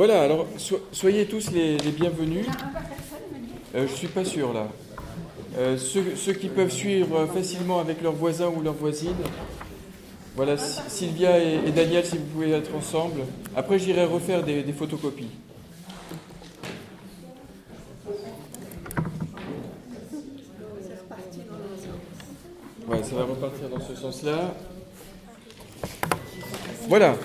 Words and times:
Voilà, 0.00 0.22
alors 0.22 0.46
soyez 0.92 1.26
tous 1.26 1.50
les, 1.50 1.76
bienvenus. 1.76 2.46
Euh, 3.74 3.86
je 3.86 3.92
ne 3.92 3.96
suis 3.98 4.08
pas 4.08 4.24
sûr 4.24 4.54
là. 4.54 4.66
Euh, 5.58 5.76
ceux, 5.76 6.32
qui 6.32 6.48
peuvent 6.48 6.70
suivre 6.70 7.26
facilement 7.26 7.80
avec 7.80 8.00
leurs 8.00 8.14
voisins 8.14 8.48
ou 8.48 8.62
leurs 8.62 8.72
voisines. 8.72 9.12
Voilà, 10.36 10.56
Sylvia 10.56 11.38
et, 11.38 11.70
Daniel, 11.70 12.06
si 12.06 12.16
vous 12.16 12.24
pouvez 12.24 12.50
être 12.52 12.74
ensemble. 12.74 13.20
Après, 13.54 13.78
j'irai 13.78 14.06
refaire 14.06 14.42
des, 14.42 14.64
photocopies. 14.72 15.28
Ouais, 22.88 23.02
ça 23.02 23.16
va 23.16 23.24
repartir 23.24 23.68
dans 23.68 23.84
ce 23.84 23.94
sens-là. 23.94 24.54
Voilà. 26.88 27.16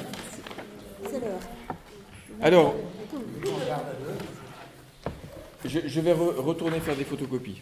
Alors, 2.46 2.76
je, 5.66 6.00
vais 6.00 6.12
retourner 6.12 6.80
faire 6.80 6.96
des 6.96 7.04
photocopies. 7.04 7.60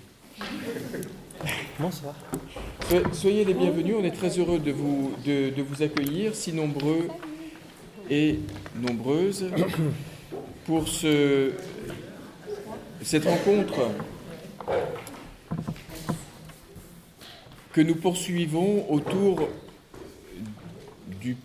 Bonsoir. 1.79 2.13
soyez 3.13 3.45
les 3.45 3.53
bienvenus, 3.53 3.95
on 3.97 4.03
est 4.03 4.11
très 4.11 4.37
heureux 4.37 4.59
de 4.59 4.73
vous, 4.73 5.13
de, 5.25 5.61
vous 5.61 5.83
accueillir, 5.83 6.35
si 6.35 6.51
nombreux 6.51 7.07
et 8.09 8.41
nombreuses, 8.75 9.45
pour 10.65 10.89
ce, 10.89 11.53
cette 13.01 13.23
rencontre 13.23 13.89
que 17.71 17.79
nous 17.79 17.95
poursuivons 17.95 18.91
autour 18.91 19.47
du, 21.21 21.37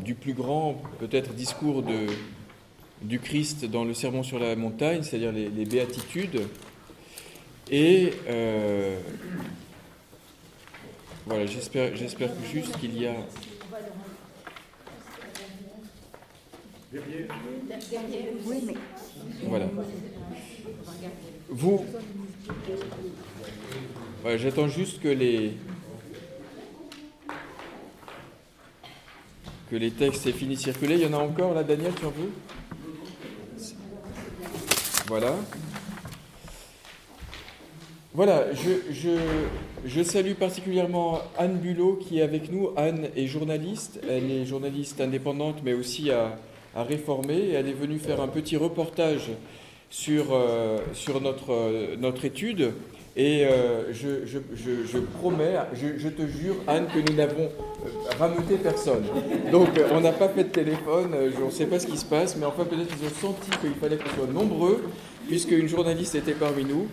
du 0.00 0.16
plus 0.16 0.34
grand, 0.34 0.82
peut-être, 0.98 1.34
discours 1.34 1.84
de, 1.84 2.08
du 3.04 3.20
Christ 3.20 3.66
dans 3.66 3.84
le 3.84 3.94
Sermon 3.94 4.22
sur 4.22 4.38
la 4.38 4.56
montagne, 4.56 5.02
c'est-à-dire 5.02 5.32
les, 5.32 5.64
béatitudes. 5.64 6.42
Et 7.70 8.12
euh, 8.28 8.98
voilà, 11.26 11.46
j'espère, 11.46 11.94
juste 11.96 12.78
qu'il 12.78 13.00
y 13.00 13.06
a. 13.06 13.14
Voilà. 19.44 19.66
Vous. 21.48 21.84
j'attends 24.36 24.68
juste 24.68 25.00
que 25.00 25.08
les. 25.08 25.52
que 29.70 29.76
les 29.76 29.90
textes 29.90 30.26
aient 30.26 30.32
fini 30.32 30.56
de 30.56 30.60
circuler. 30.60 30.96
Il 30.96 31.00
y 31.00 31.06
en 31.06 31.14
a 31.14 31.22
encore 31.22 31.54
là, 31.54 31.64
Daniel, 31.64 31.92
en 32.04 32.10
veux 32.10 32.30
voilà. 35.06 35.34
Voilà, 38.14 38.44
je, 38.54 40.02
salue 40.02 40.34
particulièrement 40.34 41.18
Anne 41.36 41.58
Bulot 41.58 41.96
qui 41.96 42.20
est 42.20 42.22
avec 42.22 42.50
nous. 42.50 42.70
Anne 42.76 43.08
est 43.16 43.26
journaliste, 43.26 44.00
elle 44.08 44.30
est 44.30 44.46
journaliste 44.46 45.00
indépendante 45.00 45.56
mais 45.64 45.74
aussi 45.74 46.10
à, 46.10 46.38
réformer. 46.76 47.50
Elle 47.50 47.68
est 47.68 47.72
venue 47.72 47.98
faire 47.98 48.20
un 48.20 48.28
petit 48.28 48.56
reportage 48.56 49.30
sur, 49.90 50.26
euh, 50.32 50.78
notre, 51.20 51.96
notre 51.96 52.24
étude 52.24 52.72
et 53.16 53.44
euh, 53.44 53.92
je, 53.92 54.98
promets, 54.98 55.54
je, 55.74 56.08
te 56.08 56.26
jure, 56.26 56.56
Anne, 56.66 56.86
que 56.92 56.98
nous 56.98 57.16
n'avons 57.16 57.44
euh, 57.44 57.88
rameuté 58.18 58.56
personne. 58.56 59.04
Donc, 59.52 59.78
euh, 59.78 59.88
on 59.92 60.00
n'a 60.00 60.10
pas 60.10 60.28
fait 60.28 60.44
de 60.44 60.48
téléphone, 60.48 61.14
je 61.36 61.44
ne 61.44 61.50
sais 61.50 61.66
pas 61.66 61.78
ce 61.78 61.86
qui 61.86 61.96
se 61.96 62.04
passe, 62.04 62.36
mais 62.36 62.44
enfin, 62.44 62.64
peut-être 62.64 62.88
qu'ils 62.88 63.06
ont 63.06 63.34
senti 63.34 63.50
qu'il 63.60 63.74
fallait 63.74 63.98
qu'on 63.98 64.08
soit 64.08 64.32
nombreux, 64.32 64.82
puisque 65.28 65.52
une 65.52 65.68
journaliste 65.68 66.16
était 66.16 66.32
parmi 66.32 66.64
nous. 66.64 66.88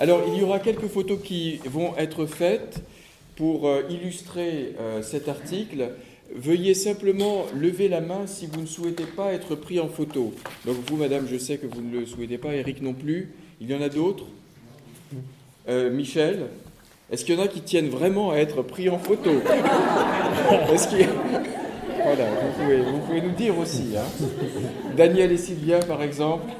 Alors, 0.00 0.22
il 0.28 0.40
y 0.40 0.42
aura 0.42 0.60
quelques 0.60 0.88
photos 0.88 1.18
qui 1.22 1.60
vont 1.66 1.94
être 1.98 2.24
faites 2.24 2.82
pour 3.36 3.70
illustrer 3.90 4.74
cet 5.02 5.28
article. 5.28 5.90
Veuillez 6.34 6.72
simplement 6.72 7.44
lever 7.54 7.88
la 7.88 8.00
main 8.00 8.26
si 8.26 8.46
vous 8.46 8.62
ne 8.62 8.66
souhaitez 8.66 9.04
pas 9.04 9.34
être 9.34 9.54
pris 9.54 9.78
en 9.78 9.88
photo. 9.88 10.32
Donc, 10.64 10.76
vous, 10.86 10.96
madame, 10.96 11.26
je 11.30 11.36
sais 11.36 11.58
que 11.58 11.66
vous 11.66 11.82
ne 11.82 12.00
le 12.00 12.06
souhaitez 12.06 12.38
pas, 12.38 12.54
Eric 12.54 12.80
non 12.80 12.94
plus. 12.94 13.34
Il 13.60 13.70
y 13.70 13.74
en 13.74 13.82
a 13.82 13.88
d'autres 13.88 14.26
euh, 15.68 15.90
Michel, 15.90 16.46
est-ce 17.10 17.24
qu'il 17.24 17.36
y 17.36 17.38
en 17.38 17.42
a 17.42 17.48
qui 17.48 17.60
tiennent 17.60 17.88
vraiment 17.88 18.30
à 18.30 18.36
être 18.36 18.62
pris 18.62 18.88
en 18.88 18.98
photo 18.98 19.30
Voilà, 22.04 22.24
vous 22.90 22.98
pouvez, 23.00 23.20
nous 23.20 23.32
dire 23.32 23.58
aussi. 23.58 23.96
Hein. 23.96 24.04
Daniel 24.96 25.32
et 25.32 25.36
Sylvia, 25.36 25.80
par 25.80 26.02
exemple. 26.04 26.52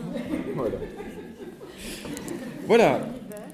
Voilà. 2.67 3.01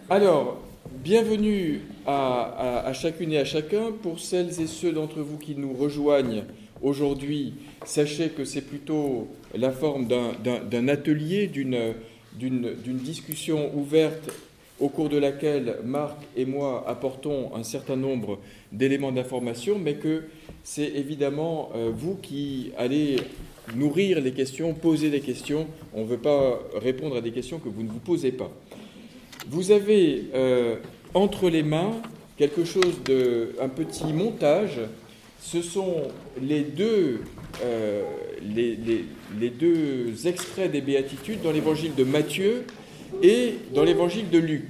Alors, 0.08 0.58
bienvenue 1.04 1.82
à, 2.06 2.90
chacune 2.94 3.32
et 3.32 3.38
à 3.38 3.44
chacun. 3.44 3.92
Pour 4.02 4.20
celles 4.20 4.58
et 4.60 4.66
ceux 4.66 4.92
d'entre 4.92 5.20
vous 5.20 5.36
qui 5.36 5.54
nous 5.54 5.74
rejoignent 5.74 6.44
aujourd'hui, 6.80 7.54
sachez 7.84 8.30
que 8.30 8.46
c'est 8.46 8.62
plutôt 8.62 9.28
la 9.54 9.70
forme 9.70 10.06
d'un 10.06 10.88
atelier, 10.88 11.46
d'une 11.46 12.98
discussion 12.98 13.70
ouverte 13.74 14.30
au 14.82 14.88
cours 14.88 15.08
de 15.08 15.16
laquelle 15.16 15.76
Marc 15.84 16.16
et 16.36 16.44
moi 16.44 16.84
apportons 16.88 17.54
un 17.54 17.62
certain 17.62 17.94
nombre 17.94 18.40
d'éléments 18.72 19.12
d'information, 19.12 19.78
mais 19.78 19.94
que 19.94 20.24
c'est 20.64 20.88
évidemment 20.96 21.70
euh, 21.76 21.90
vous 21.94 22.16
qui 22.16 22.72
allez 22.76 23.16
nourrir 23.76 24.20
les 24.20 24.32
questions, 24.32 24.74
poser 24.74 25.08
des 25.08 25.20
questions. 25.20 25.68
On 25.94 26.02
ne 26.02 26.06
veut 26.06 26.18
pas 26.18 26.58
répondre 26.74 27.16
à 27.16 27.20
des 27.20 27.30
questions 27.30 27.60
que 27.60 27.68
vous 27.68 27.84
ne 27.84 27.88
vous 27.88 28.00
posez 28.00 28.32
pas. 28.32 28.50
Vous 29.48 29.70
avez 29.70 30.24
euh, 30.34 30.76
entre 31.14 31.48
les 31.48 31.62
mains 31.62 31.92
quelque 32.36 32.64
chose 32.64 33.04
de, 33.04 33.54
un 33.60 33.68
petit 33.68 34.12
montage. 34.12 34.80
Ce 35.40 35.62
sont 35.62 36.08
les 36.40 36.62
deux, 36.62 37.20
euh, 37.62 38.02
les, 38.42 38.76
les 39.40 39.50
deux 39.50 40.26
extraits 40.26 40.72
des 40.72 40.80
béatitudes 40.80 41.40
dans 41.42 41.52
l'évangile 41.52 41.94
de 41.94 42.02
Matthieu 42.02 42.64
et 43.22 43.54
dans 43.74 43.84
l'évangile 43.84 44.28
de 44.30 44.38
Luc. 44.38 44.68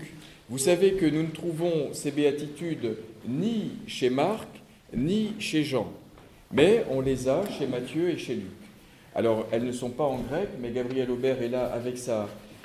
Vous 0.49 0.59
savez 0.59 0.93
que 0.93 1.07
nous 1.07 1.23
ne 1.23 1.31
trouvons 1.31 1.93
ces 1.93 2.11
béatitudes 2.11 2.97
ni 3.27 3.73
chez 3.87 4.11
Marc, 4.11 4.49
ni 4.95 5.33
chez 5.39 5.65
Jean, 5.65 5.91
mais 6.53 6.85
on 6.91 7.01
les 7.01 7.29
a 7.29 7.43
chez 7.59 7.67
Matthieu 7.67 8.11
et 8.11 8.19
chez 8.19 8.35
Luc. 8.35 8.45
Alors, 9.15 9.47
elles 9.51 9.65
ne 9.65 9.73
sont 9.73 9.91
pas 9.91 10.05
en 10.05 10.19
grec, 10.19 10.49
mais 10.61 10.71
Gabriel 10.71 11.11
Aubert 11.11 11.43
est 11.43 11.49
là 11.49 11.67
avec 11.67 11.97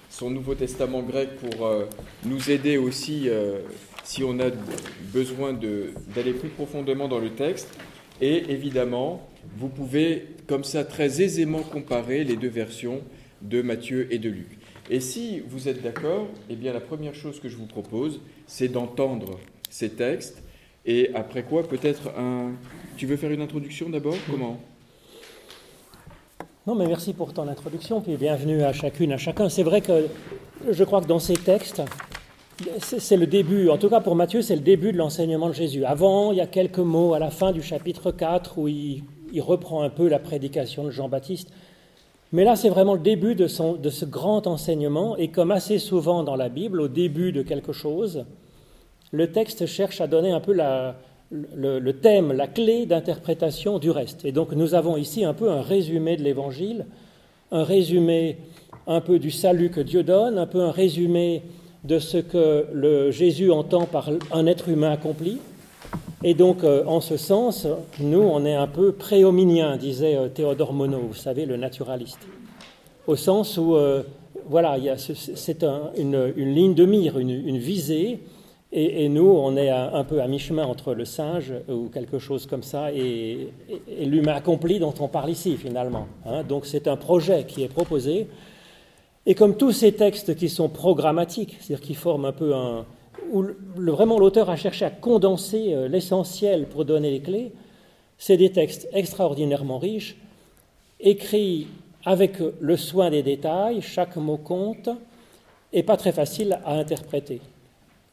son 0.10 0.30
Nouveau 0.30 0.56
Testament 0.56 1.02
grec 1.02 1.30
pour 1.38 1.66
euh, 1.66 1.86
nous 2.26 2.50
aider 2.50 2.78
aussi 2.78 3.28
euh, 3.28 3.60
si 4.04 4.24
on 4.24 4.40
a 4.40 4.50
besoin 5.14 5.54
d'aller 5.54 6.34
plus 6.34 6.50
profondément 6.50 7.08
dans 7.08 7.20
le 7.20 7.32
texte. 7.32 7.70
Et 8.22 8.52
évidemment, 8.52 9.28
vous 9.58 9.68
pouvez 9.68 10.26
comme 10.48 10.64
ça 10.64 10.84
très 10.84 11.22
aisément 11.22 11.62
comparer 11.62 12.24
les 12.24 12.36
deux 12.36 12.50
versions 12.50 13.02
de 13.42 13.62
Matthieu 13.62 14.08
et 14.12 14.18
de 14.18 14.30
Luc. 14.30 14.57
Et 14.90 15.02
si 15.02 15.42
vous 15.42 15.68
êtes 15.68 15.82
d'accord, 15.84 16.28
eh 16.50 16.56
bien 16.56 16.72
la 16.72 16.80
première 16.80 17.14
chose 17.14 17.40
que 17.42 17.50
je 17.50 17.58
vous 17.58 17.66
propose, 17.66 18.22
c'est 18.46 18.70
d'entendre 18.70 19.38
ces 19.70 19.90
textes. 19.90 20.42
Et 20.86 21.12
après 21.14 21.44
quoi, 21.44 21.68
peut-être 21.68 22.10
un. 22.18 22.54
Tu 22.96 23.06
veux 23.06 23.18
faire 23.18 23.32
une 23.32 23.42
introduction 23.42 23.90
d'abord? 23.90 24.16
Comment? 24.32 24.58
Non, 26.66 26.76
mais 26.76 26.88
merci 26.88 27.14
pour 27.14 27.34
ton 27.34 27.48
introduction, 27.48 28.00
puis 28.00 28.16
bienvenue 28.16 28.64
à 28.64 28.72
chacune, 28.72 29.12
à 29.12 29.18
chacun. 29.18 29.50
C'est 29.50 29.64
vrai 29.64 29.82
que 29.82 30.08
je 30.70 30.84
crois 30.86 31.02
que 31.02 31.08
dans 31.08 31.20
ces 31.20 31.36
textes, 31.36 31.82
c'est 32.78 33.18
le 33.18 33.28
début, 33.28 33.70
en 33.70 33.78
tout 33.78 33.90
cas 33.90 34.00
pour 34.00 34.16
Matthieu, 34.16 34.42
c'est 34.42 34.56
le 34.56 34.62
début 34.62 34.94
de 34.94 34.98
l'enseignement 34.98 35.50
de 35.50 35.54
Jésus. 35.54 35.84
Avant, 35.84 36.32
il 36.32 36.38
y 36.38 36.42
a 36.42 36.48
quelques 36.48 36.80
mots 36.80 37.14
à 37.14 37.20
la 37.20 37.30
fin 37.30 37.52
du 37.52 37.62
chapitre 37.62 38.12
4 38.12 38.58
où 38.58 38.68
il, 38.70 39.04
il 39.34 39.42
reprend 39.42 39.82
un 39.82 39.90
peu 39.90 40.08
la 40.08 40.20
prédication 40.20 40.86
de 40.86 40.92
Jean-Baptiste. 40.92 41.52
Mais 42.34 42.44
là, 42.44 42.56
c'est 42.56 42.70
vraiment 42.70 42.94
le 42.94 43.00
début 43.00 43.36
de, 43.36 43.48
ce 43.48 44.06
grand 44.06 44.48
enseignement, 44.48 45.16
et 45.18 45.30
comme 45.30 45.52
assez 45.52 45.80
souvent 45.80 46.24
dans 46.24 46.36
la 46.36 46.50
Bible, 46.50 46.82
au 46.82 46.88
début 46.88 47.32
de 47.32 47.42
quelque 47.42 47.72
chose, 47.72 48.26
le 49.12 49.32
texte 49.32 49.66
cherche 49.66 50.02
à 50.02 50.08
donner 50.08 50.32
un 50.32 50.42
peu 50.42 50.54
le, 51.32 51.92
thème, 51.94 52.34
la 52.34 52.48
clé 52.48 52.86
d'interprétation 52.86 53.80
du 53.80 53.92
reste. 53.92 54.26
Et 54.26 54.34
donc 54.34 54.52
nous 54.52 54.76
avons 54.76 54.98
ici 54.98 55.24
un 55.24 55.34
peu 55.34 55.50
un 55.50 55.62
résumé 55.62 56.18
de 56.18 56.24
l'Évangile, 56.24 56.86
un 57.52 57.64
résumé 57.64 58.38
un 58.88 59.00
peu 59.00 59.20
du 59.20 59.32
salut 59.32 59.70
que 59.70 59.80
Dieu 59.80 60.04
donne, 60.04 60.38
un 60.38 60.48
peu 60.48 60.62
un 60.62 60.72
résumé 60.72 61.44
de 61.86 62.00
ce 62.00 62.18
que 62.18 63.10
Jésus 63.12 63.52
entend 63.52 63.86
par 63.86 64.10
un 64.34 64.46
être 64.46 64.68
humain 64.68 64.92
accompli, 64.92 65.38
et 66.24 66.34
donc, 66.34 66.64
euh, 66.64 66.84
en 66.86 67.00
ce 67.00 67.16
sens, 67.16 67.68
nous, 68.00 68.22
on 68.22 68.44
est 68.44 68.56
un 68.56 68.68
peu 68.68 68.92
préhominien, 68.92 69.78
disait 69.78 70.16
euh, 70.16 70.30
Théodore 70.30 70.74
Monod, 70.74 71.02
vous 71.02 71.14
savez, 71.14 71.46
le 71.46 71.58
naturaliste. 71.58 72.20
Au 73.06 73.16
sens 73.16 73.58
où, 73.58 73.76
euh, 73.76 74.02
voilà, 74.50 74.78
c'est 74.98 75.64
une, 75.98 76.26
ligne 76.36 76.74
de 76.74 76.86
mire, 76.86 77.20
une, 77.20 77.58
visée, 77.58 78.20
Et, 78.72 79.08
nous, 79.10 79.30
on 79.30 79.56
est 79.56 79.70
un, 79.70 80.04
peu 80.04 80.22
à 80.22 80.28
mi-chemin 80.28 80.66
entre 80.66 80.94
le 80.94 81.06
singe 81.06 81.54
ou 81.70 81.90
quelque 81.90 82.18
chose 82.18 82.48
comme 82.48 82.64
ça 82.64 82.92
et, 82.92 83.50
l'humain 84.02 84.34
accompli 84.34 84.80
dont 84.80 84.94
on 85.00 85.08
parle 85.08 85.30
ici 85.30 85.56
finalement. 85.58 86.08
Hein. 86.26 86.44
Donc 86.44 86.66
c'est 86.66 86.88
un 86.88 86.98
projet 86.98 87.46
qui 87.46 87.64
est 87.64 87.70
proposé. 87.70 88.28
Et 89.26 89.36
comme 89.36 89.56
tous 89.58 89.72
ces 89.72 89.92
textes 89.92 90.36
qui 90.36 90.50
sont 90.50 90.70
programmatiques, 90.70 91.58
c'est-à-dire 91.60 91.86
qui 91.86 91.94
forment 91.94 92.26
un 92.26 92.34
peu 92.34 92.56
un... 92.56 92.86
où 93.32 93.46
vraiment 93.76 94.20
l'auteur 94.20 94.50
a 94.50 94.56
cherché 94.56 94.86
à 94.86 94.90
condenser 94.90 95.74
euh, 95.74 95.88
l'essentiel 95.88 96.66
pour 96.68 96.86
donner 96.86 97.12
les 97.12 97.22
clés, 97.22 97.52
c'est 98.18 98.38
des 98.38 98.52
textes 98.52 98.88
extraordinairement 98.94 99.80
riches, 99.80 100.18
écrits 101.00 101.68
avec 102.06 102.38
le 102.60 102.78
soin 102.78 103.10
des 103.10 103.24
détails, 103.24 103.82
chaque 103.82 104.16
mot 104.16 104.38
compte, 104.38 104.90
et 105.74 105.84
pas 105.84 105.98
très 105.98 106.12
facile 106.12 106.60
à 106.66 106.76
interpréter 106.76 107.42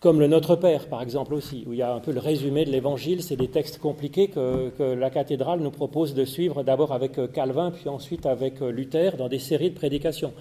comme 0.05 0.21
le 0.21 0.27
Notre 0.27 0.55
Père, 0.55 0.87
par 0.89 1.01
exemple, 1.01 1.33
aussi, 1.33 1.65
où 1.67 1.73
il 1.73 1.79
y 1.79 1.83
a 1.83 1.95
un 1.95 1.99
peu 1.99 2.13
le 2.13 2.21
résumé 2.21 2.67
de 2.67 2.71
l'Évangile. 2.71 3.23
C'est 3.23 3.37
des 3.37 3.49
textes 3.49 3.79
compliqués 3.79 4.29
que, 4.29 4.71
la 4.95 5.09
cathédrale 5.09 5.61
nous 5.61 5.71
propose 5.71 6.13
de 6.13 6.27
suivre 6.27 6.63
d'abord 6.63 6.93
avec 6.93 7.19
euh, 7.19 7.27
Calvin, 7.27 7.71
puis 7.71 7.89
ensuite 7.89 8.27
avec 8.27 8.61
euh, 8.61 8.69
Luther, 8.69 9.17
dans 9.17 9.31
des 9.31 9.39
séries 9.39 9.71
de 9.71 9.75
prédications. 9.75 10.35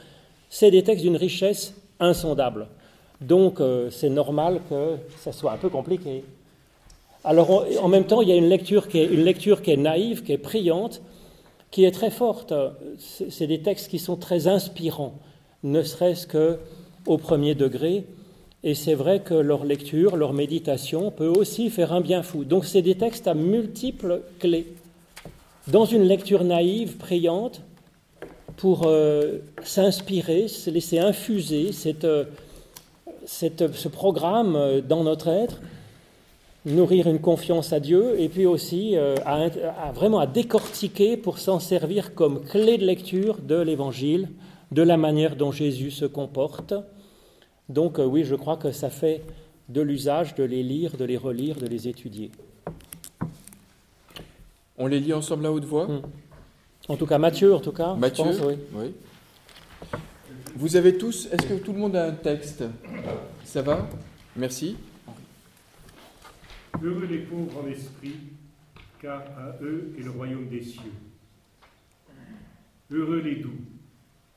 C'est 0.50 0.70
des 0.70 0.84
textes 0.84 1.06
d'une 1.06 1.16
richesse 1.16 1.76
insondable. 2.02 2.68
Donc, 3.28 3.60
euh, 3.60 3.90
c'est 3.90 4.10
normal 4.10 4.60
que 4.70 4.98
ça 5.18 5.32
soit 5.32 5.54
un 5.54 5.58
peu 5.58 5.70
compliqué. 5.70 6.24
Alors, 7.24 7.66
en 7.82 7.88
même 7.88 8.04
temps, 8.04 8.22
il 8.22 8.28
y 8.28 8.34
a 8.34 8.36
une 8.36 8.50
lecture, 8.50 8.90
qui 8.90 9.00
est, 9.00 9.06
une 9.06 9.24
lecture 9.24 9.62
qui 9.62 9.72
est 9.72 9.78
naïve, 9.78 10.24
qui 10.24 10.34
est 10.34 10.38
priante, 10.38 11.02
qui 11.72 11.86
est 11.86 11.92
très 11.92 12.12
forte. 12.12 12.54
C'est 13.00 13.48
des 13.48 13.62
textes 13.62 13.90
qui 13.90 13.98
sont 13.98 14.18
très 14.18 14.48
inspirants, 14.48 15.14
ne 15.64 15.84
serait-ce 15.84 16.28
qu'au 16.28 17.18
premier 17.18 17.56
degré. 17.56 18.06
Et 18.66 18.76
c'est 18.76 18.94
vrai 18.94 19.22
que 19.22 19.34
leur 19.34 19.64
lecture, 19.64 20.16
leur 20.18 20.34
méditation 20.34 21.12
peut 21.12 21.28
aussi 21.28 21.70
faire 21.70 21.94
un 21.94 22.02
bien 22.02 22.24
fou. 22.24 22.44
Donc 22.44 22.66
c'est 22.66 22.82
des 22.82 22.96
textes 22.96 23.28
à 23.28 23.34
multiples 23.34 24.22
clés. 24.40 24.68
Dans 25.68 25.86
une 25.86 26.04
lecture 26.04 26.44
naïve, 26.44 26.98
priante, 26.98 27.62
pour 28.58 28.84
euh, 28.86 29.40
s'inspirer, 29.64 30.48
se 30.48 30.70
laisser 30.70 31.00
infuser 31.00 31.72
euh, 32.04 32.26
ce 33.26 33.88
programme 33.88 34.56
euh, 34.56 34.82
dans 34.82 35.04
notre 35.04 35.28
être, 35.28 35.62
nourrir 36.66 37.08
une 37.08 37.20
confiance 37.20 37.74
à 37.74 37.80
Dieu 37.80 38.20
et 38.20 38.30
puis 38.30 38.46
aussi 38.46 38.96
à, 38.96 39.92
vraiment 39.94 40.20
à 40.20 40.28
décortiquer 40.28 41.18
pour 41.18 41.38
s'en 41.38 41.60
servir 41.60 42.16
comme 42.16 42.42
clé 42.42 42.78
de 42.78 42.86
lecture 42.86 43.40
de 43.40 43.60
l'Évangile, 43.60 44.30
de 44.72 44.82
la 44.82 44.96
manière 44.96 45.36
dont 45.36 45.52
Jésus 45.52 45.92
se 45.92 46.06
comporte 46.06 46.74
donc 47.70 48.00
euh, 48.00 48.06
oui, 48.06 48.24
je 48.24 48.36
crois 48.36 48.58
que 48.58 48.72
ça 48.72 48.90
fait 48.90 49.24
de 49.70 49.82
l'usage 49.82 50.36
de 50.36 50.44
les 50.44 50.64
lire, 50.64 50.98
de 50.98 51.06
les 51.06 51.18
relire, 51.18 51.56
de 51.56 51.66
les 51.66 51.88
étudier. 51.88 52.32
On 54.78 54.88
les 54.88 55.00
lit 55.00 55.14
ensemble 55.14 55.46
à 55.46 55.52
haute 55.52 55.66
voix? 55.66 55.88
Hmm. 55.88 56.02
En 56.90 56.98
tout 56.98 57.06
cas, 57.06 57.18
Matthieu, 57.18 57.54
en 57.54 57.60
tout 57.60 57.72
cas. 57.72 57.96
Matthieu, 57.96 58.26
oui. 58.76 58.94
Vous 60.56 60.76
avez 60.76 61.00
tous, 61.00 61.28
est-ce 61.32 61.48
que 61.48 61.56
tout 61.56 61.74
le 61.74 61.80
monde 61.80 61.96
a 61.96 62.06
un 62.06 62.12
texte? 62.12 62.64
Ça 63.44 63.64
va? 63.64 63.90
Merci. 64.36 64.78
Heureux 66.80 67.08
les 67.08 67.20
pauvres 67.20 67.64
en 67.64 67.68
esprit, 67.68 68.18
car 69.02 69.22
à 69.36 69.58
eux 69.64 69.96
est 69.98 70.04
le 70.04 70.12
royaume 70.12 70.48
des 70.50 70.62
cieux. 70.62 70.94
Heureux 72.92 73.22
les 73.22 73.38
doux, 73.38 73.62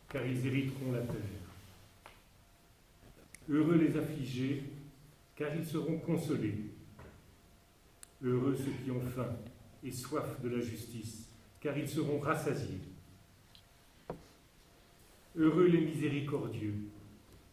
car 0.09 0.25
ils 0.25 0.47
hériteront 0.47 0.93
la 0.93 1.01
terre. 1.01 1.17
Heureux 3.51 3.77
les 3.77 3.99
affligés, 3.99 4.63
car 5.37 5.55
ils 5.55 5.67
seront 5.67 5.99
consolés. 5.99 6.71
Heureux 8.23 8.57
ceux 8.57 8.73
qui 8.83 8.91
ont 8.91 9.03
faim 9.15 9.37
et 9.85 9.93
soif 9.93 10.41
de 10.43 10.49
la 10.49 10.61
justice, 10.63 11.29
car 11.61 11.77
ils 11.77 11.89
seront 11.89 12.21
rassasiés. 12.21 12.81
Heureux 15.38 15.67
les 15.67 15.83
miséricordieux, 15.83 16.75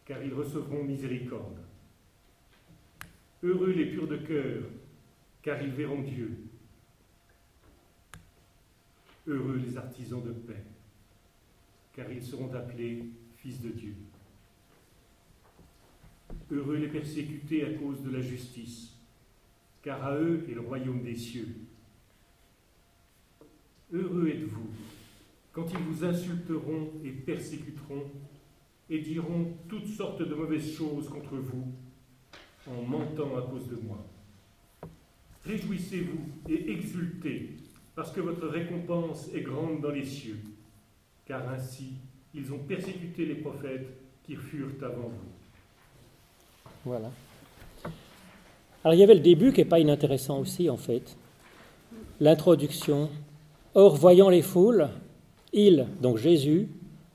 car 0.05 0.23
ils 0.23 0.33
recevront 0.33 0.83
miséricorde. 0.83 1.57
Heureux 3.43 3.71
les 3.71 3.87
purs 3.87 4.07
de 4.07 4.17
cœur, 4.17 4.63
car 5.41 5.61
ils 5.61 5.71
verront 5.71 6.01
Dieu. 6.01 6.31
Heureux 9.27 9.57
les 9.57 9.77
artisans 9.77 10.23
de 10.23 10.31
paix, 10.31 10.63
car 11.93 12.09
ils 12.09 12.23
seront 12.23 12.53
appelés 12.53 13.03
fils 13.35 13.59
de 13.61 13.69
Dieu. 13.69 13.95
Heureux 16.51 16.77
les 16.77 16.87
persécutés 16.87 17.65
à 17.65 17.73
cause 17.73 18.01
de 18.01 18.11
la 18.11 18.21
justice, 18.21 18.95
car 19.81 20.01
à 20.05 20.15
eux 20.15 20.45
est 20.49 20.53
le 20.53 20.61
royaume 20.61 21.03
des 21.03 21.17
cieux. 21.17 21.53
Heureux 23.91 24.29
êtes-vous 24.29 24.69
quand 25.53 25.65
ils 25.71 25.77
vous 25.77 26.03
insulteront 26.03 26.89
et 27.03 27.11
persécuteront 27.11 28.03
et 28.89 28.99
diront 28.99 29.53
toutes 29.69 29.87
sortes 29.87 30.27
de 30.27 30.35
mauvaises 30.35 30.75
choses 30.75 31.07
contre 31.07 31.35
vous 31.35 31.71
en 32.67 32.81
mentant 32.81 33.37
à 33.37 33.41
cause 33.43 33.67
de 33.69 33.75
moi. 33.75 34.03
Réjouissez-vous 35.45 36.51
et 36.51 36.71
exultez, 36.71 37.51
parce 37.95 38.11
que 38.11 38.21
votre 38.21 38.47
récompense 38.47 39.29
est 39.33 39.41
grande 39.41 39.81
dans 39.81 39.91
les 39.91 40.05
cieux, 40.05 40.39
car 41.25 41.47
ainsi 41.49 41.93
ils 42.33 42.51
ont 42.51 42.59
persécuté 42.59 43.25
les 43.25 43.35
prophètes 43.35 43.87
qui 44.23 44.35
furent 44.35 44.71
avant 44.81 45.09
vous. 45.09 46.71
Voilà. 46.85 47.11
Alors 48.83 48.95
il 48.95 48.99
y 48.99 49.03
avait 49.03 49.13
le 49.13 49.19
début 49.19 49.53
qui 49.53 49.61
n'est 49.61 49.69
pas 49.69 49.79
inintéressant 49.79 50.39
aussi 50.39 50.69
en 50.69 50.77
fait. 50.77 51.15
L'introduction. 52.19 53.09
Or, 53.75 53.95
voyant 53.95 54.29
les 54.29 54.43
foules, 54.43 54.87
il, 55.53 55.87
donc 56.01 56.17
Jésus, 56.17 56.69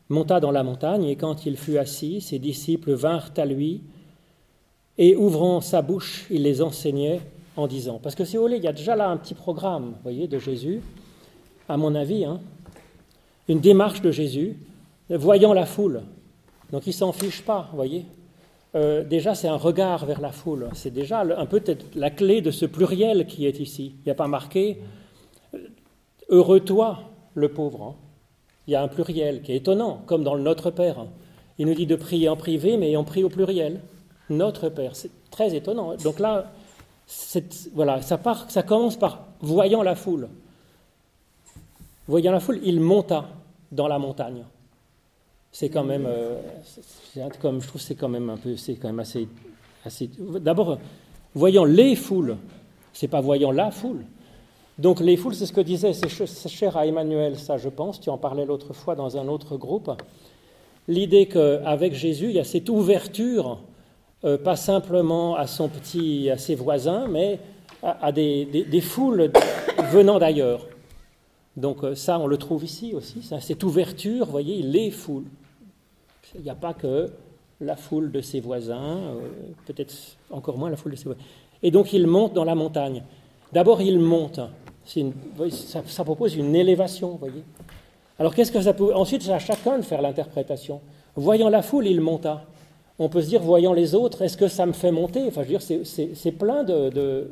monta 0.08 0.40
dans 0.40 0.50
la 0.50 0.62
montagne, 0.62 1.04
et 1.04 1.16
quand 1.16 1.44
il 1.44 1.56
fut 1.56 1.76
assis, 1.76 2.20
ses 2.20 2.38
disciples 2.38 2.92
vinrent 2.92 3.32
à 3.36 3.44
lui, 3.44 3.82
et 4.96 5.16
ouvrant 5.16 5.60
sa 5.60 5.82
bouche, 5.82 6.26
il 6.30 6.42
les 6.42 6.62
enseignait 6.62 7.20
en 7.56 7.66
disant, 7.66 8.00
parce 8.02 8.14
que 8.14 8.24
si 8.24 8.36
vous 8.36 8.42
voulez, 8.42 8.56
il 8.56 8.64
y 8.64 8.68
a 8.68 8.72
déjà 8.72 8.96
là 8.96 9.10
un 9.10 9.16
petit 9.16 9.34
programme, 9.34 9.94
voyez, 10.02 10.28
de 10.28 10.38
Jésus, 10.38 10.80
à 11.68 11.76
mon 11.76 11.94
avis, 11.94 12.24
hein, 12.24 12.40
une 13.48 13.60
démarche 13.60 14.00
de 14.00 14.10
Jésus, 14.10 14.56
voyant 15.10 15.52
la 15.52 15.66
foule. 15.66 16.02
Donc 16.70 16.86
il 16.86 16.92
s'en 16.92 17.12
fiche 17.12 17.42
pas, 17.42 17.70
voyez. 17.72 18.04
Euh, 18.74 19.02
déjà 19.02 19.34
c'est 19.34 19.48
un 19.48 19.56
regard 19.56 20.04
vers 20.04 20.20
la 20.20 20.32
foule. 20.32 20.68
C'est 20.74 20.92
déjà 20.92 21.20
un 21.20 21.46
peu 21.46 21.62
la 21.94 22.10
clé 22.10 22.42
de 22.42 22.50
ce 22.50 22.66
pluriel 22.66 23.26
qui 23.26 23.46
est 23.46 23.58
ici. 23.60 23.94
Il 24.00 24.04
n'y 24.06 24.12
a 24.12 24.14
pas 24.14 24.28
marqué 24.28 24.82
euh, 25.54 25.58
Heureux 26.28 26.60
toi, 26.60 27.00
le 27.34 27.48
pauvre. 27.48 27.82
Hein. 27.82 28.07
Il 28.68 28.72
y 28.72 28.74
a 28.76 28.82
un 28.82 28.88
pluriel 28.88 29.42
qui 29.42 29.52
est 29.52 29.56
étonnant, 29.56 30.02
comme 30.06 30.22
dans 30.22 30.34
le 30.34 30.42
Notre 30.42 30.70
Père. 30.70 31.06
Il 31.58 31.66
nous 31.66 31.74
dit 31.74 31.86
de 31.86 31.96
prier 31.96 32.28
en 32.28 32.36
privé, 32.36 32.76
mais 32.76 32.96
on 32.96 33.02
prie 33.02 33.24
au 33.24 33.28
pluriel. 33.28 33.80
Notre 34.30 34.68
Père. 34.68 34.94
C'est 34.94 35.10
très 35.30 35.56
étonnant. 35.56 35.96
Donc 35.96 36.20
là, 36.20 36.52
voilà, 37.74 38.00
ça, 38.02 38.62
commence 38.62 38.96
par 38.96 39.26
voyant 39.40 39.82
la 39.82 39.96
foule. 39.96 40.28
Voyant 42.06 42.30
la 42.30 42.40
foule, 42.40 42.60
il 42.62 42.80
monta 42.80 43.28
dans 43.72 43.88
la 43.88 43.98
montagne 43.98 44.44
c'est 45.50 45.70
quand 45.70 45.84
même, 45.84 46.06
euh, 46.06 46.40
comme, 47.40 47.60
je 47.60 47.66
trouve, 47.66 47.80
c'est 47.80 47.94
quand 47.94 48.08
même 48.08 48.30
un 48.30 48.36
peu, 48.36 48.56
c'est 48.56 48.74
quand 48.74 48.88
même 48.88 49.00
assez, 49.00 49.26
assez. 49.84 50.10
D'abord, 50.40 50.78
voyant 51.34 51.64
les 51.64 51.96
foules, 51.96 52.36
c'est 52.92 53.08
pas 53.08 53.20
voyant 53.20 53.50
la 53.50 53.70
foule. 53.70 54.04
Donc 54.78 55.00
les 55.00 55.16
foules, 55.16 55.34
c'est 55.34 55.46
ce 55.46 55.52
que 55.52 55.60
disait, 55.60 55.92
c'est 55.92 56.48
cher 56.48 56.76
à 56.76 56.86
Emmanuel, 56.86 57.36
ça, 57.36 57.56
je 57.56 57.68
pense. 57.68 58.00
Tu 58.00 58.10
en 58.10 58.18
parlais 58.18 58.46
l'autre 58.46 58.72
fois 58.72 58.94
dans 58.94 59.16
un 59.16 59.26
autre 59.26 59.56
groupe. 59.56 59.90
L'idée 60.86 61.26
qu'avec 61.26 61.94
Jésus, 61.94 62.26
il 62.26 62.36
y 62.36 62.38
a 62.38 62.44
cette 62.44 62.68
ouverture, 62.68 63.58
euh, 64.24 64.38
pas 64.38 64.56
simplement 64.56 65.34
à 65.34 65.46
son 65.46 65.68
petit, 65.68 66.30
à 66.30 66.38
ses 66.38 66.54
voisins, 66.54 67.08
mais 67.08 67.40
à, 67.82 68.12
des, 68.12 68.80
foules 68.80 69.30
venant 69.92 70.18
d'ailleurs. 70.18 70.66
Donc 71.56 71.82
euh, 71.82 71.94
ça, 71.96 72.18
on 72.20 72.28
le 72.28 72.36
trouve 72.36 72.64
ici 72.64 72.94
aussi, 72.94 73.22
cette 73.40 73.64
ouverture, 73.64 74.26
vous 74.26 74.30
voyez, 74.30 74.62
les 74.62 74.90
foules. 74.92 75.26
Il 76.36 76.42
n'y 76.42 76.50
a 76.50 76.54
pas 76.54 76.72
que 76.74 77.10
la 77.60 77.74
foule 77.74 78.12
de 78.12 78.20
ses 78.20 78.38
voisins, 78.38 78.98
euh, 78.98 79.28
peut-être 79.66 79.94
encore 80.30 80.56
moins 80.56 80.70
la 80.70 80.76
foule 80.76 80.92
de 80.92 80.96
ses 80.96 81.04
voisins. 81.04 81.20
Et 81.64 81.72
donc 81.72 81.92
il 81.92 82.06
monte 82.06 82.32
dans 82.32 82.44
la 82.44 82.54
montagne. 82.54 83.02
D'abord, 83.52 83.80
il 83.80 83.98
monte. 83.98 84.40
Ça, 85.86 86.04
propose 86.04 86.34
une 86.34 86.54
élévation, 86.56 87.16
voyez. 87.20 87.44
Alors 88.18 88.34
qu'est-ce 88.34 88.50
que 88.50 88.60
ça 88.60 88.72
peut... 88.72 88.94
Ensuite, 88.94 89.22
c'est 89.22 89.32
à 89.32 89.38
chacun 89.38 89.78
de 89.78 89.82
faire 89.82 90.02
l'interprétation. 90.02 90.80
Voyant 91.14 91.48
la 91.48 91.62
foule, 91.62 91.86
il 91.86 92.00
monta. 92.00 92.44
On 92.98 93.08
peut 93.08 93.22
se 93.22 93.28
dire, 93.28 93.42
voyant 93.42 93.72
les 93.72 93.94
autres, 93.94 94.22
est-ce 94.22 94.36
que 94.36 94.48
ça 94.48 94.66
me 94.66 94.72
fait 94.72 94.90
monter? 94.90 95.22
Enfin, 95.28 95.42
je 95.42 95.52
veux 95.52 95.58
dire, 95.58 95.84
c'est 96.14 96.32
plein 96.32 96.64
de, 96.64 97.30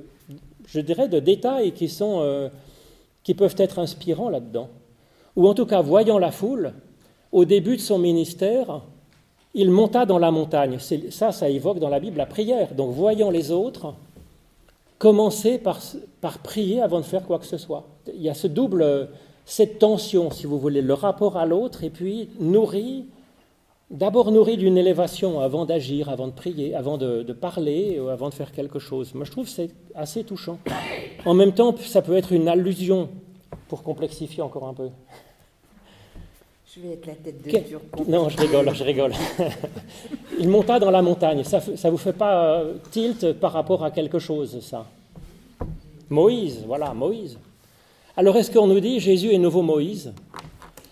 je 0.67 0.81
dirais, 0.81 1.09
de 1.09 1.19
détails 1.19 1.73
qui 1.73 1.89
sont... 1.89 2.21
Euh, 2.21 2.49
qui 3.25 3.35
peuvent 3.35 3.57
être 3.59 3.81
inspirants 3.81 4.29
là-dedans. 4.29 4.69
Ou 5.35 5.49
en 5.49 5.55
tout 5.55 5.67
cas, 5.67 5.83
voyant 5.83 6.19
la 6.19 6.31
foule, 6.31 6.75
au 7.33 7.45
début 7.45 7.77
de 7.77 7.81
son 7.81 7.99
ministère, 7.99 8.83
Il 9.59 9.71
monta 9.71 10.05
dans 10.05 10.19
la 10.19 10.31
montagne. 10.31 10.79
Ça, 11.11 11.33
ça 11.33 11.49
évoque 11.49 11.79
dans 11.79 11.89
la 11.89 11.99
Bible 11.99 12.19
la 12.19 12.27
prière. 12.27 12.75
Donc, 12.75 12.93
voyant 12.93 13.31
les 13.31 13.51
autres, 13.51 13.95
commencer 14.99 15.59
par, 15.59 15.81
prier 16.43 16.81
avant 16.81 17.01
de 17.01 17.05
faire 17.05 17.25
quoi 17.25 17.39
que 17.39 17.47
ce 17.47 17.59
soit. 17.59 17.87
Il 18.15 18.23
y 18.23 18.29
a 18.29 18.35
ce 18.35 18.47
double, 18.47 19.09
cette 19.45 19.79
tension, 19.79 20.31
si 20.31 20.47
vous 20.47 20.59
voulez, 20.59 20.83
le 20.83 20.95
rapport 20.95 21.37
à 21.37 21.47
l'autre, 21.47 21.85
et 21.85 21.91
puis 21.91 22.31
nourri, 22.41 23.07
d'abord 23.91 24.33
nourri 24.33 24.57
d'une 24.57 24.79
élévation 24.79 25.41
avant 25.41 25.65
d'agir, 25.65 26.09
avant 26.09 26.29
de 26.29 26.33
prier, 26.33 26.75
avant 26.75 26.99
de, 26.99 27.23
de, 27.23 27.33
parler, 27.33 28.01
avant 28.11 28.29
de 28.29 28.35
faire 28.35 28.53
quelque 28.53 28.79
chose. 28.79 29.15
Moi, 29.15 29.25
je 29.25 29.31
trouve 29.31 29.45
que 29.45 29.51
c'est 29.51 29.71
assez 29.95 30.25
touchant. 30.25 30.59
En 31.25 31.35
même 31.35 31.53
temps, 31.53 31.75
ça 31.79 32.03
peut 32.03 32.17
être 32.17 32.33
une 32.33 32.49
allusion, 32.49 33.09
pour 33.69 33.83
complexifier 33.83 34.43
encore 34.43 34.69
un 34.69 34.75
peu. 34.75 34.89
Je 36.77 36.83
vais 36.83 36.95
être 36.95 37.07
la 37.07 37.15
tête 37.15 37.43
de. 37.43 38.11
Non, 38.11 38.29
je 38.29 38.37
rigole, 38.37 38.75
je 38.75 38.85
rigole. 38.85 39.13
Il 40.39 40.49
monta 40.49 40.79
dans 40.79 40.91
la 40.91 41.01
montagne. 41.01 41.43
Ça 41.43 41.59
ne 41.59 41.91
vous 41.91 41.97
fait 41.97 42.13
pas 42.13 42.61
euh, 42.61 42.75
tilt 42.91 43.33
par 43.33 43.53
rapport 43.53 43.83
à 43.83 43.91
quelque 43.91 44.19
chose, 44.19 44.61
ça? 44.61 44.87
Moïse, 46.11 46.65
voilà, 46.67 46.93
Moïse. 46.93 47.39
Alors 48.17 48.37
est-ce 48.37 48.51
qu'on 48.51 48.67
nous 48.67 48.81
dit 48.81 49.01
Jésus 49.01 49.33
est 49.33 49.39
nouveau 49.39 49.63
Moïse? 49.63 50.13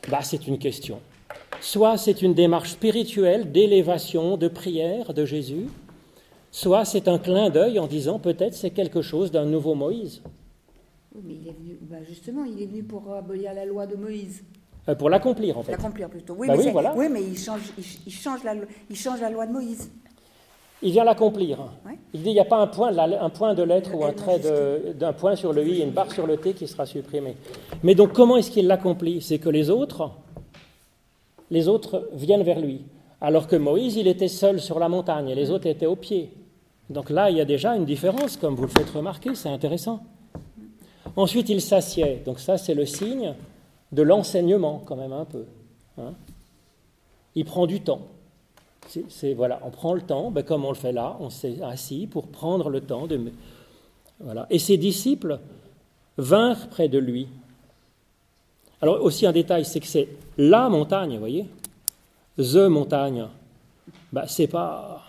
Bah, 0.09 0.21
C'est 0.23 0.47
une 0.47 0.59
question. 0.59 1.01
Soit 1.61 1.99
c'est 1.99 2.23
une 2.23 2.33
démarche 2.33 2.71
spirituelle 2.71 3.53
d'élévation, 3.53 4.39
de 4.39 4.49
prière 4.49 5.13
de 5.13 5.27
Jésus, 5.27 5.67
soit 6.51 6.87
c'est 6.87 7.09
un 7.09 7.19
clin 7.19 7.51
d'œil 7.51 7.79
en 7.79 7.87
disant 7.87 8.19
peut-être 8.19 8.55
c'est 8.55 8.71
quelque 8.71 9.03
chose 9.03 9.31
d'un 9.31 9.45
nouveau 9.45 9.75
Moïse. 9.75 10.23
Oui, 11.15 11.23
mais 11.27 11.35
il 11.35 11.49
est 11.49 11.53
venu, 11.53 11.79
bah 11.83 11.99
justement, 12.09 12.45
il 12.45 12.61
est 12.63 12.67
venu 12.67 12.83
pour 12.83 13.13
abolir 13.13 13.53
la 13.55 13.67
loi 13.67 13.87
de 13.87 13.97
Moïse. 13.97 14.43
Euh, 14.89 14.95
pour 14.95 15.09
l'accomplir, 15.09 15.57
en 15.59 15.63
fait. 15.63 15.73
L'accomplir 15.73 16.09
plutôt. 16.11 16.35
Oui, 16.39 16.47
Bah 16.47 16.53
mais, 16.55 16.59
oui, 16.59 16.65
c'est- 16.67 16.73
voilà. 16.73 16.95
oui, 16.95 17.07
mais 17.11 17.23
il 17.23 17.39
change, 17.39 17.61
il, 17.79 17.85
il 18.07 18.13
change 18.13 18.45
la, 18.45 18.55
lo- 18.55 18.67
il 18.91 18.97
change 18.97 19.21
la 19.21 19.31
loi 19.31 19.47
de 19.47 19.53
Moïse. 19.53 19.91
Il 20.83 20.93
vient 20.93 21.05
l'accomplir. 21.05 21.59
Ouais. 21.87 21.97
Il 22.13 22.23
dit 22.23 22.31
il 22.31 22.35
n'y 22.35 22.41
a 22.41 22.45
pas 22.45 22.59
un 22.59 22.67
point, 22.67 22.91
de 22.91 22.97
la- 22.97 23.25
un 23.25 23.31
point 23.31 23.55
de 23.55 23.63
lettre 23.63 23.91
Le 23.93 23.97
ou 23.97 24.05
un 24.05 24.13
trait 24.13 24.41
d'un 24.95 25.15
point 25.15 25.35
sur 25.37 25.55
le 25.55 25.67
i 25.67 25.81
et 25.81 25.85
une 25.85 25.93
barre 25.93 26.13
sur 26.13 26.27
le 26.27 26.37
t 26.37 26.53
qui 26.53 26.67
sera 26.69 26.85
supprimé. 26.85 27.37
Mais 27.83 27.95
donc 27.95 28.13
comment 28.13 28.37
est-ce 28.37 28.51
qu'il 28.51 28.67
l'accomplit? 28.67 29.23
C'est 29.23 29.39
que 29.39 29.49
les 29.49 29.71
autres, 29.71 30.11
les 31.51 31.69
autres 31.69 32.09
viennent 32.13 32.43
vers 32.43 32.61
lui. 32.61 32.83
Alors 33.23 33.47
que 33.47 33.57
Moïse, 33.57 33.97
il 33.97 34.07
était 34.07 34.29
seul 34.29 34.61
sur 34.61 34.79
la 34.79 34.91
montagne 34.91 35.31
et 35.31 35.35
les 35.35 35.51
autres 35.51 35.67
étaient 35.67 35.87
au 35.87 35.97
pied. 35.97 36.31
Donc 36.91 37.09
là, 37.09 37.31
il 37.31 37.39
y 37.39 37.41
a 37.41 37.47
déjà 37.47 37.75
une 37.75 37.87
différence, 37.87 38.37
comme 38.37 38.55
vous 38.55 38.63
le 38.65 38.69
faites 38.69 38.91
remarquer, 38.91 39.35
c'est 39.35 39.49
intéressant. 39.49 40.01
Ensuite, 41.17 41.49
il 41.49 41.63
s'assied. 41.63 42.21
Donc 42.27 42.39
ça, 42.41 42.59
c'est 42.59 42.75
le 42.75 42.85
signe 42.85 43.35
de 43.93 44.03
l'enseignement, 44.03 44.83
quand 44.85 44.97
même 44.97 45.13
un 45.13 45.25
peu. 45.25 45.45
hein. 45.99 46.15
Il 47.35 47.45
prend 47.45 47.67
du 47.67 47.81
temps. 47.81 48.03
C'est, 49.09 49.35
voilà, 49.35 49.61
on 49.65 49.71
prend 49.71 49.95
le 49.95 50.03
temps, 50.03 50.31
ben, 50.31 50.43
comme 50.43 50.65
on 50.65 50.69
le 50.69 50.77
fait 50.77 50.93
là, 50.93 51.17
on 51.19 51.31
s'est 51.31 51.61
assis 51.63 52.07
pour 52.07 52.29
prendre 52.29 52.69
le 52.69 52.81
temps 52.81 53.07
de. 53.07 53.33
Voilà. 54.21 54.47
Et 54.51 54.59
ses 54.59 54.77
disciples 54.77 55.41
vinrent 56.19 56.69
près 56.69 56.89
de 56.89 56.99
lui. 56.99 57.29
Alors, 58.81 59.03
aussi 59.03 59.27
un 59.27 59.33
détail, 59.33 59.65
c'est 59.65 59.81
que 59.81 59.87
c'est 59.87 60.09
la 60.37 60.69
montagne, 60.69 61.15
vous 61.15 61.19
voyez 61.19 61.47
The 62.37 62.69
montagne. 62.69 63.27
Ben, 64.13 64.27
c'est 64.27 64.47
pas. 64.47 65.03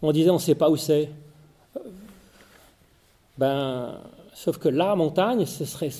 On 0.00 0.10
disait, 0.12 0.30
on 0.30 0.34
ne 0.34 0.38
sait 0.38 0.54
pas 0.54 0.70
où 0.70 0.76
c'est. 0.76 1.10
Ben, 3.36 4.00
sauf 4.34 4.58
que 4.58 4.68
la 4.68 4.96
montagne, 4.96 5.44
ce 5.46 5.64
serait, 5.64 5.90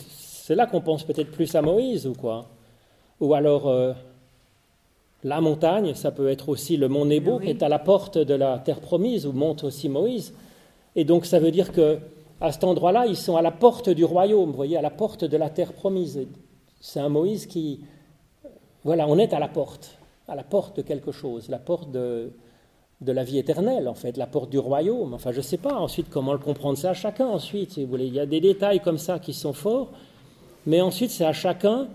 c'est 0.49 0.55
là 0.55 0.65
qu'on 0.65 0.81
pense 0.81 1.05
peut-être 1.05 1.31
plus 1.31 1.55
à 1.55 1.61
Moïse 1.61 2.07
ou 2.07 2.15
quoi? 2.15 2.47
Ou 3.21 3.35
alors. 3.35 3.69
euh, 3.69 3.93
la 5.25 5.41
montagne, 5.41 5.95
ça 5.95 6.11
peut 6.11 6.29
être 6.29 6.49
aussi 6.49 6.77
le 6.77 6.89
mont 6.89 7.05
Nebo 7.05 7.39
Oui. 7.39 7.45
qui 7.45 7.51
est 7.51 7.63
à 7.63 7.69
la 7.69 7.79
porte 7.81 8.17
de 8.19 8.35
la 8.35 8.59
terre 8.59 8.81
promise 8.81 9.27
où 9.27 9.33
monte 9.33 9.65
aussi 9.65 9.89
Moïse. 9.89 10.33
Et 10.97 11.05
donc 11.05 11.27
ça 11.27 11.39
veut 11.41 11.51
dire 11.51 11.73
que 11.73 11.99
à 12.41 12.53
cet 12.53 12.63
endroit-là, 12.65 13.05
ils 13.07 13.17
sont 13.17 13.37
à 13.37 13.43
la 13.43 13.51
porte 13.51 13.91
du 13.91 14.05
royaume, 14.05 14.51
vous 14.51 14.57
voyez, 14.57 14.77
à 14.77 14.81
la 14.83 14.91
porte 14.91 15.25
de 15.25 15.37
la 15.37 15.51
terre 15.51 15.73
promise. 15.73 16.21
C'est 16.81 17.01
un 17.01 17.09
Moïse 17.09 17.47
qui, 17.47 17.81
voilà, 18.85 19.07
on 19.09 19.19
est 19.19 19.33
à 19.35 19.41
la 19.41 19.49
porte, 19.49 19.99
à 20.29 20.35
la 20.37 20.45
porte 20.45 20.77
de 20.79 20.83
quelque 20.83 21.11
chose, 21.11 21.49
la 21.49 21.59
porte 21.59 21.91
de, 21.91 22.31
de 23.01 23.13
la 23.13 23.25
vie 23.25 23.39
éternelle 23.39 23.89
en 23.89 23.95
fait, 23.95 24.17
la 24.17 24.29
porte 24.29 24.51
du 24.51 24.59
royaume. 24.61 25.13
Enfin, 25.15 25.33
je 25.33 25.39
ne 25.39 25.43
sais 25.43 25.59
pas 25.59 25.75
ensuite 25.75 26.09
comment 26.11 26.33
le 26.33 26.39
comprendre, 26.39 26.79
c'est 26.79 26.87
à 26.89 26.95
chacun 26.95 27.27
ensuite, 27.27 27.73
si 27.73 27.85
vous 27.85 27.91
voulez. 27.91 28.07
Il 28.07 28.15
y 28.15 28.21
a 28.21 28.27
des 28.27 28.41
détails 28.41 28.79
comme 28.81 28.99
ça 28.99 29.19
qui 29.19 29.35
sont 29.35 29.53
forts, 29.53 29.89
mais 30.69 30.81
ensuite 30.81 31.11
c'est 31.11 31.25
à 31.25 31.33
chacun 31.33 31.89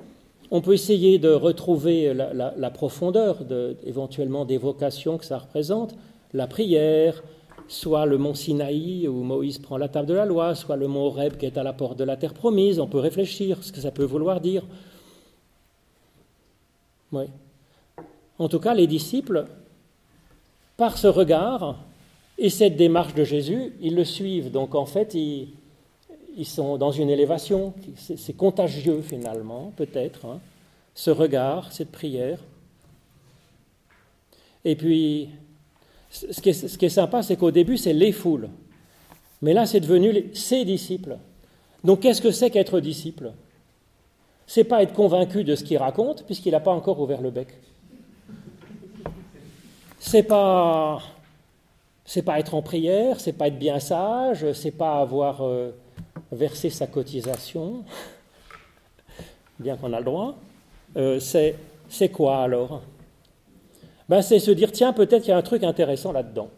on 0.53 0.62
peut 0.62 0.74
essayer 0.74 1.18
de 1.18 1.30
retrouver 1.30 2.13
la, 2.13 2.70
profondeur, 2.70 3.44
de, 3.44 3.75
éventuellement 3.88 4.46
des 4.46 4.60
vocations 4.60 5.18
que 5.18 5.25
ça 5.25 5.39
représente, 5.39 5.96
la 6.32 6.46
prière, 6.46 7.24
soit 7.68 8.06
le 8.06 8.20
mont 8.20 8.36
Sinaï 8.36 9.08
où 9.08 9.24
Moïse 9.24 9.58
prend 9.58 9.77
la 9.77 9.88
table 9.88 10.08
de 10.08 10.13
la 10.13 10.27
loi, 10.27 10.53
soit 10.53 10.75
le 10.75 10.88
mont 10.88 11.08
Horeb 11.08 11.38
qui 11.38 11.48
est 11.48 11.58
à 11.58 11.63
la 11.63 11.74
porte 11.74 11.98
de 11.98 12.03
la 12.03 12.18
terre 12.18 12.36
promise. 12.36 12.80
On 12.80 12.86
peut 12.86 13.00
réfléchir 13.00 13.63
ce 13.63 13.72
que 13.72 13.82
ça 13.82 13.89
peut 13.89 14.03
vouloir 14.03 14.42
dire. 14.42 14.62
Oui. 17.12 17.25
En 18.38 18.48
tout 18.48 18.60
cas, 18.60 18.75
les 18.75 18.86
disciples, 18.86 19.48
par 20.77 21.00
ce 21.00 21.08
regard 21.08 21.77
et 22.38 22.51
cette 22.51 22.75
démarche 22.75 23.15
de 23.15 23.24
Jésus, 23.24 23.74
ils 23.82 23.96
le 23.96 24.06
suivent. 24.06 24.51
Donc 24.51 24.75
en 24.75 24.86
fait, 24.86 25.15
ils, 25.15 25.48
ils 26.36 26.46
sont 26.46 26.78
dans 26.78 26.92
une 26.92 27.10
élévation, 27.10 27.74
c'est 27.98 28.36
contagieux 28.36 29.02
finalement, 29.02 29.72
peut-être, 29.75 30.25
hein, 30.25 30.40
ce 30.96 31.12
regard, 31.12 31.72
cette 31.72 31.92
prière. 31.92 32.40
Et 34.66 34.75
puis, 34.75 35.30
ce 36.10 36.40
qui 36.42 36.50
est, 36.50 36.90
sympa, 36.90 37.24
c'est 37.24 37.36
qu'au 37.36 37.52
début, 37.52 37.78
c'est 37.78 37.94
les 37.94 38.12
foules. 38.12 38.50
Mais 39.42 39.54
là, 39.54 39.66
c'est 39.66 39.80
devenu 39.80 40.30
ses 40.34 40.63
disciples. 40.63 41.18
Donc, 41.84 42.02
qu'est-ce 42.02 42.22
que 42.22 42.32
c'est 42.32 42.50
qu'être 42.50 42.80
disciple? 42.80 43.34
C'est 44.48 44.63
pas 44.63 44.84
être 44.84 44.94
convaincu 44.94 45.44
de 45.44 45.56
ce 45.56 45.63
qu'il 45.63 45.78
raconte, 45.78 46.24
puisqu'il 46.25 46.52
n'a 46.52 46.60
pas 46.60 46.72
encore 46.72 47.00
ouvert 47.00 47.22
le 47.22 47.32
bec. 47.32 47.48
C'est 50.00 50.24
pas, 50.24 51.02
c'est 52.06 52.22
pas 52.22 52.40
être 52.40 52.56
en 52.56 52.62
prière, 52.62 53.20
c'est 53.20 53.34
pas 53.34 53.48
être 53.48 53.60
bien 53.60 53.80
sage, 53.80 54.52
c'est 54.54 54.72
pas 54.72 55.00
avoir 55.00 55.42
euh, 55.42 55.72
versé 56.34 56.70
sa 56.70 56.88
cotisation, 56.88 57.84
bien 59.60 59.78
qu'on 59.78 59.94
a 59.94 60.00
le 60.00 60.06
droit. 60.06 60.36
Euh, 60.98 61.20
c'est, 61.20 61.56
c'est 61.90 62.10
quoi 62.10 62.44
alors? 62.44 62.82
Ben, 64.10 64.22
C'est 64.22 64.40
se 64.40 64.52
dire 64.52 64.72
tiens, 64.72 64.94
peut-être 64.94 65.22
qu'il 65.22 65.30
y 65.30 65.34
a 65.34 65.38
un 65.38 65.42
truc 65.42 65.63
intéressant 65.63 66.12
là-dedans. 66.12 66.50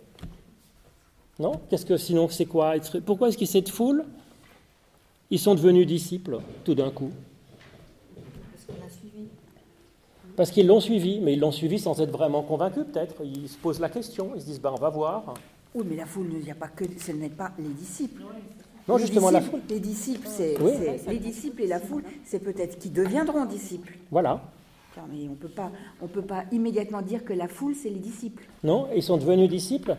Non? 1.39 1.59
Qu'est-ce 1.69 1.85
que 1.85 1.97
sinon 1.97 2.29
c'est 2.29 2.45
quoi? 2.45 2.75
Pourquoi 3.05 3.29
est-ce 3.29 3.37
qu'ils 3.37 3.47
cette 3.47 3.69
foule 3.69 4.05
Ils 5.29 5.39
sont 5.39 5.55
devenus 5.55 5.85
disciples 5.85 6.39
tout 6.63 6.75
d'un 6.75 6.91
coup. 6.91 7.11
Parce 8.15 8.65
qu'on 8.65 8.85
a 8.85 8.89
suivi. 8.89 9.27
Parce 10.35 10.51
qu'ils 10.51 10.67
l'ont 10.67 10.79
suivi, 10.79 11.19
mais 11.19 11.33
ils 11.33 11.39
l'ont 11.39 11.51
suivi 11.51 11.77
sans 11.77 11.99
être 11.99 12.11
vraiment 12.11 12.41
convaincus 12.41 12.85
peut-être. 12.91 13.15
Ils 13.23 13.49
se 13.49 13.57
posent 13.57 13.79
la 13.81 13.89
question, 13.89 14.31
ils 14.35 14.41
se 14.41 14.45
disent 14.45 14.61
ben, 14.61 14.71
on 14.73 14.79
va 14.79 14.89
voir. 14.89 15.33
Oui, 15.73 15.85
mais 15.89 15.97
la 15.97 16.05
foule, 16.05 16.29
il 16.31 16.45
n'y 16.45 16.51
a 16.51 16.55
pas 16.55 16.69
que, 16.69 16.85
ce 16.97 17.11
n'est 17.11 17.29
pas 17.29 17.51
les 17.59 17.67
disciples. 17.67 18.23
Non, 18.87 18.97
Les 18.97 19.01
justement, 19.01 19.31
la 19.31 19.39
disciples- 19.39 19.57
foule. 19.57 19.67
Les 19.69 19.79
disciples, 19.79 20.27
c'est, 20.29 20.61
Oui. 20.61 20.71
c'est- 20.77 21.09
les 21.11 21.17
disciples 21.19 21.61
et 21.63 21.67
la 21.67 21.79
foule, 21.79 22.03
c'est 22.23 22.39
peut-être 22.39 22.77
qui 22.77 22.89
deviendront 22.89 23.45
disciples. 23.45 23.97
Voilà. 24.11 24.41
Mais 25.11 25.27
on 25.29 25.35
peut 25.35 25.49
pas, 25.49 25.71
on 26.01 26.07
peut 26.07 26.21
pas 26.21 26.45
immédiatement 26.53 27.01
dire 27.01 27.25
que 27.25 27.33
la 27.33 27.47
foule, 27.49 27.75
c'est 27.75 27.89
les 27.89 27.99
disciples. 27.99 28.43
Non 28.63 28.87
Ils 28.95 29.03
sont 29.03 29.17
devenus 29.17 29.49
disciples 29.49 29.97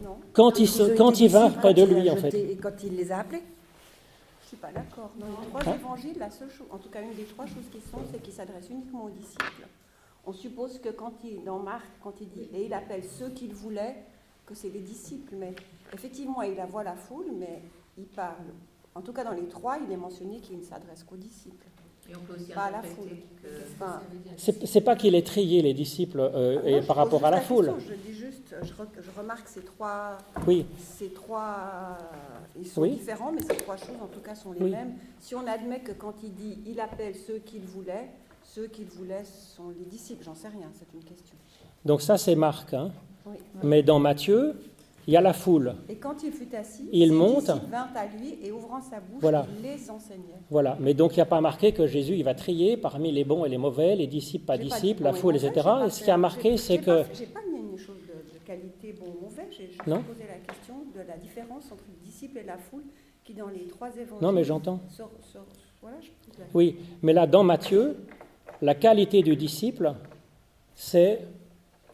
Non. 0.00 0.16
Quand 0.32 0.58
ils, 0.60 0.64
Ils 0.70 0.94
quand 0.96 1.18
ils 1.20 1.28
vinrent 1.28 1.56
près 1.58 1.74
de 1.74 1.82
lui, 1.82 2.08
en 2.08 2.16
fait. 2.16 2.32
Et 2.32 2.56
quand 2.56 2.70
il 2.84 2.94
les 2.96 3.10
a 3.10 3.18
appelés. 3.18 3.42
Je 4.42 4.48
suis 4.48 4.56
pas 4.56 4.70
d'accord. 4.72 5.10
Dans 5.18 5.26
les 5.26 5.46
trois 5.48 5.72
Hein 5.72 5.76
évangiles, 5.80 6.16
la 6.18 6.30
seule 6.30 6.50
chose, 6.50 6.66
en 6.70 6.78
tout 6.78 6.88
cas 6.90 7.00
une 7.02 7.14
des 7.14 7.24
trois 7.24 7.46
choses 7.46 7.66
qui 7.72 7.78
sont, 7.90 7.98
c'est 8.12 8.22
qu'il 8.22 8.32
s'adresse 8.32 8.68
uniquement 8.70 9.04
aux 9.06 9.10
disciples. 9.10 9.66
On 10.26 10.32
suppose 10.32 10.78
que 10.78 10.90
quand 10.90 11.12
il, 11.24 11.42
dans 11.44 11.58
Marc, 11.58 11.84
quand 12.02 12.14
il 12.20 12.28
dit 12.28 12.48
et 12.54 12.66
il 12.66 12.72
appelle 12.72 13.02
ceux 13.04 13.30
qu'il 13.30 13.52
voulait, 13.52 13.96
que 14.46 14.54
c'est 14.54 14.68
les 14.70 14.80
disciples. 14.80 15.34
Mais 15.38 15.52
effectivement, 15.92 16.42
il 16.42 16.54
voit 16.70 16.84
la 16.84 16.94
foule, 16.94 17.26
mais 17.38 17.60
il 17.98 18.04
parle. 18.06 18.34
En 18.94 19.00
tout 19.02 19.12
cas, 19.12 19.24
dans 19.24 19.32
les 19.32 19.46
trois, 19.46 19.78
il 19.86 19.92
est 19.92 19.96
mentionné 19.96 20.40
qu'il 20.40 20.58
ne 20.58 20.62
s'adresse 20.64 21.04
qu'aux 21.04 21.16
disciples. 21.16 21.66
Et 22.10 22.16
on 22.16 22.20
peut 22.20 22.34
aussi 22.34 22.50
Pas 22.52 22.62
à 22.64 22.70
la 22.72 22.82
foule. 22.82 23.08
que- 23.40 23.48
C'est 24.36 24.66
c'est 24.66 24.80
pas 24.80 24.96
qu'il 24.96 25.14
ait 25.14 25.22
trié 25.22 25.62
les 25.62 25.74
disciples 25.74 26.18
euh, 26.18 26.60
Ah, 26.64 26.68
et 26.68 26.82
par 26.82 26.96
rapport 26.96 27.24
à 27.24 27.30
la 27.30 27.40
foule. 27.40 27.66
question, 27.72 27.88
Je 27.88 27.94
dis 28.10 28.18
juste, 28.18 28.52
je, 28.62 28.72
re- 28.72 28.88
je 29.00 29.10
remarque 29.16 29.46
ces 29.46 29.60
trois, 29.60 30.18
Oui, 30.44 30.66
ces 30.76 31.10
trois, 31.10 31.98
ils 32.58 32.66
sont 32.66 32.80
Oui. 32.82 32.92
différents, 32.96 33.30
mais 33.30 33.42
ces 33.42 33.56
trois 33.58 33.76
choses 33.76 33.94
en 34.02 34.08
tout 34.08 34.18
cas 34.20 34.34
sont 34.34 34.50
les 34.52 34.62
Oui. 34.64 34.70
mêmes. 34.70 34.94
Si 35.20 35.36
on 35.36 35.46
admet 35.46 35.80
que 35.80 35.92
quand 35.92 36.14
il 36.24 36.34
dit 36.34 36.58
il 36.66 36.80
appelle 36.80 37.14
ceux 37.14 37.38
qu'il 37.38 37.60
voulait, 37.62 38.10
ceux 38.42 38.66
qu'il 38.66 38.86
voulait 38.86 39.22
sont 39.24 39.68
les 39.78 39.84
disciples, 39.84 40.24
j'en 40.24 40.34
sais 40.34 40.48
rien, 40.48 40.68
c'est 40.74 40.92
une 40.92 41.04
question. 41.04 41.36
donc 41.84 42.02
ça 42.02 42.18
c'est 42.18 42.34
Marc. 42.34 42.74
hein. 42.74 42.90
Oui. 43.24 43.36
Mais 43.62 43.84
dans 43.84 44.00
Matthieu, 44.00 44.56
il 45.06 45.14
y 45.14 45.16
a 45.16 45.20
la 45.20 45.32
foule. 45.32 45.74
Et 45.88 45.96
quand 45.96 46.22
il 46.22 46.32
fut 46.32 46.54
assis, 46.54 46.88
Il 46.92 47.12
monte. 47.12 47.46
vinrent 47.48 47.88
à 47.96 48.06
lui 48.06 48.38
et 48.44 48.52
ouvrant 48.52 48.80
sa 48.80 49.00
bouche, 49.00 49.20
Voilà. 49.20 49.46
il 49.56 49.62
les 49.62 49.90
enseignait. 49.90 50.40
Voilà. 50.50 50.76
Mais 50.80 50.94
donc, 50.94 51.12
il 51.12 51.16
n'y 51.16 51.22
a 51.22 51.26
pas 51.26 51.40
marqué 51.40 51.72
que 51.72 51.86
Jésus, 51.86 52.14
il 52.14 52.22
va 52.24 52.34
trier 52.34 52.76
parmi 52.76 53.10
les 53.12 53.24
bons 53.24 53.44
et 53.44 53.48
les 53.48 53.58
mauvais, 53.58 53.96
les 53.96 54.06
disciples, 54.06 54.44
pas 54.44 54.56
pas 54.58 54.62
disciples, 54.62 54.98
dit 54.98 55.04
la 55.04 55.12
foule, 55.12 55.36
etc. 55.36 55.52
pas 55.64 55.86
Et 55.86 55.90
ce 55.90 56.04
qui 56.04 56.10
a 56.10 56.16
marqué, 56.16 56.56
c'est 56.56 56.78
que. 56.78 57.02
pas- 57.02 57.08
J'ai 57.14 57.26
pas 57.26 57.40
mis 57.52 57.60
une 57.72 57.78
chose 57.78 57.96
de, 58.06 58.34
de 58.38 58.44
qualité 58.46 58.94
bon 58.98 59.06
ou 59.06 59.24
mauvais, 59.24 59.46
j'ai 59.50 59.68
posé 59.68 60.24
la 60.28 60.52
question 60.52 60.74
de 60.94 61.00
la 61.06 61.16
différence 61.16 61.64
entre 61.72 61.84
le 61.88 62.04
disciple 62.04 62.38
et 62.38 62.44
la 62.44 62.58
foule 62.58 62.84
qui, 63.24 63.34
dans 63.34 63.48
les 63.48 63.66
trois 63.68 63.88
évangiles. 63.96 64.22
Non, 64.22 64.32
mais 64.32 64.44
j'entends. 64.44 64.80
voilà, 65.80 65.96
je 66.00 66.08
Oui, 66.54 66.76
mais 67.02 67.12
là, 67.12 67.26
dans 67.26 67.42
Matthieu, 67.42 67.96
la 68.62 68.74
qualité 68.74 69.22
du 69.22 69.34
disciple, 69.36 69.94
c'est 70.74 71.20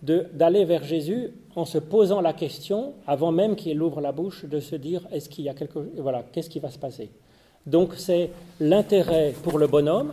d'aller 0.06 0.64
vers 0.64 0.84
Jésus 0.84 1.30
en 1.54 1.64
se 1.64 1.78
posant 1.78 2.20
la 2.20 2.32
question, 2.32 2.94
avant 3.06 3.32
même 3.32 3.56
qu'il 3.56 3.82
ouvre 3.82 4.00
la 4.00 4.12
bouche, 4.12 4.44
de 4.44 4.60
se 4.60 4.76
dire 4.76 5.06
est-ce 5.12 5.28
qu'il 5.28 5.44
y 5.44 5.48
a 5.48 5.54
quelque 5.54 5.78
voilà, 5.98 6.24
qu'est-ce 6.32 6.50
qui 6.50 6.60
va 6.60 6.70
se 6.70 6.78
passer? 6.78 7.10
Donc 7.66 7.94
c'est 7.96 8.30
l'intérêt 8.60 9.34
pour 9.42 9.58
le 9.58 9.66
bonhomme, 9.66 10.12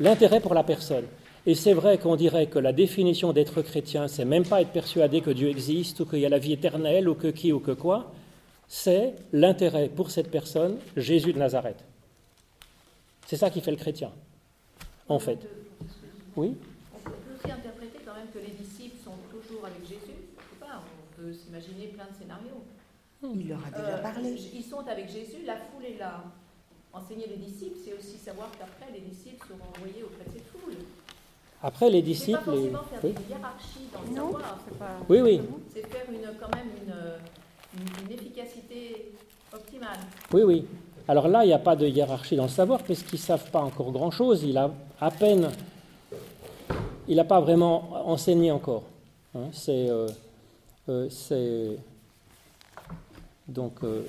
l'intérêt 0.00 0.40
pour 0.40 0.54
la 0.54 0.64
personne. 0.64 1.04
Et 1.46 1.54
c'est 1.54 1.72
vrai 1.72 1.96
qu'on 1.96 2.16
dirait 2.16 2.46
que 2.46 2.58
la 2.58 2.72
définition 2.72 3.32
d'être 3.32 3.62
chrétien, 3.62 4.08
c'est 4.08 4.24
même 4.24 4.44
pas 4.44 4.60
être 4.60 4.70
persuadé 4.70 5.20
que 5.20 5.30
Dieu 5.30 5.48
existe 5.48 6.00
ou 6.00 6.04
qu'il 6.04 6.18
y 6.18 6.26
a 6.26 6.28
la 6.28 6.38
vie 6.38 6.52
éternelle 6.52 7.08
ou 7.08 7.14
que 7.14 7.28
qui 7.28 7.52
ou 7.52 7.60
que 7.60 7.70
quoi, 7.70 8.12
c'est 8.68 9.14
l'intérêt 9.32 9.88
pour 9.88 10.10
cette 10.10 10.30
personne, 10.30 10.76
Jésus 10.96 11.32
de 11.32 11.38
Nazareth. 11.38 11.82
C'est 13.26 13.36
ça 13.36 13.48
qui 13.48 13.60
fait 13.60 13.70
le 13.70 13.76
chrétien, 13.76 14.12
en 15.08 15.18
fait. 15.18 15.38
Oui 16.36 16.54
On 16.94 16.98
peut 16.98 17.12
aussi 17.34 17.50
interpréter 17.50 17.98
quand 18.04 18.14
même 18.14 18.28
que 18.32 18.38
les 18.38 18.52
disciples 18.52 18.96
sont 19.02 19.16
toujours 19.30 19.64
avec 19.64 19.82
Jésus. 19.82 20.00
Je 20.06 20.42
sais 20.42 20.60
pas, 20.60 20.82
on 20.82 21.17
peut 21.28 21.34
s'imaginer 21.34 21.88
plein 21.88 22.04
de 22.04 22.16
scénarios. 22.18 22.62
Il 23.22 23.48
leur 23.48 23.58
a 23.66 23.70
déjà 23.70 23.96
Euh, 23.98 24.02
parlé. 24.02 24.34
Ils 24.54 24.62
sont 24.62 24.86
avec 24.86 25.08
Jésus, 25.10 25.44
la 25.46 25.56
foule 25.56 25.84
est 25.84 25.98
là. 25.98 26.24
Enseigner 26.92 27.26
les 27.28 27.36
disciples, 27.36 27.76
c'est 27.84 27.92
aussi 27.92 28.16
savoir 28.16 28.48
qu'après, 28.58 28.90
les 28.92 29.00
disciples 29.00 29.44
seront 29.46 29.68
envoyés 29.76 30.02
auprès 30.04 30.24
de 30.24 30.38
cette 30.38 30.46
foule. 30.48 30.74
Après, 31.62 31.90
les 31.90 31.98
C'est 31.98 32.02
pas 32.02 32.06
disciples. 32.06 32.44
forcément 32.44 32.82
faire 32.84 33.00
Oui, 33.04 33.12
des 33.12 33.28
hiérarchies 33.28 33.88
dans 33.92 34.02
le 34.02 34.08
Non, 34.16 34.32
savoir. 34.32 34.58
pas. 34.78 34.90
oui, 35.08 35.20
oui, 35.20 35.40
C'est 35.74 35.86
faire 35.86 36.06
une, 36.10 36.38
quand 36.40 36.54
même 36.56 36.68
une, 36.82 37.80
une- 37.80 38.06
une 38.06 38.12
efficacité 38.12 39.12
optimale. 39.52 39.98
oui, 40.32 40.42
oui. 40.42 40.64
Alors 41.08 41.26
là, 41.28 41.42
il 41.44 41.48
n'y 41.48 41.52
a 41.54 41.58
pas 41.58 41.74
de 41.74 41.86
hiérarchie 41.86 42.36
dans 42.36 42.44
le 42.44 42.48
savoir, 42.48 42.82
puisqu'ils 42.82 43.16
ne 43.16 43.20
savent 43.20 43.50
pas 43.50 43.60
encore 43.60 43.90
grand-chose. 43.92 44.44
Il 44.44 44.56
a 44.58 44.70
à 45.00 45.10
peine. 45.10 45.50
Il 47.08 47.16
n'a 47.16 47.24
pas 47.24 47.40
vraiment 47.40 48.08
enseigné 48.08 48.50
encore. 48.52 48.82
Hein, 49.34 49.48
c'est. 49.52 49.88
euh, 49.90 50.08
euh, 50.88 51.08
c'est- 51.10 51.76
donc. 53.46 53.74
euh. 53.82 54.02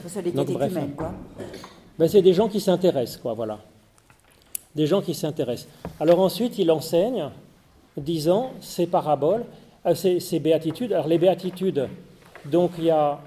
Ben, 1.98 2.08
c'est 2.08 2.22
des 2.22 2.34
gens 2.34 2.48
qui 2.48 2.60
s'intéressent, 2.62 3.18
quoi, 3.22 3.34
voilà. 3.34 3.60
Des 4.76 4.86
gens 4.88 5.02
qui 5.02 5.14
s'intéressent. 5.14 5.68
Alors 6.00 6.20
ensuite, 6.20 6.58
il 6.60 6.70
enseigne, 6.72 7.30
disant 7.98 8.52
ces 8.62 8.88
paraboles, 8.88 9.44
euh, 9.86 9.96
ces, 9.96 10.20
ces 10.20 10.40
béatitudes. 10.40 10.94
Alors 10.94 11.08
les 11.08 11.18
béatitudes, 11.18 11.88
donc 12.46 12.72
il 12.78 12.86
y 12.86 12.90
a 12.90 13.20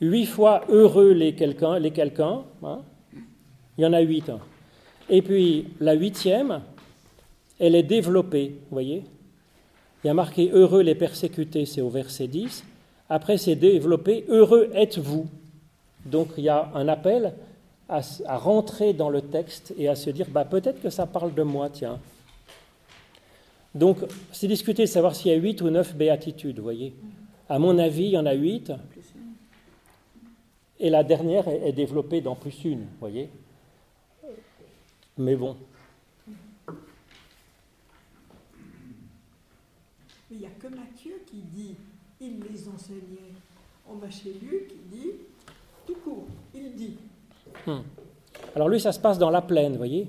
huit 0.00 0.26
fois 0.26 0.62
heureux 0.68 1.12
les 1.12 1.34
quelqu'un, 1.34 1.78
les 1.78 1.90
quelqu'un. 1.90 2.42
hein. 2.62 2.80
Il 3.76 3.82
y 3.82 3.86
en 3.86 3.92
a 3.92 4.00
huit. 4.00 4.28
hein. 4.28 4.38
Et 5.08 5.22
puis 5.22 5.68
la 5.80 5.94
huitième, 5.94 6.60
elle 7.58 7.74
est 7.74 7.82
développée, 7.82 8.48
vous 8.70 8.74
voyez. 8.74 9.02
Il 10.04 10.08
y 10.08 10.10
a 10.10 10.14
marqué 10.14 10.50
heureux 10.52 10.82
les 10.82 10.94
persécutés, 10.94 11.64
c'est 11.64 11.80
au 11.80 11.88
verset 11.88 12.28
10. 12.28 12.62
Après, 13.08 13.38
c'est 13.38 13.56
développé 13.56 14.26
heureux 14.28 14.70
êtes-vous. 14.74 15.26
Donc 16.04 16.28
il 16.36 16.44
y 16.44 16.50
a 16.50 16.70
un 16.74 16.88
appel 16.88 17.32
à, 17.88 18.02
rentrer 18.36 18.92
dans 18.92 19.08
le 19.08 19.22
texte 19.22 19.72
et 19.78 19.88
à 19.88 19.94
se 19.94 20.10
dire 20.10 20.26
bah, 20.28 20.44
peut-être 20.44 20.82
que 20.82 20.90
ça 20.90 21.06
parle 21.06 21.32
de 21.32 21.42
moi, 21.42 21.70
tiens. 21.70 21.98
Donc 23.74 23.96
c'est 24.30 24.46
discuter 24.46 24.82
de 24.82 24.88
savoir 24.88 25.14
s'il 25.14 25.32
y 25.32 25.34
a 25.34 25.38
huit 25.38 25.62
ou 25.62 25.70
neuf 25.70 25.94
béatitudes, 25.94 26.58
vous 26.58 26.64
voyez. 26.64 26.94
À 27.48 27.58
mon 27.58 27.78
avis, 27.78 28.04
il 28.04 28.10
y 28.10 28.18
en 28.18 28.26
a 28.26 28.34
huit. 28.34 28.72
Et 30.80 30.90
la 30.90 31.02
dernière 31.02 31.48
est, 31.48 31.68
est 31.68 31.72
développée 31.72 32.20
dans 32.20 32.34
plus 32.34 32.64
une, 32.64 32.80
vous 32.80 33.00
voyez. 33.00 33.30
Mais 35.16 35.34
bon, 35.34 35.56
Il 40.34 40.40
n'y 40.40 40.46
a 40.46 40.50
que 40.50 40.66
Matthieu 40.66 41.12
qui 41.26 41.42
dit 41.54 41.76
il 42.20 42.40
les 42.40 42.68
enseignait. 42.68 43.30
On 43.88 43.94
va 43.94 44.10
chez 44.10 44.34
Luc 44.42 44.66
qui 44.66 44.96
dit 44.96 45.10
tout 45.86 45.94
court, 46.04 46.26
il 46.52 46.74
dit. 46.74 46.96
Alors 48.56 48.68
lui, 48.68 48.80
ça 48.80 48.90
se 48.90 48.98
passe 48.98 49.16
dans 49.16 49.30
la 49.30 49.42
plaine, 49.42 49.76
voyez. 49.76 50.08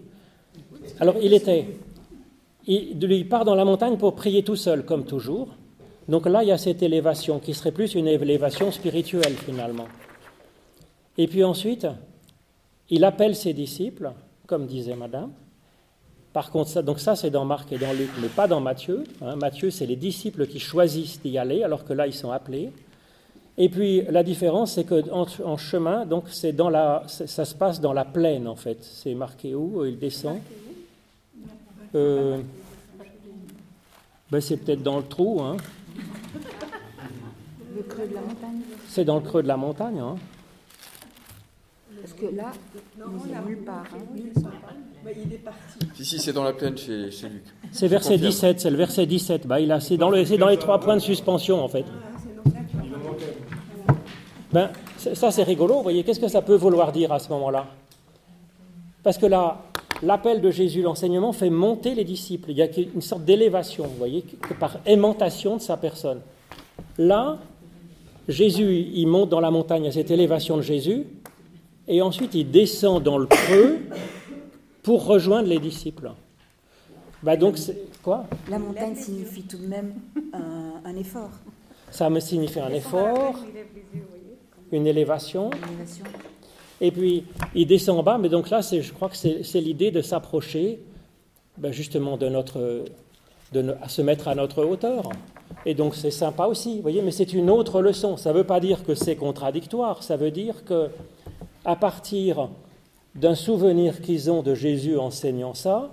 Alors 1.00 1.18
il 1.22 1.32
était, 1.32 1.78
il, 2.66 3.04
il 3.04 3.30
part 3.30 3.46
dans 3.46 3.54
la 3.54 3.66
montagne 3.66 3.98
pour 3.98 4.16
prier 4.16 4.44
tout 4.44 4.56
seul, 4.56 4.84
comme 4.84 5.06
toujours. 5.06 5.50
Donc 6.08 6.26
là, 6.26 6.42
il 6.42 6.50
y 6.50 6.52
a 6.52 6.58
cette 6.58 6.82
élévation 6.82 7.40
qui 7.40 7.54
serait 7.54 7.72
plus 7.72 7.94
une 7.94 8.08
élévation 8.08 8.72
spirituelle 8.72 9.36
finalement. 9.36 9.88
Et 11.20 11.28
puis 11.28 11.44
ensuite, 11.44 11.86
il 12.90 13.04
appelle 13.04 13.36
ses 13.36 13.54
disciples, 13.54 14.12
comme 14.48 14.66
disait 14.66 14.96
Madame. 14.96 15.32
Par 16.36 16.52
contre, 16.52 16.70
ça, 16.70 16.82
donc 16.82 17.00
ça 17.00 17.16
c'est 17.16 17.30
dans 17.30 17.46
Marc 17.46 17.72
et 17.72 17.78
dans 17.78 17.94
Luc, 17.94 18.10
mais 18.22 18.28
pas 18.28 18.46
dans 18.46 18.60
Matthieu. 18.60 19.06
hein. 19.22 19.38
Matthieu, 19.38 19.72
c'est 19.72 19.86
les 19.86 19.96
disciples 19.96 20.48
qui 20.48 20.60
choisissent 20.60 21.22
d'y 21.22 21.38
aller, 21.38 21.64
alors 21.64 21.86
que 21.86 21.94
là, 21.94 22.08
ils 22.08 22.14
sont 22.14 22.30
appelés. 22.30 22.74
Et 23.58 23.70
puis 23.70 24.02
la 24.10 24.22
différence, 24.22 24.74
c'est 24.74 24.84
que 24.84 25.10
en, 25.12 25.26
en 25.46 25.56
chemin, 25.56 26.06
donc 26.06 26.26
c'est 26.30 26.52
dans 26.52 26.70
la, 26.70 27.04
ça 27.08 27.46
se 27.46 27.56
passe 27.56 27.80
dans 27.80 27.94
la 27.94 28.04
plaine 28.04 28.50
en 28.50 28.58
fait. 28.58 28.80
C'est 28.82 29.16
marqué 29.16 29.56
où 29.56 29.86
Il 29.86 29.98
descend? 29.98 30.40
Euh, 31.96 32.40
ben, 34.30 34.42
c'est 34.42 34.58
peut-être 34.58 34.84
dans 34.84 34.98
le 34.98 35.06
trou. 35.06 35.42
Hein. 35.42 35.56
Le 37.78 37.84
creux 37.84 38.08
de 38.10 38.14
la 38.14 38.20
montagne. 38.20 38.60
C'est 38.90 39.06
dans 39.06 39.16
le 39.16 39.22
creux 39.22 39.42
de 39.42 39.48
la 39.48 39.56
montagne. 39.56 40.00
Hein. 40.02 40.18
Parce 42.02 42.14
que 42.14 42.36
là, 42.36 42.52
Non, 43.00 43.06
il 43.26 43.32
n'est 43.32 43.56
nulle 43.56 43.64
part. 43.66 43.84
hein. 43.94 44.52
Mais 45.04 45.14
il 45.26 45.34
est 45.34 45.38
parti. 45.38 45.60
Si, 45.96 46.06
si, 46.06 46.20
c'est 46.20 46.34
dans 46.34 46.44
la 46.44 46.54
plaine 46.54 46.78
chez, 46.78 47.12
chez 47.12 47.30
Luc. 47.30 47.44
C'est 47.72 47.88
verset 47.88 48.14
confirme. 48.14 48.30
17. 48.32 48.60
C'est 48.60 48.70
le 48.72 48.78
verset 48.78 49.06
17. 49.06 49.48
Ben, 49.48 49.60
il 49.60 49.72
a, 49.72 49.80
c'est 49.80 49.98
dans, 49.98 50.10
le- 50.10 50.26
c'est 50.26 50.38
dans 50.38 50.48
les 50.48 50.58
trois 50.58 50.80
points 50.80 50.96
de 50.96 51.02
suspension 51.02 51.64
en 51.64 51.68
fait. 51.68 51.86
Ah. 51.88 53.92
Ben, 54.52 54.70
c'est- 54.98 55.16
ça 55.16 55.32
c'est 55.32 55.44
rigolo, 55.44 55.76
vous 55.76 55.84
voyez, 55.84 56.04
qu'est-ce 56.04 56.20
que 56.20 56.28
ça 56.28 56.42
peut 56.42 56.56
vouloir 56.56 56.92
dire 56.92 57.12
à 57.12 57.20
ce 57.20 57.30
moment-là? 57.30 57.68
Parce 59.04 59.18
que 59.18 59.26
là, 59.26 59.62
l'appel 60.02 60.42
de 60.42 60.50
Jésus, 60.50 60.82
l'enseignement, 60.82 61.34
fait 61.34 61.50
monter 61.50 61.94
les 61.94 62.04
disciples. 62.04 62.52
Il 62.52 62.58
y 62.58 62.62
a 62.62 62.68
une 62.96 63.02
sorte 63.02 63.26
d'élévation, 63.26 63.84
vous 63.86 63.98
voyez, 63.98 64.22
que 64.22 64.54
par 64.54 64.78
aimantation 64.86 65.58
de 65.58 65.62
sa 65.62 65.78
personne. 65.78 66.22
Là, 66.98 67.38
Jésus, 68.28 68.88
il 68.94 69.06
monte 69.08 69.30
dans 69.30 69.40
la 69.42 69.52
montagne 69.52 69.88
à 69.88 69.92
cette 69.92 70.10
élévation 70.10 70.58
de 70.58 70.62
Jésus, 70.64 71.06
et 71.88 72.02
ensuite 72.02 72.34
il 72.36 72.50
descend 72.52 73.02
dans 73.04 73.18
le 73.18 73.26
creux 73.28 73.80
pour 74.84 75.06
rejoindre 75.06 75.48
les 75.50 75.60
disciples. 75.60 76.12
Ben 77.24 77.38
donc, 77.38 77.58
c'est 77.58 77.78
quoi? 78.04 78.26
La 78.50 78.60
montagne 78.60 78.96
signifie 78.96 79.44
tout 79.44 79.58
de 79.58 79.66
même 79.66 79.96
un, 80.34 80.74
un 80.86 80.96
effort, 80.96 81.32
Ça 81.90 82.10
me 82.10 82.20
signifie 82.20 82.60
un 82.60 82.70
effort, 82.70 83.36
une 84.72 84.86
élévation. 84.86 85.50
Et 86.82 86.92
puis, 86.92 87.24
il 87.56 87.66
descend 87.66 87.98
en 88.00 88.04
bas, 88.04 88.18
mais 88.18 88.30
donc 88.30 88.50
là, 88.50 88.62
c'est- 88.62 88.82
je 88.82 88.94
crois 88.94 89.10
que 89.10 89.16
c'est 89.18 89.44
c'est 89.44 89.62
l'idée 89.62 89.92
de 89.92 90.02
s'approcher 90.02 90.80
ben, 91.58 91.72
justement 91.72 92.18
de 92.18 92.28
notre, 92.28 92.84
de 93.54 93.62
no- 93.62 93.74
à 93.82 93.88
se 93.90 94.02
mettre 94.02 94.28
à 94.28 94.36
notre 94.36 94.64
hauteur. 94.66 95.10
Et 95.66 95.74
donc, 95.74 95.96
c'est 95.96 96.12
sympa 96.12 96.46
aussi, 96.48 96.76
vous 96.76 96.82
voyez, 96.82 97.02
mais 97.02 97.12
c'est 97.12 97.32
une 97.34 97.50
autre 97.50 97.82
leçon. 97.82 98.18
Ça 98.18 98.34
ne 98.34 98.38
veut 98.38 98.44
pas 98.44 98.60
dire 98.60 98.84
que 98.84 98.94
c'est 98.94 99.16
contradictoire, 99.16 100.04
ça 100.04 100.18
veut 100.18 100.32
dire 100.32 100.66
que 100.66 100.90
à 101.66 101.76
partir 101.76 102.50
d'un 103.16 103.36
souvenir 103.36 104.02
qu'ils 104.02 104.30
ont 104.30 104.42
de 104.44 104.56
Jésus 104.56 104.98
enseignant 104.98 105.54
ça, 105.54 105.92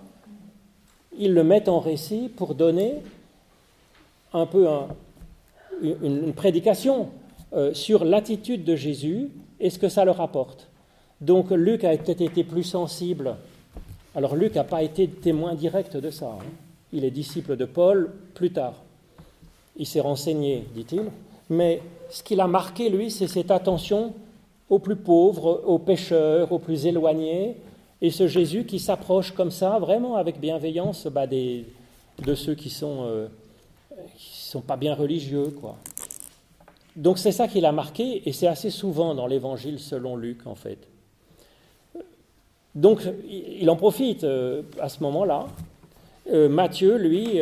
ils 1.18 1.32
le 1.34 1.44
mettent 1.44 1.68
en 1.68 1.78
récit 1.80 2.30
pour 2.34 2.54
donner 2.54 2.94
un 4.32 4.46
peu 4.46 4.68
un- 4.68 4.88
une, 5.82 5.96
une 6.26 6.32
prédication 6.32 7.08
euh, 7.54 7.74
sur 7.74 8.04
l'attitude 8.04 8.64
de 8.64 8.76
Jésus 8.76 9.30
et 9.60 9.70
ce 9.70 9.78
que 9.78 9.88
ça 9.88 10.04
leur 10.04 10.20
apporte. 10.20 10.68
Donc 11.20 11.50
Luc 11.50 11.84
a 11.84 11.96
peut-être 11.96 12.20
été 12.22 12.44
plus 12.44 12.64
sensible. 12.64 13.36
Alors 14.14 14.34
Luc 14.36 14.54
n'a 14.54 14.64
pas 14.64 14.82
été 14.82 15.06
témoin 15.08 15.54
direct 15.54 15.96
de 15.96 16.10
ça. 16.10 16.36
hein. 16.40 16.44
Il 16.92 17.04
est 17.04 17.10
disciple 17.10 17.56
de 17.56 17.64
Paul 17.64 18.10
plus 18.34 18.52
tard. 18.52 18.74
Il 19.76 19.86
s'est 19.86 20.00
renseigné, 20.00 20.64
dit-il. 20.74 21.04
Mais 21.48 21.80
ce 22.10 22.22
qu'il 22.22 22.40
a 22.40 22.46
marqué, 22.46 22.88
lui, 22.90 23.10
c'est 23.10 23.28
cette 23.28 23.50
attention 23.50 24.12
aux 24.72 24.78
plus 24.78 24.96
pauvres, 24.96 25.62
aux 25.66 25.78
pécheurs, 25.78 26.50
aux 26.50 26.58
plus 26.58 26.86
éloignés, 26.86 27.56
et 28.00 28.10
ce 28.10 28.26
Jésus 28.26 28.64
qui 28.64 28.78
s'approche 28.78 29.32
comme 29.32 29.50
ça, 29.50 29.78
vraiment 29.78 30.16
avec 30.16 30.40
bienveillance, 30.40 31.06
bah, 31.08 31.26
des, 31.26 31.66
de 32.24 32.34
ceux 32.34 32.54
qui 32.54 32.70
sont, 32.70 33.02
euh, 33.02 33.26
sont 34.16 34.62
pas 34.62 34.78
bien 34.78 34.94
religieux, 34.94 35.54
quoi. 35.60 35.76
donc 36.96 37.18
c'est 37.18 37.32
ça 37.32 37.48
qui 37.48 37.60
l'a 37.60 37.70
marqué, 37.70 38.26
et 38.26 38.32
c'est 38.32 38.46
assez 38.46 38.70
souvent 38.70 39.14
dans 39.14 39.26
l'évangile 39.26 39.78
selon 39.78 40.16
Luc, 40.16 40.46
en 40.46 40.54
fait. 40.54 40.78
Donc 42.74 43.02
il 43.28 43.68
en 43.68 43.76
profite 43.76 44.24
euh, 44.24 44.62
à 44.80 44.88
ce 44.88 45.02
moment-là. 45.02 45.48
Euh, 46.32 46.48
Matthieu, 46.48 46.96
lui, 46.96 47.38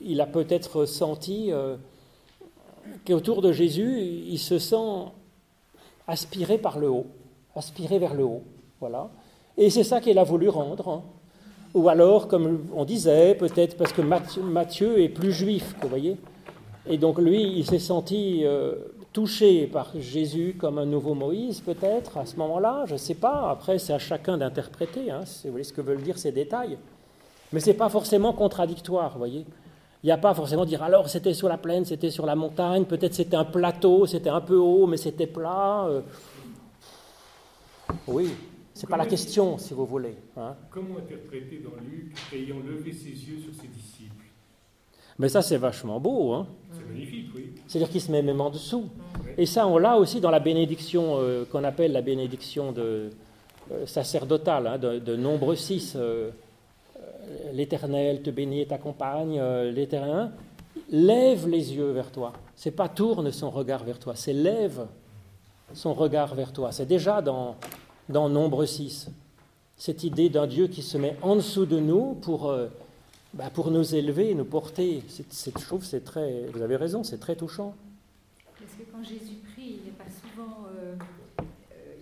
il 0.00 0.20
a 0.20 0.26
peut-être 0.26 0.84
senti 0.84 1.50
qu'autour 3.04 3.42
de 3.42 3.50
Jésus, 3.50 3.98
il 4.28 4.38
se 4.38 4.60
sent 4.60 5.10
aspiré 6.06 6.58
par 6.58 6.78
le 6.78 6.88
haut, 6.88 7.06
aspiré 7.54 7.98
vers 7.98 8.14
le 8.14 8.24
haut. 8.24 8.42
Voilà. 8.80 9.10
Et 9.56 9.70
c'est 9.70 9.84
ça 9.84 10.00
qu'il 10.00 10.18
a 10.18 10.24
voulu 10.24 10.48
rendre. 10.48 10.88
hein. 10.88 11.02
Ou 11.74 11.88
alors, 11.88 12.28
comme 12.28 12.66
on 12.74 12.84
disait, 12.84 13.34
peut-être 13.34 13.76
parce 13.76 13.92
que 13.92 14.02
Matthieu, 14.02 15.00
est 15.00 15.08
plus 15.08 15.32
juif, 15.32 15.74
vous 15.82 15.88
voyez. 15.88 16.16
Et 16.86 16.98
donc 16.98 17.18
lui, 17.18 17.42
il 17.42 17.66
s'est 17.66 17.78
senti 17.80 18.42
euh, 18.44 18.74
touché 19.12 19.66
par 19.66 19.90
Jésus 19.98 20.56
comme 20.58 20.78
un 20.78 20.86
nouveau 20.86 21.14
Moïse, 21.14 21.60
peut-être, 21.60 22.18
à 22.18 22.26
ce 22.26 22.36
moment-là, 22.36 22.84
je 22.86 22.92
ne 22.92 22.98
sais 22.98 23.14
pas. 23.14 23.50
Après, 23.50 23.78
c'est 23.78 23.92
à 23.92 23.98
chacun 23.98 24.38
d'interpréter, 24.38 25.10
hein, 25.10 25.22
vous 25.44 25.50
voyez 25.50 25.64
ce 25.64 25.72
que 25.72 25.80
veulent 25.80 26.02
dire 26.02 26.18
ces 26.18 26.30
détails. 26.30 26.78
Mais 27.52 27.60
ce 27.60 27.70
n'est 27.70 27.76
pas 27.76 27.88
forcément 27.88 28.32
contradictoire, 28.32 29.12
vous 29.12 29.18
voyez. 29.18 29.44
Il 30.04 30.08
n'y 30.08 30.12
a 30.12 30.18
pas 30.18 30.34
forcément 30.34 30.66
dire 30.66 30.82
alors 30.82 31.08
c'était 31.08 31.32
sur 31.32 31.48
la 31.48 31.56
plaine, 31.56 31.86
c'était 31.86 32.10
sur 32.10 32.26
la 32.26 32.34
montagne, 32.36 32.84
peut-être 32.84 33.14
c'était 33.14 33.36
un 33.36 33.46
plateau, 33.46 34.04
c'était 34.04 34.28
un 34.28 34.42
peu 34.42 34.56
haut, 34.56 34.86
mais 34.86 34.98
c'était 34.98 35.26
plat. 35.26 35.86
euh. 35.88 36.02
Oui, 38.06 38.28
c'est 38.74 38.86
pas 38.86 38.98
la 38.98 39.06
question, 39.06 39.56
si 39.56 39.72
vous 39.72 39.86
voulez. 39.86 40.14
hein. 40.36 40.54
Comment 40.70 40.98
interpréter 40.98 41.62
dans 41.64 41.74
Luc 41.82 42.14
ayant 42.34 42.56
levé 42.58 42.92
ses 42.92 43.08
yeux 43.08 43.38
sur 43.42 43.54
ses 43.58 43.68
disciples? 43.68 44.26
Mais 45.18 45.30
ça, 45.30 45.40
c'est 45.40 45.56
vachement 45.56 45.98
beau. 45.98 46.32
Hein. 46.34 46.46
C'est 46.72 46.86
magnifique, 46.86 47.28
oui. 47.34 47.54
C'est-à-dire 47.66 47.88
qu'il 47.88 48.00
se 48.02 48.10
met 48.12 48.20
même 48.20 48.42
en 48.42 48.50
dessous. 48.50 48.84
Et 49.38 49.46
ça, 49.46 49.66
on 49.66 49.78
l'a 49.78 49.96
aussi 49.96 50.20
dans 50.20 50.30
la 50.30 50.40
bénédiction 50.40 51.14
euh, 51.18 51.44
qu'on 51.50 51.64
appelle 51.64 51.92
la 51.92 52.02
bénédiction 52.02 52.72
de, 52.72 53.08
euh, 53.72 53.86
sacerdotale, 53.86 54.66
hein, 54.66 54.76
de, 54.76 54.98
de 54.98 55.16
Nombre 55.16 55.54
6. 55.54 55.96
L'Éternel 57.52 58.22
te 58.22 58.30
bénit 58.30 58.62
et 58.62 58.66
t'accompagne, 58.66 59.38
euh, 59.38 59.70
l'Éternel. 59.70 60.30
Lève 60.90 61.48
les 61.48 61.74
yeux 61.74 61.90
vers 61.92 62.10
toi. 62.10 62.32
C'est 62.56 62.70
pas 62.70 62.88
tourne 62.88 63.30
son 63.30 63.50
regard 63.50 63.84
vers 63.84 63.98
toi, 63.98 64.14
c'est 64.16 64.32
lève 64.32 64.86
son 65.72 65.94
regard 65.94 66.34
vers 66.34 66.52
toi. 66.52 66.72
C'est 66.72 66.86
déjà 66.86 67.22
dans, 67.22 67.56
dans 68.08 68.28
Nombre 68.28 68.64
6. 68.64 69.08
Cette 69.76 70.04
idée 70.04 70.28
d'un 70.28 70.46
Dieu 70.46 70.68
qui 70.68 70.82
se 70.82 70.96
met 70.98 71.16
en 71.22 71.36
dessous 71.36 71.66
de 71.66 71.78
nous 71.80 72.14
pour, 72.14 72.48
euh, 72.50 72.68
bah, 73.32 73.50
pour 73.52 73.70
nous 73.70 73.94
élever, 73.94 74.34
nous 74.34 74.44
porter. 74.44 75.02
Je 75.08 75.50
trouve 75.64 75.84
c'est 75.84 76.04
très. 76.04 76.46
Vous 76.52 76.62
avez 76.62 76.76
raison, 76.76 77.02
c'est 77.02 77.18
très 77.18 77.34
touchant. 77.34 77.74
Parce 78.58 78.72
que 78.72 78.84
quand 78.92 79.02
Jésus 79.02 79.38
prie, 79.52 79.80
il 79.80 79.84
n'est 79.86 79.96
pas 79.98 80.04
souvent. 80.10 80.66
euh, 80.78 80.94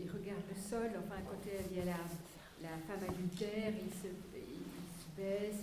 il 0.05 0.11
regarde 0.11 0.43
le 0.51 0.57
sol. 0.71 0.91
Enfin, 0.99 1.17
à 1.19 1.23
côté, 1.31 1.57
il 1.71 1.79
y 1.79 1.81
a 1.81 1.85
la, 1.87 2.01
la 2.63 2.77
femme 2.87 3.09
adultère. 3.09 3.73
Il 3.73 3.91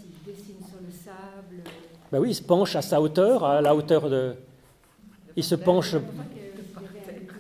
il 0.06 0.32
dessine 0.34 0.56
sur 0.68 0.80
le 0.86 0.92
sable. 0.92 1.64
Ben 2.12 2.20
oui, 2.20 2.30
il 2.32 2.36
se 2.36 2.44
penche 2.44 2.76
à 2.76 2.82
sa 2.82 3.00
hauteur, 3.02 3.44
à 3.44 3.62
la 3.62 3.76
hauteur 3.76 4.10
de. 4.10 4.34
Il 5.36 5.44
se 5.44 5.56
penche 5.56 5.96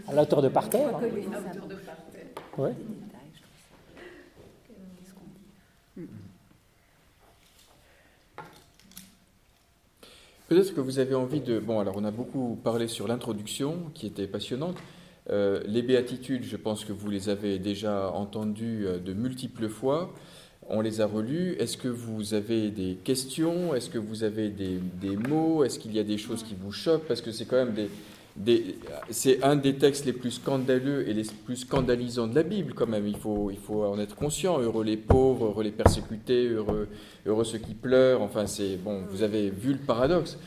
à 0.07 0.13
la 0.13 0.21
hauteur 0.23 0.41
de 0.41 0.49
par 0.49 0.69
terre. 0.69 0.95
hein. 0.95 0.99
Que 1.01 1.15
les- 1.15 1.27
À 1.27 1.31
ça- 1.31 1.39
hauteur 1.51 1.67
de 1.67 1.75
parterre. 1.75 2.25
Ouais. 2.57 2.73
Peut-être 10.47 10.73
que 10.73 10.81
vous 10.81 10.97
avez 10.99 11.13
envie 11.13 11.41
de... 11.41 11.59
Bon, 11.59 11.79
alors 11.79 11.95
on 11.97 12.03
a 12.03 12.11
beaucoup 12.11 12.59
parlé 12.63 12.87
sur 12.87 13.07
l'introduction, 13.07 13.91
qui 13.93 14.07
était 14.07 14.25
passionnante. 14.27 14.77
Euh, 15.29 15.61
les 15.67 15.83
béatitudes, 15.83 16.43
je 16.43 16.57
pense 16.57 16.85
que 16.85 16.91
vous 16.91 17.09
les 17.09 17.29
avez 17.29 17.59
déjà 17.59 18.11
entendues 18.11 18.87
euh, 18.87 18.97
de 18.99 19.13
multiples 19.13 19.69
fois. 19.69 20.11
On 20.69 20.81
les 20.81 21.01
a 21.01 21.07
relues. 21.07 21.55
Est-ce 21.59 21.77
que 21.77 21.87
vous 21.87 22.33
avez 22.33 22.69
des 22.69 22.97
questions? 23.03 23.73
Est-ce 23.73 23.89
que 23.89 23.97
vous 23.97 24.23
avez 24.23 24.49
des, 24.49 24.79
des 25.01 25.17
mots? 25.17 25.63
Est-ce 25.63 25.79
qu'il 25.79 25.93
y 25.95 25.99
a 25.99 26.03
des 26.03 26.17
choses 26.17 26.43
qui 26.43 26.55
vous 26.59 26.71
choquent? 26.71 27.07
Parce 27.07 27.21
que 27.21 27.31
c'est 27.31 27.45
quand 27.45 27.55
même 27.55 27.73
des... 27.73 27.89
des- 28.37 28.75
c'est 29.09 29.41
un 29.43 29.55
des 29.55 29.75
textes 29.75 30.05
les 30.05 30.13
plus 30.13 30.31
scandaleux 30.31 31.09
et 31.09 31.13
les 31.13 31.25
plus 31.45 31.57
scandalisants 31.57 32.27
de 32.27 32.35
la 32.35 32.43
Bible, 32.43 32.73
quand 32.75 32.87
même. 32.87 33.07
Il 33.07 33.17
faut, 33.17 33.49
il 33.49 33.57
faut 33.57 33.83
en 33.83 33.99
être 33.99 34.15
conscient. 34.15 34.59
Heureux 34.59 34.83
les 34.83 34.97
pauvres, 34.97 35.45
heureux 35.47 35.63
les 35.63 35.71
persécutés, 35.71 36.47
heureux, 36.47 36.87
heureux 37.25 37.43
ceux 37.43 37.57
qui 37.57 37.73
pleurent. 37.73 38.21
Enfin, 38.21 38.45
c'est 38.45 38.77
bon. 38.77 39.01
Vous 39.09 39.23
avez 39.23 39.49
vu 39.49 39.73
le 39.73 39.79
paradoxe. 39.79 40.37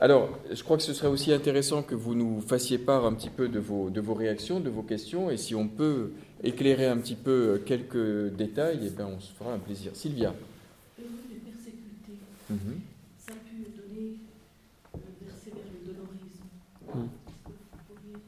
Alors, 0.00 0.30
je 0.50 0.62
crois 0.62 0.76
que 0.78 0.82
ce 0.82 0.94
serait 0.94 1.08
aussi 1.08 1.32
intéressant 1.32 1.82
que 1.82 1.94
vous 1.94 2.14
nous 2.14 2.40
fassiez 2.40 2.78
part 2.78 3.04
un 3.04 3.12
petit 3.12 3.28
peu 3.28 3.48
de 3.48 3.58
vos, 3.58 3.90
de 3.90 4.00
vos 4.00 4.14
réactions, 4.14 4.58
de 4.58 4.70
vos 4.70 4.82
questions, 4.82 5.30
et 5.30 5.36
si 5.36 5.54
on 5.54 5.68
peut 5.68 6.12
éclairer 6.42 6.86
un 6.86 6.96
petit 6.98 7.14
peu 7.16 7.60
quelques 7.66 8.32
détails, 8.34 8.80
eh 8.86 8.90
ben, 8.90 9.06
on 9.16 9.20
se 9.20 9.32
fera 9.32 9.52
un 9.52 9.58
plaisir. 9.58 9.92
Sylvia. 9.94 10.34
Mhm. 12.50 12.80
ça 13.18 13.32
a 13.32 13.36
pu 13.36 13.62
donner 13.76 14.16
le 14.92 15.26
verset 15.26 15.50
vers 15.50 15.64
le 15.72 15.86
dolorisme. 15.92 17.08
Pourriez- 17.86 18.20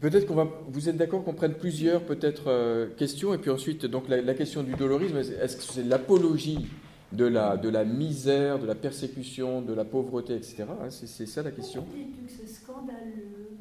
Peut-être 0.00 0.26
qu'on 0.26 0.34
va. 0.36 0.46
Vous 0.68 0.88
êtes 0.88 0.96
d'accord 0.96 1.24
qu'on 1.24 1.34
prenne 1.34 1.54
plusieurs 1.54 2.02
peut-être 2.04 2.44
euh, 2.46 2.86
questions, 2.96 3.34
et 3.34 3.38
puis 3.38 3.50
ensuite, 3.50 3.86
donc 3.86 4.08
la, 4.08 4.20
la 4.22 4.34
question 4.34 4.62
du 4.62 4.72
dolorisme, 4.74 5.16
est-ce 5.16 5.56
que 5.56 5.62
c'est 5.64 5.82
l'apologie 5.82 6.68
de 7.10 7.24
la, 7.24 7.56
de 7.56 7.68
la 7.68 7.84
misère, 7.84 8.60
de 8.60 8.66
la 8.66 8.76
persécution, 8.76 9.62
de 9.62 9.72
la 9.72 9.84
pauvreté, 9.84 10.36
etc. 10.36 10.66
hein, 10.70 10.90
c'est, 10.90 11.26
ça 11.26 11.42
la 11.42 11.50
question. 11.50 11.84
Dis-tu 11.92 12.22
que 12.24 12.30
c'est 12.46 12.46
scandaleux? 12.62 13.56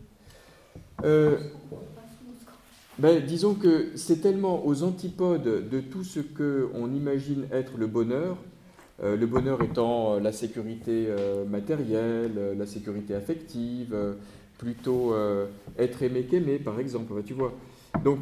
Euh. 1.03 1.37
Ben, 2.99 3.23
disons 3.23 3.53
que 3.53 3.91
c'est 3.95 4.21
tellement 4.21 4.65
aux 4.65 4.81
antipodes 4.83 5.69
de 5.69 5.79
tout 5.79 6.03
ce 6.03 6.19
que 6.19 6.69
on 6.73 6.91
imagine 6.93 7.47
être 7.51 7.77
le 7.77 7.85
bonheur. 7.87 8.37
euh, 9.03 9.15
le 9.15 9.27
bonheur 9.27 9.61
étant 9.61 10.15
euh, 10.15 10.19
la 10.19 10.31
sécurité 10.31 11.05
euh, 11.07 11.45
matérielle, 11.45 12.55
la 12.57 12.65
sécurité 12.65 13.13
affective, 13.13 13.93
euh, 13.93 14.13
plutôt 14.57 15.13
euh, 15.13 15.45
être 15.77 16.01
aimé 16.01 16.23
qu'aimé, 16.23 16.57
par 16.57 16.79
exemple. 16.79 17.13
Tu 17.23 17.33
vois. 17.35 17.53
Donc, 18.03 18.19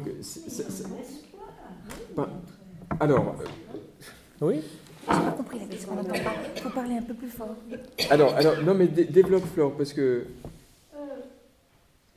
Pas- 2.14 2.28
alors, 3.00 3.36
Oui 4.42 4.56
J'ai 4.60 5.06
pas 5.06 5.30
compris 5.30 5.58
la 5.60 5.64
question, 5.66 5.88
on 5.92 5.96
n'entend 5.96 6.22
pas. 6.22 6.34
Il 6.54 6.60
faut 6.60 6.68
parler 6.70 6.96
un 6.96 7.02
peu 7.02 7.14
plus 7.14 7.28
fort. 7.30 7.56
alors, 8.10 8.34
alors, 8.34 8.62
non, 8.62 8.74
mais 8.74 8.88
dé- 8.88 9.04
développe 9.06 9.44
Flore, 9.46 9.72
parce 9.78 9.94
que 9.94 10.24
Euh, 10.94 10.98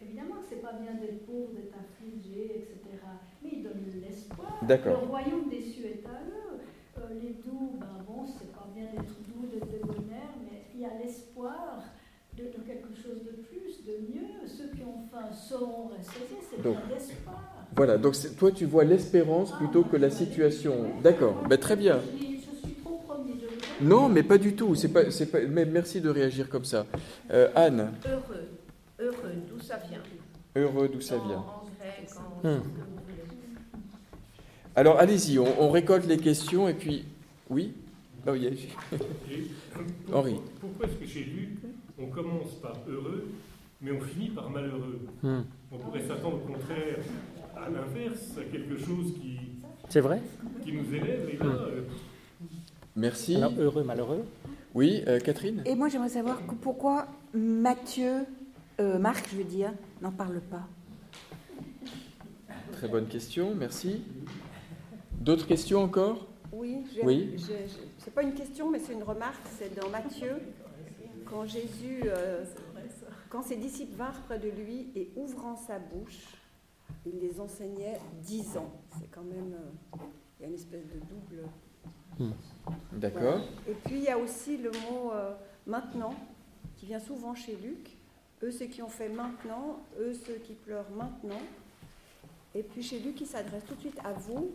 évidemment 0.01 0.35
que 0.41 0.45
c'est 0.49 0.61
pas 0.61 0.73
bien 0.73 0.95
d'être 0.99 1.25
pauvre, 1.25 1.51
d'être 1.55 1.75
affligé, 1.79 2.55
etc. 2.57 2.99
Mais 3.43 3.49
il 3.53 3.63
donne 3.63 4.01
l'espoir. 4.01 4.58
D'accord. 4.69 4.99
Le 5.01 5.09
royaume 5.09 5.49
des 5.49 5.61
cieux 5.63 5.85
est 5.85 6.05
à 6.05 6.11
eux. 6.29 6.59
Euh, 6.99 7.01
les 7.19 7.33
doux, 7.43 7.71
ben 7.79 7.87
bon, 8.07 8.23
c'est 8.37 8.51
pas 8.51 8.67
bien 8.75 8.85
d'être 8.85 9.15
doux, 9.27 9.47
d'être 9.51 9.67
débonnaire, 9.71 10.29
mais 10.45 10.61
il 10.75 10.81
y 10.81 10.85
a 10.85 10.89
l'espoir 11.03 11.81
de, 12.37 12.43
de 12.43 12.63
quelque 12.67 12.93
chose 12.93 13.17
de 13.25 13.41
plus, 13.47 13.83
de 13.83 14.13
mieux. 14.13 14.47
Ceux 14.47 14.67
qui 14.77 14.83
ont 14.83 15.01
faim 15.11 15.25
sauront 15.33 15.87
ressaisir, 15.87 16.37
c'est 16.51 16.61
Donc, 16.61 16.77
plein 16.81 16.95
d'espoir. 16.97 17.41
voilà. 17.75 17.97
Donc, 17.97 18.13
toi, 18.37 18.51
tu 18.51 18.65
vois 18.65 18.83
l'espérance 18.83 19.51
plutôt 19.53 19.83
que 19.83 19.97
la 19.97 20.11
situation. 20.11 20.91
D'accord. 21.01 21.35
Ben, 21.49 21.57
très 21.57 21.75
bien. 21.75 21.99
Je, 21.99 22.25
dis- 22.27 22.45
je 22.61 22.67
suis 22.67 22.75
trop 22.83 23.01
promis, 23.07 23.39
je 23.41 23.47
vous 23.83 23.89
Non, 23.89 24.07
mais 24.07 24.21
pas 24.21 24.37
du 24.37 24.53
tout. 24.55 24.75
C'est 24.75 24.89
pas, 24.89 25.09
c'est 25.09 25.25
pas. 25.31 25.39
Mais 25.49 25.65
merci 25.65 25.99
de 25.99 26.09
réagir 26.11 26.47
comme 26.47 26.65
ça. 26.65 26.85
Euh, 27.31 27.49
Anne, 27.55 27.91
Heureux. 28.07 28.49
Heureux, 28.99 29.33
d'où 29.49 29.59
ça 29.61 29.77
vient? 29.89 30.03
Heureux 30.55 30.89
d'où 30.89 31.01
ça 31.01 31.15
En- 31.15 31.19
vient. 31.27 31.37
En 31.37 31.63
grec, 31.79 32.07
en 32.43 32.47
Hmm. 32.47 32.61
ce 32.61 32.67
que 32.69 32.81
vous 32.85 33.01
voulez. 33.07 33.23
Alors 34.75 34.97
allez-y, 34.99 35.39
on, 35.39 35.61
on 35.61 35.69
récolte 35.71 36.05
les 36.07 36.17
questions 36.17 36.67
et 36.67 36.73
puis. 36.73 37.05
Oui? 37.49 37.73
Ah 38.27 38.31
Henri. 40.13 40.35
Pourquoi 40.59 40.85
est-ce 40.85 40.95
que 40.95 41.05
chez 41.07 41.23
Luc, 41.23 41.57
on 41.97 42.07
commence 42.07 42.53
par 42.61 42.75
heureux, 42.87 43.29
mais 43.81 43.91
on 43.91 44.01
finit 44.01 44.29
par 44.29 44.49
malheureux? 44.49 44.99
Hmm. 45.23 45.41
On 45.71 45.77
pourrait 45.77 46.05
s'attendre 46.05 46.35
au 46.43 46.51
contraire 46.53 46.97
à 47.55 47.69
l'inverse, 47.69 48.37
à 48.37 48.43
quelque 48.43 48.77
chose 48.77 49.13
qui, 49.21 49.37
C'est 49.89 50.01
vrai? 50.01 50.21
qui 50.63 50.73
nous 50.73 50.93
élève. 50.93 51.29
Et 51.29 51.37
là, 51.37 51.45
Hmm. 51.45 51.57
euh, 51.61 51.81
Merci. 52.95 53.35
Alors, 53.37 53.53
heureux, 53.57 53.83
malheureux? 53.83 54.25
Oui, 54.75 55.01
euh, 55.07 55.19
Catherine? 55.19 55.63
Et 55.65 55.75
moi, 55.75 55.87
j'aimerais 55.89 56.09
savoir 56.09 56.45
que 56.45 56.53
pourquoi 56.55 57.07
Matthieu, 57.33 58.25
euh, 58.79 58.99
Marc, 58.99 59.29
je 59.31 59.37
veux 59.37 59.43
dire, 59.43 59.71
n'en 60.01 60.11
parle 60.11 60.41
pas? 60.41 60.67
Très 62.73 62.87
bonne 62.87 63.07
question, 63.07 63.55
merci. 63.55 64.01
D'autres 65.19 65.47
questions 65.47 65.83
encore? 65.83 66.27
Oui, 66.51 66.83
j'ai- 66.93 67.03
Oui. 67.05 67.35
c'est 67.97 68.13
pas 68.13 68.23
une 68.23 68.33
question, 68.33 68.71
mais 68.71 68.79
c'est 68.79 68.93
une 68.93 69.03
remarque. 69.03 69.45
C'est 69.57 69.73
dans 69.79 69.89
Matthieu, 69.89 70.37
quand 71.25 71.45
Jésus, 71.45 72.01
euh, 72.05 72.43
quand 73.29 73.43
ses 73.43 73.57
disciples 73.57 73.95
vinrent 73.95 74.21
près 74.23 74.39
de 74.39 74.49
lui 74.49 74.87
et 74.95 75.11
ouvrant 75.15 75.55
sa 75.55 75.77
bouche, 75.77 76.25
il 77.05 77.19
les 77.19 77.39
enseignait 77.39 77.99
dix 78.23 78.57
ans. 78.57 78.71
C'est 78.99 79.09
quand 79.11 79.23
même, 79.23 79.53
euh, 79.53 79.97
il 80.39 80.43
y 80.43 80.45
a 80.45 80.47
une 80.47 80.55
espèce 80.55 80.85
de 80.87 80.99
double. 80.99 82.31
D'accord. 82.93 83.41
Et 83.67 83.73
puis 83.85 83.95
il 83.97 84.03
y 84.03 84.09
a 84.09 84.17
aussi 84.17 84.57
le 84.57 84.71
mot 84.71 85.11
euh, 85.13 85.33
maintenant, 85.67 86.15
qui 86.77 86.85
vient 86.87 86.99
souvent 86.99 87.35
chez 87.35 87.55
Luc, 87.55 87.91
eux 88.43 88.51
ceux 88.51 88.65
qui 88.65 88.81
ont 88.81 88.89
fait 88.89 89.09
maintenant, 89.09 89.79
eux 89.99 90.13
ceux 90.13 90.35
qui 90.35 90.53
pleurent 90.53 90.89
maintenant. 90.97 91.39
Et 92.55 92.63
puis 92.63 92.81
chez 92.81 92.99
Luc, 92.99 93.21
il 93.21 93.27
s'adresse 93.27 93.63
tout 93.65 93.75
de 93.75 93.79
suite 93.81 93.99
à 94.03 94.11
vous, 94.13 94.51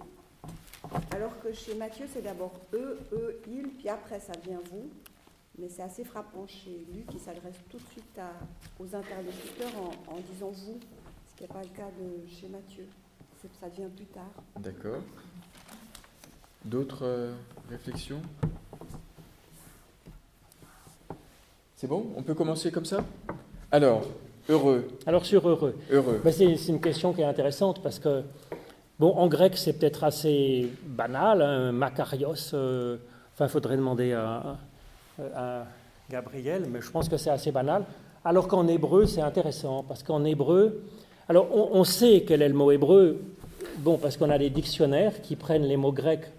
alors 1.13 1.39
que 1.43 1.53
chez 1.53 1.75
Matthieu, 1.75 2.07
c'est 2.13 2.23
d'abord 2.23 2.53
eux, 2.73 2.99
eux, 3.13 3.41
ils, 3.49 3.69
puis 3.79 3.89
après 3.89 4.21
ça 4.21 4.33
vient 4.45 4.61
vous. 4.71 4.89
Mais 5.59 5.69
c'est 5.69 5.83
assez 5.83 6.03
frappant 6.05 6.47
chez 6.49 6.85
Luc, 6.93 7.05
il 7.15 7.21
s'adresse 7.21 7.55
tout 7.71 7.77
de 7.77 7.83
suite 7.93 8.19
à, 8.19 8.33
aux 8.83 8.93
interlocuteurs 8.95 9.71
en, 10.09 10.15
en 10.15 10.19
disant 10.33 10.51
vous, 10.51 10.81
ce 11.31 11.37
qui 11.37 11.43
n'est 11.45 11.49
pas 11.49 11.63
le 11.63 11.69
cas 11.69 11.89
de 12.01 12.29
chez 12.29 12.49
Matthieu. 12.49 12.87
C'est- 13.41 13.49
Ça 13.61 13.69
vient 13.69 13.89
plus 13.89 14.07
tard. 14.07 14.31
D'accord. 14.59 15.01
D'autres 16.65 17.05
euh, 17.05 17.33
réflexions? 17.71 18.21
C'est 21.77 21.87
bon? 21.87 22.07
On 22.17 22.23
peut 22.23 22.35
commencer 22.35 22.71
comme 22.73 22.85
ça? 22.87 23.05
Alors, 23.71 24.03
heureux, 24.49 24.89
Alors 25.07 25.25
sur 25.27 25.47
heureux, 25.49 25.77
heureux. 25.91 26.21
Ben, 26.25 26.33
c'est 26.33 26.53
une 26.69 26.81
question 26.81 27.13
qui 27.13 27.21
est 27.21 27.25
intéressante 27.27 27.83
parce 27.83 27.99
que, 27.99 28.23
bon, 28.99 29.13
en 29.13 29.27
grec, 29.29 29.57
c'est 29.57 29.75
peut-être 29.75 30.05
assez 30.05 30.71
banal, 30.85 31.43
hein, 31.43 31.73
Makarios, 31.73 32.55
euh, 32.55 32.97
enfin, 33.33 33.47
il 33.47 33.51
faudrait 33.51 33.77
demander 33.77 34.13
à, 34.13 34.57
Gabriel, 36.11 36.67
mais 36.69 36.81
je 36.83 36.91
pense 36.91 37.09
que 37.09 37.17
c'est 37.17 37.31
assez 37.31 37.51
banal. 37.51 37.85
Alors 38.25 38.49
qu'en 38.49 38.67
hébreu, 38.69 39.07
c'est 39.07 39.21
intéressant 39.23 39.85
parce 39.87 40.03
qu'en 40.03 40.25
hébreu, 40.25 40.83
alors 41.29 41.49
on, 41.55 41.85
sait 41.85 42.25
quel 42.27 42.43
est 42.43 42.49
le 42.49 42.55
mot 42.55 42.71
hébreu, 42.71 43.23
bon, 43.79 43.97
parce 43.97 44.17
qu'on 44.17 44.29
a 44.29 44.39
des 44.39 44.51
dictionnaires 44.51 45.23
qui 45.23 45.37
prennent 45.37 45.65
les 45.65 45.77
mots 45.77 45.93
grecs 45.93 46.31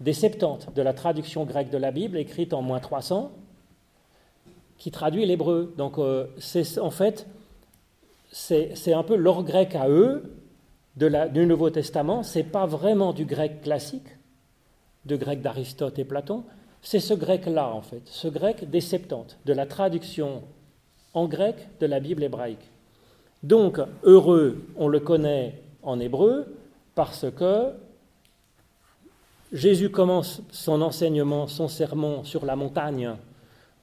des 0.00 0.14
Septante, 0.14 0.74
de 0.74 0.82
la 0.82 0.92
traduction 0.92 1.44
grecque 1.44 1.70
de 1.70 1.78
la 1.78 1.92
Bible, 1.92 2.16
écrite 2.16 2.54
en 2.54 2.62
moins 2.62 2.80
300, 2.80 3.30
qui 4.78 4.90
traduit 4.90 5.26
l'hébreu. 5.26 5.72
Donc, 5.78 5.98
euh, 5.98 6.26
c'est 6.38 6.78
en 6.78 6.90
fait 6.90 7.26
c'est 8.32 8.94
un 8.94 9.02
peu 9.02 9.14
leur 9.14 9.42
grec 9.44 9.74
à 9.74 9.88
eux 9.88 10.31
du 10.96 11.46
Nouveau 11.46 11.70
Testament. 11.70 12.22
C'est 12.22 12.42
pas 12.42 12.66
vraiment 12.66 13.12
du 13.12 13.24
grec 13.24 13.62
classique, 13.62 14.16
de 15.06 15.16
grec 15.16 15.42
d'Aristote 15.42 15.98
et 15.98 16.04
Platon. 16.04 16.44
C'est 16.82 17.00
ce 17.00 17.14
grec-là, 17.14 17.68
en 17.68 17.82
fait, 17.82 18.02
ce 18.06 18.28
grec 18.28 18.68
des 18.68 18.80
Septante, 18.80 19.38
de 19.44 19.52
la 19.52 19.66
traduction 19.66 20.42
en 21.14 21.26
grec 21.26 21.56
de 21.80 21.86
la 21.86 22.00
Bible 22.00 22.24
hébraïque. 22.24 22.70
Donc, 23.42 23.80
heureux, 24.02 24.64
on 24.76 24.88
le 24.88 25.00
connaît 25.00 25.62
en 25.82 25.98
hébreu 26.00 26.56
parce 26.94 27.26
que 27.30 27.72
Jésus 29.52 29.90
commence 29.90 30.42
son 30.50 30.80
enseignement, 30.80 31.46
son 31.46 31.68
sermon 31.68 32.24
sur 32.24 32.46
la 32.46 32.56
montagne 32.56 33.14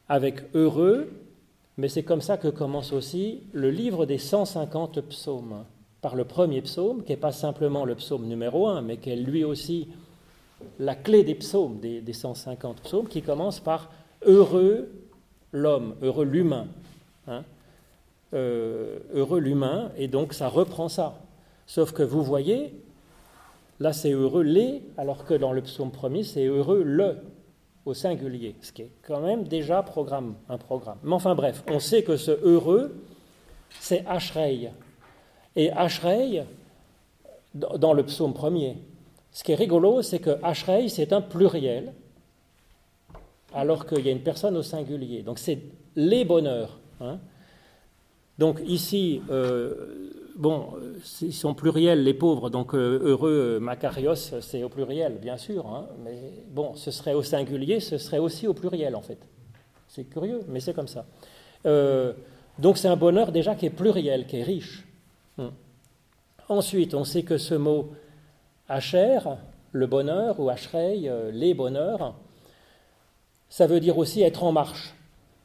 avec 0.08 0.42
heureux, 0.56 1.12
mais 1.78 1.88
c'est 1.88 2.04
comme 2.04 2.22
ça 2.22 2.38
que 2.38 2.48
commence 2.48 2.92
aussi 2.92 3.44
le 3.54 3.70
livre 3.70 4.06
des 4.06 4.18
150 4.18 5.02
psaumes, 5.02 5.64
par 6.02 6.16
le 6.16 6.26
premier 6.26 6.62
psaume, 6.62 7.04
qui 7.04 7.12
n'est 7.12 7.18
pas 7.18 7.32
simplement 7.32 7.86
le 7.86 7.96
psaume 7.96 8.26
numéro 8.26 8.68
1, 8.68 8.82
mais 8.82 8.98
qui 8.98 9.10
est 9.10 9.16
lui 9.16 9.44
aussi 9.44 9.90
la 10.80 10.96
clé 10.96 11.24
des 11.24 11.36
psaumes, 11.36 11.80
des, 11.80 12.02
des 12.02 12.14
150 12.14 12.82
psaumes, 12.82 13.08
qui 13.08 13.22
commence 13.22 13.60
par 13.60 13.92
heureux 14.26 14.90
l'homme, 15.52 15.96
heureux 16.02 16.26
l'humain. 16.26 16.68
hein. 17.28 17.44
Euh, 18.34 19.00
heureux 19.14 19.40
l'humain, 19.40 19.92
et 19.98 20.08
donc 20.08 20.34
ça 20.34 20.48
reprend 20.50 20.88
ça. 20.88 21.20
Sauf 21.66 21.94
que 21.94 22.04
vous 22.04 22.24
voyez, 22.24 22.76
là 23.80 23.92
c'est 23.92 24.12
heureux 24.12 24.44
les, 24.44 24.84
alors 24.98 25.26
que 25.26 25.34
dans 25.34 25.52
le 25.52 25.62
psaume 25.64 25.92
premier 25.92 26.24
c'est 26.24 26.46
heureux 26.46 26.84
le 26.84 27.18
au 27.86 27.96
singulier, 27.96 28.56
ce 28.62 28.72
qui 28.72 28.84
est 28.84 28.92
quand 29.02 29.20
même 29.20 29.46
déjà 29.46 29.80
un 29.80 29.84
programme. 29.84 30.36
Mais 31.04 31.14
enfin 31.14 31.34
bref, 31.34 31.64
on 31.72 31.80
sait 31.80 32.04
que 32.04 32.18
ce 32.18 32.32
heureux, 32.44 33.02
c'est 33.80 34.06
Ashrei. 34.06 34.72
Et 35.60 35.70
Ashrei, 35.74 36.46
dans 37.54 37.92
le 37.92 38.04
psaume 38.04 38.34
premier, 38.34 38.78
ce 39.34 39.44
qui 39.44 39.52
est 39.52 39.56
rigolo, 39.56 40.02
c'est 40.02 40.20
que 40.20 40.38
Ashrei, 40.42 40.88
c'est 40.88 41.12
un 41.12 41.20
pluriel, 41.20 41.92
alors 43.54 43.86
qu'il 43.86 44.06
y 44.06 44.08
a 44.08 44.14
une 44.14 44.22
personne 44.22 44.56
au 44.56 44.64
singulier. 44.64 45.22
Donc 45.22 45.38
c'est 45.38 45.60
les 45.98 46.24
bonheurs. 46.24 46.80
hein. 47.02 47.20
Donc 48.38 48.62
ici, 48.66 49.22
euh, 49.30 50.24
bon, 50.38 50.76
ils 51.22 51.34
sont 51.34 51.54
pluriels, 51.54 52.06
les 52.06 52.14
pauvres, 52.14 52.50
donc 52.50 52.74
euh, 52.74 52.98
heureux, 53.04 53.58
euh, 53.58 53.60
Makarios, 53.60 54.16
c'est 54.16 54.64
au 54.64 54.70
pluriel, 54.70 55.18
bien 55.22 55.36
sûr, 55.36 55.68
hein, 55.68 55.88
mais 56.06 56.36
bon, 56.52 56.74
ce 56.76 56.90
serait 56.90 57.16
au 57.16 57.22
singulier, 57.22 57.82
ce 57.82 57.98
serait 57.98 58.20
aussi 58.20 58.48
au 58.48 58.54
pluriel, 58.54 58.96
en 58.96 59.02
fait. 59.02 59.20
C'est 59.90 60.06
curieux, 60.06 60.40
mais 60.48 60.62
c'est 60.62 60.74
comme 60.74 60.88
ça. 60.88 61.06
Donc 62.60 62.78
c'est 62.78 62.88
un 62.88 62.96
bonheur 62.96 63.34
déjà 63.34 63.56
qui 63.56 63.66
est 63.66 63.70
pluriel, 63.70 64.26
qui 64.26 64.38
est 64.38 64.44
riche. 64.44 64.86
Ensuite, 66.50 66.96
on 66.96 67.04
sait 67.04 67.22
que 67.22 67.38
ce 67.38 67.54
mot 67.54 67.92
Asher, 68.68 69.20
le 69.72 69.86
bonheur, 69.86 70.40
ou 70.40 70.50
Ashrei, 70.50 71.04
euh, 71.06 71.32
les 71.32 71.54
bonheurs, 71.54 72.16
ça 73.50 73.68
veut 73.68 73.80
dire 73.80 73.98
aussi 74.00 74.24
être 74.24 74.44
en 74.44 74.52
marche. 74.52 74.96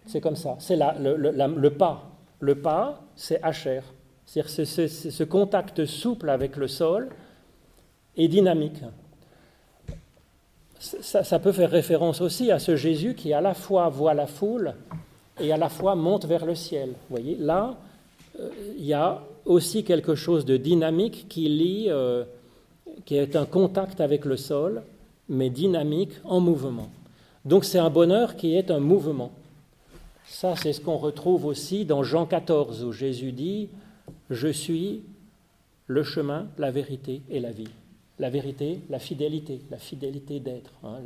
C'est 0.07 0.23
comme 0.23 0.37
ça. 0.37 0.57
C'est 0.59 0.77
le, 0.77 1.69
pas. 1.69 2.11
Le 2.41 2.55
pas, 2.55 3.03
c'est 3.17 3.43
Asher. 3.43 3.81
C'est-à-dire 4.25 4.51
ce, 4.51 5.25
contact 5.25 5.85
souple 5.85 6.31
avec 6.31 6.57
le 6.57 6.69
sol 6.69 7.11
et 8.17 8.27
dynamique. 8.29 8.83
Ça, 10.79 11.23
ça 11.23 11.39
peut 11.39 11.53
faire 11.53 11.71
référence 11.71 12.21
aussi 12.23 12.51
à 12.51 12.59
ce 12.59 12.77
Jésus 12.77 13.15
qui 13.15 13.33
à 13.33 13.41
la 13.41 13.55
fois 13.55 13.89
voit 13.89 14.15
la 14.15 14.27
foule 14.27 14.75
et 15.39 15.53
à 15.53 15.57
la 15.57 15.69
fois 15.69 15.95
monte 15.95 16.25
vers 16.27 16.45
le 16.47 16.55
ciel. 16.55 16.91
Vous 16.91 17.17
voyez, 17.17 17.37
là, 17.37 17.77
il 18.77 18.85
y 18.85 18.93
a 18.93 19.23
aussi 19.45 19.85
quelque 19.85 20.15
chose 20.15 20.45
de 20.45 20.57
dynamique 20.57 21.27
qui 21.29 21.49
lie, 21.49 21.87
euh, 21.89 22.25
qui 23.05 23.17
est 23.17 23.37
un 23.37 23.47
contact 23.47 24.01
avec 24.01 24.25
le 24.25 24.37
sol, 24.37 24.83
mais 25.29 25.51
dynamique 25.51 26.13
en 26.25 26.41
mouvement. 26.41 26.89
Donc 27.45 27.65
c'est 27.65 27.79
un 27.79 27.91
bonheur 27.91 28.37
qui 28.37 28.57
est 28.57 28.71
un 28.71 28.81
mouvement. 28.81 29.33
Ça, 30.27 30.57
c'est 30.57 30.73
ce 30.73 30.81
qu'on 30.81 30.97
retrouve 30.97 31.45
aussi 31.45 31.85
dans 31.85 32.03
Jean 32.03 32.25
14, 32.27 32.85
où 32.85 32.93
Jésus 32.93 33.33
dit 33.33 33.69
Je 34.31 34.49
suis 34.49 35.03
le 35.87 36.03
chemin, 36.03 36.47
la 36.59 36.71
vérité 36.71 37.21
et 37.31 37.41
la 37.41 37.53
vie. 37.53 37.69
La 38.19 38.31
vérité, 38.31 38.81
la 38.89 38.99
fidélité, 38.99 39.61
la 39.71 39.77
fidélité 39.77 40.41
d'être. 40.41 40.73
hein, 40.83 40.99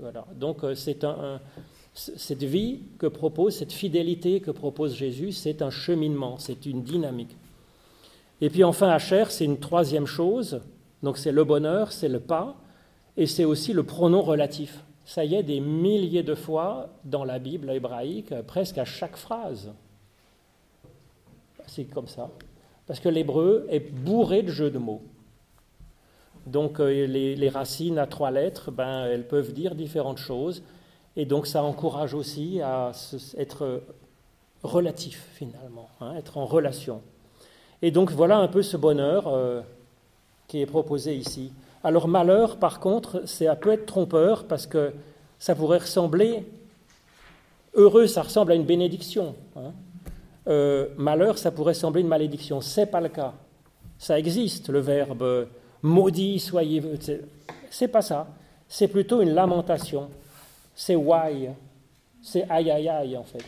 voilà. 0.00 0.24
Donc, 0.36 0.64
euh, 0.64 0.74
c'est 0.74 1.04
un, 1.04 1.40
cette 1.94 2.44
vie 2.44 2.80
que 2.98 3.06
propose, 3.06 3.56
cette 3.56 3.72
fidélité 3.72 4.40
que 4.40 4.50
propose 4.50 4.94
Jésus, 4.94 5.32
c'est 5.32 5.62
un 5.62 5.70
cheminement, 5.70 6.38
c'est 6.38 6.66
une 6.66 6.82
dynamique. 6.82 7.36
Et 8.40 8.48
puis 8.48 8.64
enfin, 8.64 8.88
Hacher, 8.88 9.24
c'est 9.28 9.44
une 9.44 9.58
troisième 9.58 10.06
chose. 10.06 10.60
Donc, 11.02 11.18
c'est 11.18 11.32
le 11.32 11.44
bonheur, 11.44 11.92
c'est 11.92 12.08
le 12.08 12.20
pas, 12.20 12.56
et 13.16 13.26
c'est 13.26 13.44
aussi 13.44 13.72
le 13.72 13.82
pronom 13.82 14.22
relatif. 14.22 14.84
Ça 15.04 15.24
y 15.24 15.34
est, 15.34 15.42
des 15.42 15.60
milliers 15.60 16.22
de 16.22 16.34
fois 16.34 16.88
dans 17.04 17.24
la 17.24 17.38
Bible 17.38 17.70
hébraïque, 17.70 18.32
presque 18.46 18.78
à 18.78 18.84
chaque 18.84 19.16
phrase. 19.16 19.72
C'est 21.66 21.84
comme 21.84 22.08
ça. 22.08 22.30
Parce 22.86 23.00
que 23.00 23.08
l'hébreu 23.08 23.66
est 23.70 23.80
bourré 23.80 24.42
de 24.42 24.50
jeux 24.50 24.70
de 24.70 24.78
mots. 24.78 25.02
Donc 26.46 26.80
euh, 26.80 27.06
les, 27.06 27.36
les 27.36 27.48
racines 27.48 27.98
à 27.98 28.06
trois 28.06 28.30
lettres, 28.30 28.70
ben, 28.70 29.04
elles 29.04 29.26
peuvent 29.26 29.52
dire 29.52 29.74
différentes 29.74 30.18
choses. 30.18 30.62
Et 31.20 31.26
donc 31.26 31.46
ça 31.46 31.62
encourage 31.62 32.14
aussi 32.14 32.62
à 32.62 32.92
être 33.36 33.82
relatif 34.62 35.28
finalement, 35.34 35.90
hein, 36.00 36.14
être 36.16 36.38
en 36.38 36.46
relation. 36.46 37.02
Et 37.82 37.90
donc 37.90 38.10
voilà 38.10 38.38
un 38.38 38.48
peu 38.48 38.62
ce 38.62 38.78
bonheur 38.78 39.28
euh, 39.28 39.60
qui 40.48 40.62
est 40.62 40.66
proposé 40.66 41.14
ici. 41.14 41.52
Alors 41.84 42.08
malheur, 42.08 42.56
par 42.56 42.80
contre, 42.80 43.20
c'est 43.26 43.46
un 43.46 43.54
peu 43.54 43.70
être 43.72 43.84
trompeur 43.84 44.44
parce 44.44 44.66
que 44.66 44.94
ça 45.38 45.54
pourrait 45.54 45.80
ressembler, 45.80 46.46
heureux, 47.74 48.06
ça 48.06 48.22
ressemble 48.22 48.52
à 48.52 48.54
une 48.54 48.64
bénédiction. 48.64 49.34
hein. 49.56 49.74
Euh, 50.48 50.88
malheur, 50.96 51.36
ça 51.36 51.50
pourrait 51.50 51.74
sembler 51.74 52.00
une 52.00 52.08
malédiction. 52.08 52.62
C'est 52.62 52.86
pas 52.86 53.02
le 53.02 53.10
cas. 53.10 53.34
Ça 53.98 54.18
existe, 54.18 54.70
le 54.70 54.80
verbe 54.80 55.48
maudit 55.82 56.40
soyez. 56.40 56.82
C'est 57.70 57.88
pas 57.88 58.00
ça. 58.00 58.26
C'est 58.70 58.88
plutôt 58.88 59.20
une 59.20 59.34
lamentation. 59.34 60.08
C'est 60.80 60.96
why. 60.96 61.50
C'est 62.22 62.48
aïe 62.48 62.70
aïe 62.70 62.88
aïe 62.88 63.14
en 63.14 63.22
fait. 63.22 63.44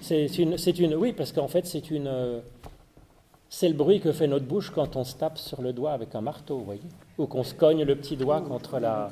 C'est 0.00 0.78
une, 0.78 0.94
oui, 0.94 1.12
parce 1.12 1.32
qu'en 1.32 1.48
fait 1.48 1.66
c'est 1.66 1.90
une, 1.90 2.40
c'est 3.50 3.68
le 3.68 3.74
bruit 3.74 4.00
que 4.00 4.12
fait 4.12 4.26
notre 4.26 4.46
bouche 4.46 4.70
quand 4.70 4.96
on 4.96 5.04
se 5.04 5.16
tape 5.16 5.36
sur 5.36 5.60
le 5.60 5.74
doigt 5.74 5.92
avec 5.92 6.14
un 6.14 6.22
marteau, 6.22 6.60
voyez, 6.60 6.80
ou 7.18 7.26
qu'on 7.26 7.44
se 7.44 7.52
cogne 7.52 7.84
le 7.84 7.94
petit 7.94 8.16
doigt 8.16 8.40
contre 8.40 8.78
la, 8.78 9.10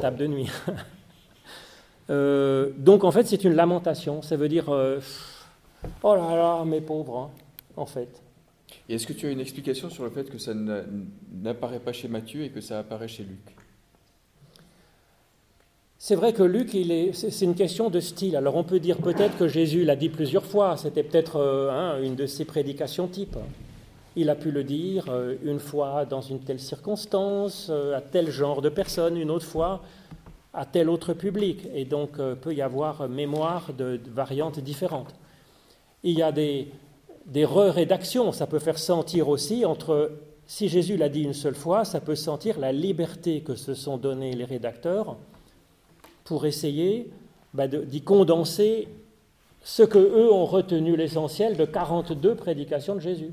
table 0.00 0.16
de 0.18 0.26
nuit. 0.26 0.50
Euh, 2.08 2.70
donc 2.78 3.02
en 3.02 3.10
fait 3.10 3.26
c'est 3.26 3.42
une 3.42 3.54
lamentation. 3.54 4.22
Ça 4.22 4.36
veut 4.36 4.48
dire, 4.48 4.72
euh, 4.72 5.00
oh 6.04 6.14
là 6.14 6.36
là, 6.36 6.64
mes 6.64 6.80
pauvres, 6.80 7.18
hein, 7.18 7.30
en 7.76 7.84
fait. 7.84 8.22
Est-ce 8.88 9.08
que 9.08 9.12
tu 9.12 9.26
as 9.26 9.30
une 9.30 9.40
explication 9.40 9.90
sur 9.90 10.04
le 10.04 10.10
fait 10.10 10.30
que 10.30 10.38
ça 10.38 10.54
n'a- 10.54 10.84
n'apparaît 11.32 11.80
pas 11.80 11.92
chez 11.92 12.06
Matthieu 12.06 12.42
et 12.44 12.50
que 12.50 12.60
ça 12.60 12.78
apparaît 12.78 13.08
chez 13.08 13.24
Luc? 13.24 13.56
C'est 15.98 16.14
vrai 16.14 16.34
que 16.34 16.42
Luc, 16.42 16.76
c'est 17.14 17.44
une 17.44 17.54
question 17.54 17.88
de 17.88 18.00
style. 18.00 18.36
Alors 18.36 18.56
on 18.56 18.64
peut 18.64 18.80
dire 18.80 18.98
peut-être 18.98 19.38
que 19.38 19.48
Jésus 19.48 19.82
l'a 19.82 19.96
dit 19.96 20.10
plusieurs 20.10 20.44
fois, 20.44 20.76
c'était 20.76 21.02
peut-être 21.02 21.36
euh, 21.36 21.70
hein, 21.70 22.02
une 22.02 22.14
de 22.14 22.26
ses 22.26 22.44
prédications 22.44 23.08
type. 23.08 23.36
Il 24.14 24.28
a 24.28 24.34
pu 24.34 24.50
le 24.50 24.62
dire 24.62 25.06
euh, 25.08 25.36
une 25.42 25.58
fois 25.58 26.04
dans 26.04 26.20
une 26.20 26.40
telle 26.40 26.60
circonstance, 26.60 27.68
euh, 27.70 27.96
à 27.96 28.02
tel 28.02 28.30
genre 28.30 28.60
de 28.60 28.68
personne, 28.68 29.16
une 29.16 29.30
autre 29.30 29.46
fois 29.46 29.82
à 30.52 30.66
tel 30.66 30.90
autre 30.90 31.14
public. 31.14 31.66
Et 31.74 31.86
donc 31.86 32.18
peut 32.42 32.54
y 32.54 32.60
avoir 32.60 33.08
mémoire 33.08 33.72
de, 33.72 33.96
de, 33.96 34.10
variantes 34.10 34.60
différentes. 34.60 35.14
Il 36.02 36.18
y 36.18 36.22
a 36.22 36.30
des, 36.30 36.68
des 37.24 37.46
re-rédactions, 37.46 38.32
ça 38.32 38.46
peut 38.46 38.58
faire 38.58 38.78
sentir 38.78 39.30
aussi 39.30 39.64
entre, 39.64 40.12
si 40.46 40.68
Jésus 40.68 40.98
l'a 40.98 41.08
dit 41.08 41.22
une 41.22 41.32
seule 41.32 41.54
fois, 41.54 41.86
ça 41.86 42.00
peut 42.00 42.14
sentir 42.14 42.58
la 42.58 42.72
liberté 42.72 43.40
que 43.40 43.54
se 43.54 43.72
sont 43.72 43.96
donnés 43.96 44.34
les 44.34 44.44
rédacteurs 44.44 45.16
pour 46.26 46.44
essayer 46.44 47.10
bah, 47.54 47.66
d'y 47.66 48.02
condenser 48.02 48.88
ce 49.64 49.82
que 49.82 49.98
eux 49.98 50.30
ont 50.30 50.44
retenu 50.44 50.96
l'essentiel 50.96 51.56
de 51.56 51.64
42 51.64 52.34
prédications 52.34 52.94
de 52.94 53.00
Jésus. 53.00 53.32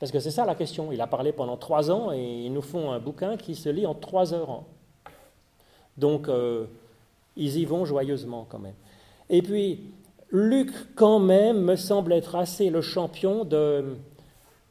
Parce 0.00 0.10
que 0.10 0.18
c'est 0.18 0.30
ça 0.30 0.44
la 0.46 0.54
question. 0.54 0.90
Il 0.90 1.00
a 1.00 1.06
parlé 1.06 1.32
pendant 1.32 1.56
trois 1.56 1.90
ans 1.90 2.10
et 2.10 2.44
ils 2.44 2.52
nous 2.52 2.62
font 2.62 2.90
un 2.90 2.98
bouquin 2.98 3.36
qui 3.36 3.54
se 3.54 3.68
lit 3.68 3.86
en 3.86 3.94
trois 3.94 4.34
heures. 4.34 4.62
Donc, 5.96 6.28
euh, 6.28 6.64
ils 7.36 7.58
y 7.58 7.64
vont 7.66 7.84
joyeusement 7.84 8.46
quand 8.48 8.58
même. 8.58 8.74
Et 9.28 9.42
puis, 9.42 9.80
Luc, 10.30 10.70
quand 10.94 11.18
même, 11.18 11.60
me 11.60 11.76
semble 11.76 12.14
être 12.14 12.34
assez 12.34 12.70
le 12.70 12.80
champion 12.80 13.44
de 13.44 13.96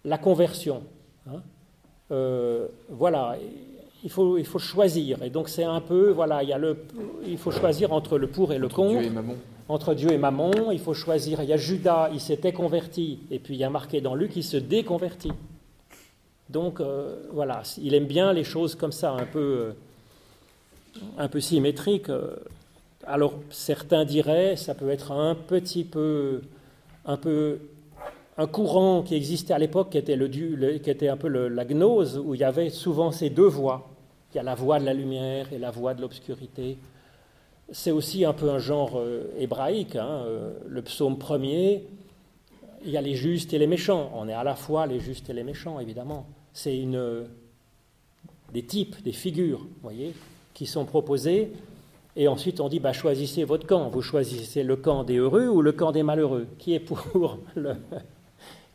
la 0.03 0.17
conversion. 0.17 0.81
Hein. 1.27 1.41
Euh, 2.11 2.67
voilà, 2.89 3.37
il 4.03 4.09
faut, 4.09 4.37
il 4.37 4.45
faut 4.45 4.59
choisir. 4.59 5.21
Et 5.23 5.29
donc 5.29 5.49
c'est 5.49 5.63
un 5.63 5.81
peu, 5.81 6.09
voilà, 6.11 6.43
il, 6.43 6.49
y 6.49 6.53
a 6.53 6.57
le, 6.57 6.77
il 7.27 7.37
faut 7.37 7.51
choisir 7.51 7.93
entre 7.93 8.17
le 8.17 8.27
pour 8.27 8.53
et 8.53 8.57
le 8.57 8.69
contre. 8.69 8.99
Dieu 8.99 9.07
et 9.07 9.09
Mammon. 9.09 9.35
Entre 9.67 9.93
Dieu 9.93 10.11
et 10.11 10.17
Mammon, 10.17 10.71
il 10.71 10.79
faut 10.79 10.93
choisir. 10.93 11.41
Il 11.43 11.49
y 11.49 11.53
a 11.53 11.57
Judas, 11.57 12.09
il 12.11 12.19
s'était 12.19 12.53
converti, 12.53 13.19
et 13.29 13.39
puis 13.39 13.55
il 13.55 13.59
y 13.59 13.63
a 13.63 13.69
marqué 13.69 14.01
dans 14.01 14.15
Luc, 14.15 14.35
il 14.35 14.43
se 14.43 14.57
déconvertit. 14.57 15.31
Donc 16.49 16.79
euh, 16.79 17.17
voilà, 17.31 17.61
il 17.79 17.93
aime 17.93 18.07
bien 18.07 18.33
les 18.33 18.43
choses 18.43 18.73
comme 18.73 18.91
ça, 18.91 19.11
un 19.11 19.25
peu, 19.25 19.39
euh, 20.99 21.01
un 21.17 21.27
peu 21.27 21.39
symétriques. 21.39 22.11
Alors 23.05 23.33
certains 23.51 24.05
diraient, 24.05 24.55
ça 24.55 24.73
peut 24.73 24.89
être 24.89 25.11
un 25.11 25.35
petit 25.35 25.83
peu, 25.83 26.41
un 27.05 27.17
peu 27.17 27.59
un 28.39 28.47
courant 28.47 29.03
qui 29.03 29.15
existait 29.15 29.53
à 29.53 29.59
l'époque, 29.59 29.89
qui 29.89 29.97
était, 29.97 31.09
un 31.09 31.17
peu 31.17 31.27
la 31.27 31.65
gnose, 31.65 32.17
où 32.17 32.35
il 32.35 32.39
y 32.39 32.45
avait 32.45 32.69
souvent 32.69 33.11
ces 33.11 33.29
deux 33.29 33.47
voix. 33.47 33.89
Il 34.31 34.37
y 34.37 34.39
a 34.39 34.43
la 34.43 34.55
voix 34.55 34.79
de 34.79 34.85
la 34.85 34.93
lumière 34.93 35.51
et 35.51 35.59
la 35.59 35.71
voix 35.71 35.93
de 35.93 35.99
l'obscurité. 35.99 36.77
C'est 37.69 37.91
aussi 37.91 38.23
un 38.23 38.31
peu 38.31 38.49
un 38.49 38.57
genre 38.57 38.93
euh, 38.95 39.25
hébraïque. 39.37 39.97
Hein, 39.97 40.23
euh, 40.25 40.53
le 40.67 40.81
psaume 40.83 41.17
premier, 41.17 41.83
il 42.85 42.91
y 42.91 42.97
a 42.97 43.01
les 43.01 43.15
justes 43.15 43.53
et 43.53 43.57
les 43.57 43.67
méchants. 43.67 44.09
On 44.15 44.29
est 44.29 44.33
à 44.33 44.45
la 44.45 44.55
fois 44.55 44.87
les 44.87 45.01
justes 45.01 45.29
et 45.29 45.33
les 45.33 45.43
méchants, 45.43 45.81
évidemment. 45.81 46.25
C'est 46.53 46.77
une, 46.77 47.27
des 48.53 48.63
types, 48.63 49.03
des 49.03 49.11
figures, 49.11 49.67
voyez, 49.81 50.13
qui 50.53 50.65
sont 50.65 50.85
proposées. 50.85 51.51
Et 52.15 52.29
ensuite, 52.29 52.61
on 52.61 52.69
dit 52.69 52.79
bah, 52.79 52.93
choisissez 52.93 53.43
votre 53.43 53.67
camp. 53.67 53.89
Vous 53.89 54.01
choisissez 54.01 54.63
le 54.63 54.77
camp 54.77 55.03
des 55.03 55.17
heureux 55.17 55.49
ou 55.49 55.61
le 55.61 55.73
camp 55.73 55.91
des 55.91 56.03
malheureux. 56.03 56.47
Qui 56.57 56.73
est 56.73 56.79
pour 56.79 57.03
le, 57.55 57.75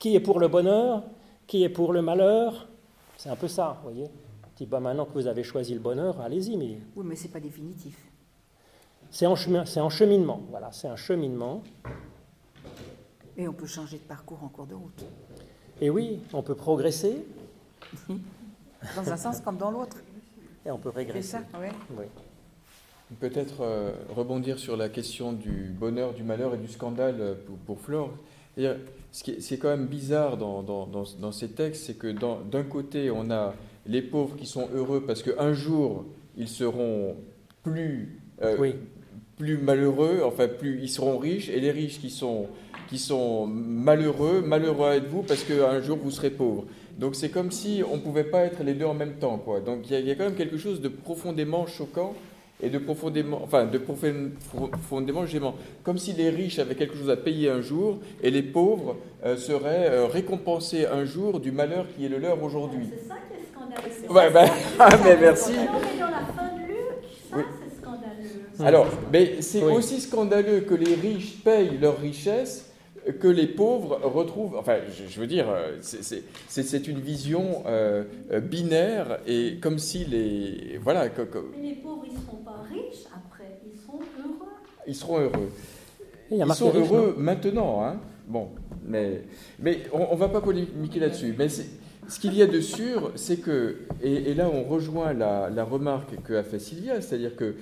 qui 0.04 0.14
est 0.14 0.20
pour 0.20 0.38
le 0.38 0.48
bonheur? 0.48 1.02
Qui 1.46 1.64
est 1.64 1.70
pour 1.70 1.94
le 1.94 2.02
malheur? 2.02 2.68
C'est 3.16 3.30
un 3.30 3.36
peu 3.36 3.48
ça, 3.48 3.78
vous 3.78 3.90
voyez. 3.90 4.10
Dit, 4.54 4.66
bah, 4.66 4.78
maintenant 4.78 5.06
que 5.06 5.14
vous 5.14 5.26
avez 5.26 5.42
choisi 5.42 5.72
le 5.72 5.80
bonheur, 5.80 6.20
allez-y. 6.20 6.58
Mais... 6.58 6.76
Oui, 6.94 7.06
mais 7.06 7.16
ce 7.16 7.22
n'est 7.22 7.30
pas 7.30 7.40
définitif. 7.40 7.96
C'est 9.08 9.24
en, 9.24 9.34
chemin, 9.34 9.64
c'est 9.64 9.80
en 9.80 9.88
cheminement, 9.88 10.42
voilà, 10.50 10.70
c'est 10.72 10.88
un 10.88 10.96
cheminement. 10.96 11.62
Et 13.38 13.48
on 13.48 13.54
peut 13.54 13.66
changer 13.66 13.96
de 13.96 14.02
parcours 14.02 14.44
en 14.44 14.48
cours 14.48 14.66
de 14.66 14.74
route. 14.74 15.06
Et 15.80 15.88
oui, 15.88 16.20
on 16.34 16.42
peut 16.42 16.54
progresser. 16.54 17.24
dans 18.08 19.10
un 19.10 19.16
sens 19.16 19.40
comme 19.40 19.56
dans 19.56 19.70
l'autre. 19.70 19.96
Et 20.66 20.70
on 20.70 20.76
peut 20.76 20.90
régresser. 20.90 21.22
C'est 21.22 21.36
ça, 21.38 21.44
oui. 21.58 21.68
oui. 21.96 22.04
Peut-être 23.20 23.62
euh, 23.62 23.94
rebondir 24.14 24.58
sur 24.58 24.76
la 24.76 24.90
question 24.90 25.32
du 25.32 25.74
bonheur, 25.78 26.12
du 26.12 26.24
malheur 26.24 26.54
et 26.54 26.58
du 26.58 26.68
scandale 26.68 27.38
pour, 27.46 27.56
pour 27.56 27.80
Flore. 27.80 28.10
Ce 28.56 29.22
qui 29.22 29.30
est, 29.32 29.58
quand 29.58 29.68
même 29.68 29.86
bizarre 29.86 30.36
dans, 30.36 30.62
dans, 30.62 30.86
dans, 30.86 31.32
ces 31.32 31.48
textes, 31.48 31.84
c'est 31.86 31.98
que 31.98 32.08
d'un 32.08 32.62
côté, 32.64 33.10
on 33.10 33.30
a 33.30 33.54
les 33.86 34.02
pauvres 34.02 34.36
qui 34.36 34.46
sont 34.46 34.68
heureux 34.74 35.04
parce 35.06 35.22
qu'un 35.22 35.52
jour, 35.52 36.04
ils 36.36 36.48
seront 36.48 37.16
plus, 37.62 38.20
euh, 38.42 38.72
plus 39.36 39.58
malheureux, 39.58 40.22
enfin, 40.24 40.48
plus, 40.48 40.80
ils 40.82 40.88
seront 40.88 41.18
riches, 41.18 41.48
et 41.48 41.60
les 41.60 41.70
riches 41.70 42.00
qui 42.00 42.10
sont, 42.10 42.48
qui 42.88 42.98
sont 42.98 43.46
malheureux, 43.46 44.42
malheureux 44.42 44.88
à 44.88 44.98
vous 44.98 45.22
parce 45.22 45.44
qu'un 45.44 45.80
jour, 45.80 45.98
vous 46.02 46.10
serez 46.10 46.30
pauvres. 46.30 46.64
Donc 46.98 47.16
c'est 47.16 47.30
comme 47.30 47.50
si 47.50 47.82
on 47.88 47.96
ne 47.96 48.00
pouvait 48.00 48.24
pas 48.24 48.44
être 48.44 48.62
les 48.62 48.74
deux 48.74 48.84
en 48.84 48.94
même 48.94 49.14
temps. 49.14 49.38
Quoi. 49.38 49.60
Donc 49.60 49.90
il 49.90 49.98
y, 49.98 50.02
y, 50.02 50.10
a 50.10 50.14
quand 50.14 50.24
même 50.24 50.36
quelque 50.36 50.58
chose 50.58 50.80
de 50.80 50.88
profondément 50.88 51.66
choquant 51.66 52.14
et 52.62 52.70
de 52.70 52.78
profondément, 52.78 53.40
enfin, 53.42 53.66
de 53.66 53.78
profondément. 53.78 55.24
Comme 55.82 55.98
si 55.98 56.12
les 56.12 56.30
riches 56.30 56.58
avaient 56.58 56.74
quelque 56.74 56.96
chose 56.96 57.10
à 57.10 57.16
payer 57.16 57.50
un 57.50 57.60
jour 57.60 57.98
et 58.22 58.30
les 58.30 58.42
pauvres 58.42 58.96
euh, 59.24 59.36
seraient 59.36 59.90
euh, 59.90 60.06
récompensés 60.06 60.86
un 60.86 61.04
jour 61.04 61.40
du 61.40 61.52
malheur 61.52 61.86
qui 61.94 62.06
est 62.06 62.08
le 62.08 62.18
leur 62.18 62.42
aujourd'hui. 62.42 62.88
C'est 62.90 63.08
ça 63.08 63.14
qui 63.28 63.42
est 63.42 63.52
scandaleux. 63.52 64.14
Ouais, 64.14 64.30
ben, 64.30 64.48
ah, 64.78 64.88
mais 65.04 65.16
merci. 65.20 65.52
Non, 65.52 65.80
mais 65.82 66.00
dans 66.00 66.10
la 66.10 66.24
fin 66.24 66.54
de 66.54 66.68
Luc, 66.68 67.10
ça 67.30 67.36
c'est 67.36 67.80
scandaleux. 67.80 68.66
Alors, 68.66 68.86
mais 69.12 69.42
c'est 69.42 69.62
oui. 69.62 69.72
aussi 69.72 70.00
scandaleux 70.00 70.60
que 70.60 70.74
les 70.74 70.94
riches 70.94 71.42
payent 71.42 71.78
leur 71.80 71.98
richesse 71.98 72.70
que 73.20 73.28
les 73.28 73.46
pauvres 73.46 74.00
retrouvent. 74.02 74.56
Enfin, 74.56 74.78
je, 75.08 75.20
veux 75.20 75.26
dire, 75.26 75.46
c'est 75.80 76.88
une 76.88 77.00
vision 77.00 77.62
euh, 77.66 78.04
binaire 78.40 79.18
et 79.26 79.58
comme 79.60 79.78
si 79.78 80.04
les. 80.04 80.78
Voilà. 80.82 81.08
Que, 81.08 81.22
que, 81.22 81.38
mais 81.60 81.68
les 81.68 81.74
pauvres, 81.74 82.04
ils 82.06 82.14
pas 82.43 82.43
riches 82.74 83.06
après, 83.14 83.60
ils 83.64 83.78
seront 83.80 84.00
heureux. 84.18 84.48
Ils 84.86 84.94
seront 84.94 85.18
heureux. 85.18 85.50
Il 86.30 86.38
ils 86.38 86.54
sont 86.54 86.74
heureux 86.74 87.14
maintenant, 87.18 87.84
hein. 87.84 88.00
Bon, 88.26 88.48
mais, 88.86 89.22
mais 89.58 89.82
on 89.92 90.14
ne 90.14 90.18
va 90.18 90.28
pas 90.28 90.40
polémiquer 90.40 90.98
là-dessus. 90.98 91.34
Mais 91.38 91.48
ce 91.48 92.20
qu'il 92.20 92.34
y 92.34 92.42
a 92.42 92.46
de 92.46 92.60
sûr, 92.60 93.12
c'est 93.16 93.36
que, 93.36 93.76
et, 94.02 94.30
et, 94.30 94.34
là 94.34 94.48
on 94.48 94.64
rejoint 94.64 95.12
la, 95.12 95.50
la 95.50 95.64
remarque 95.64 96.22
qu'a 96.26 96.42
fait 96.42 96.58
Sylvia, 96.58 97.00
c'est-à-dire 97.00 97.36
que 97.36 97.54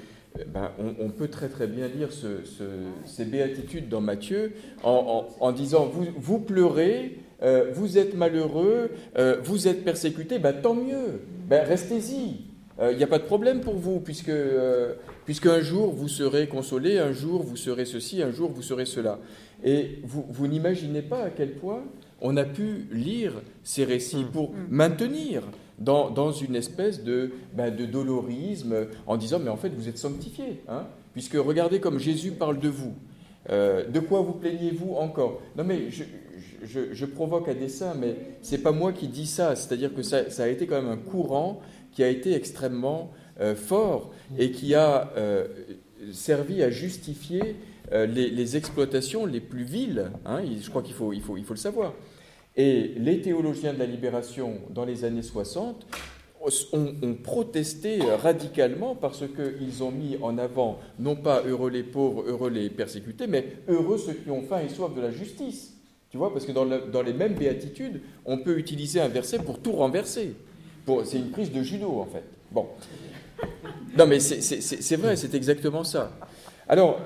ben, 0.49 0.71
on, 0.79 1.05
on, 1.05 1.09
peut 1.11 1.29
très 1.29 1.49
très 1.49 1.67
bien 1.67 1.89
lire 1.89 2.13
ce, 2.13 2.45
ce, 2.45 2.65
ces 3.05 3.25
béatitudes 3.25 3.89
dans 3.89 4.01
Matthieu 4.01 4.53
en, 4.83 5.27
en, 5.41 5.45
en 5.45 5.53
disant 5.53 5.87
vous, 5.87 6.07
vous 6.17 6.39
pleurez, 6.39 7.19
euh, 7.43 7.71
vous 7.75 7.99
êtes 7.99 8.15
malheureux, 8.15 8.93
euh, 9.19 9.41
vous 9.43 9.69
êtes 9.69 9.85
persécuté, 9.85 10.39
ben, 10.39 10.55
tant 10.55 10.75
mieux, 10.75 11.21
ben, 11.49 11.67
restez-y. 11.67 12.52
Il 12.83 12.87
euh, 12.87 12.95
n'y 12.97 13.05
a 13.05 13.07
pas 13.07 13.19
de 13.19 13.25
problème 13.25 13.61
pour 13.61 13.77
vous, 13.77 14.01
puisque, 14.01 14.29
euh, 14.29 14.95
puisque 15.25 15.47
un 15.47 15.61
jour 15.61 15.93
vous 15.93 16.09
serez 16.09 16.49
consolé, 16.49 16.99
un 16.99 17.13
jour 17.13 17.45
vous 17.45 17.57
serez 17.57 17.85
ceci, 17.85 18.23
un 18.23 18.33
jour 18.33 18.51
vous 18.51 18.63
serez 18.63 18.87
cela. 18.87 19.21
Et 19.63 20.01
vous, 20.03 20.27
vous 20.29 20.49
n'imaginez 20.49 21.03
pas 21.03 21.23
à 21.23 21.31
quel 21.31 21.53
point 21.53 21.85
on 22.21 22.37
a 22.37 22.45
pu 22.45 22.89
lire 22.91 23.35
ces 23.63 23.85
récits 23.85 24.27
pour 24.33 24.53
maintenir 24.69 25.45
dans, 25.79 26.11
dans 26.11 26.33
une 26.33 26.57
espèce 26.57 27.05
de, 27.05 27.31
ben, 27.55 27.75
de 27.75 27.87
dolorisme 27.87 28.89
en 29.07 29.17
disant 29.17 29.39
mais 29.39 29.51
en 29.51 29.57
fait 29.57 29.71
vous 29.71 29.89
êtes 29.89 29.99
sanctifiés, 29.99 30.63
hein, 30.69 30.87
puisque 31.13 31.35
regardez 31.35 31.79
comme 31.79 32.01
Jésus 32.01 32.33
parle 32.33 32.59
de 32.59 32.69
vous. 32.69 32.95
Euh, 33.51 33.89
de 33.89 34.01
quoi 34.01 34.23
vous 34.23 34.35
plaignez-vous 34.35 34.95
encore? 34.95 35.41
Non 35.57 35.65
mais 35.65 35.91
je, 35.91 36.05
je, 36.65 36.81
je, 36.93 37.07
provoque 37.07 37.49
à 37.49 37.55
dessein, 37.55 37.95
mais 37.99 38.17
c'est 38.41 38.63
pas 38.63 38.73
moi 38.73 38.93
qui 38.93 39.09
dis 39.09 39.27
ça. 39.27 39.57
C'est-à-dire 39.57 39.95
que 39.95 40.03
ça, 40.03 40.31
ça, 40.31 40.45
a 40.45 40.49
été 40.49 40.67
quand 40.67 40.81
même 40.81 40.91
un 40.91 40.97
courant 40.97 41.61
qui 41.93 42.03
a 42.03 42.09
été 42.09 42.35
extrêmement 42.35 43.13
euh, 43.41 43.55
fort 43.55 44.11
et 44.39 44.51
qui 44.51 44.75
a 44.75 45.11
euh, 45.17 45.47
servi 46.13 46.63
à 46.63 46.71
justifier 46.71 47.57
euh, 47.93 48.07
les, 48.07 48.57
exploitations 48.57 49.27
les 49.27 49.41
plus 49.41 49.65
viles. 49.65 50.11
Hein, 50.27 50.43
je 50.61 50.69
crois 50.69 50.83
qu'il 50.83 50.95
faut, 50.95 51.13
il 51.13 51.23
faut, 51.23 51.37
il 51.37 51.45
faut 51.45 51.55
le 51.55 51.59
savoir. 51.59 51.95
Et 52.57 52.93
les 52.97 53.21
théologiens 53.21 53.73
de 53.73 53.79
la 53.79 53.87
libération 53.87 54.59
dans 54.71 54.85
les 54.85 55.05
années 55.05 55.23
60 55.23 55.87
ont, 56.73 57.15
protesté 57.23 58.01
radicalement 58.03 58.95
parce 58.95 59.25
qu'ils 59.27 59.83
ont 59.83 59.93
mis 59.93 60.19
en 60.21 60.37
avant 60.39 60.81
non 60.99 61.17
pas 61.17 61.43
heureux 61.47 61.71
les 61.71 61.85
pauvres, 61.85 62.25
heureux 62.27 62.51
les 62.51 62.69
persécutés, 62.69 63.27
mais 63.27 63.47
heureux 63.69 63.97
ceux 63.97 64.15
qui 64.15 64.31
ont 64.31 64.43
faim 64.43 64.61
et 64.61 64.69
soif 64.69 64.95
de 64.95 65.01
la 65.01 65.11
justice. 65.11 65.75
Tu 66.11 66.19
vois, 66.19 66.33
parce 66.33 66.45
que 66.45 66.53
dans 66.53 67.03
les 67.03 67.13
mêmes 67.15 67.35
béatitudes, 67.35 68.03
on 68.27 68.39
peut 68.39 68.59
utiliser 68.59 69.01
un 69.01 69.09
verset 69.09 69.39
pour 69.39 69.61
tout 69.61 69.73
renverser. 69.73 70.35
C'est 71.05 71.19
une 71.19 71.31
prise 71.31 71.53
de 71.53 71.63
judo, 71.63 72.01
en 72.01 72.07
fait. 72.07 72.25
Bon. 72.51 72.67
Non, 73.97 74.07
mais 74.07 74.21
c'est 74.21 74.97
vrai, 74.97 75.17
c'est 75.17 75.35
exactement 75.35 75.85
ça. 75.85 76.13
Alors, 76.69 77.01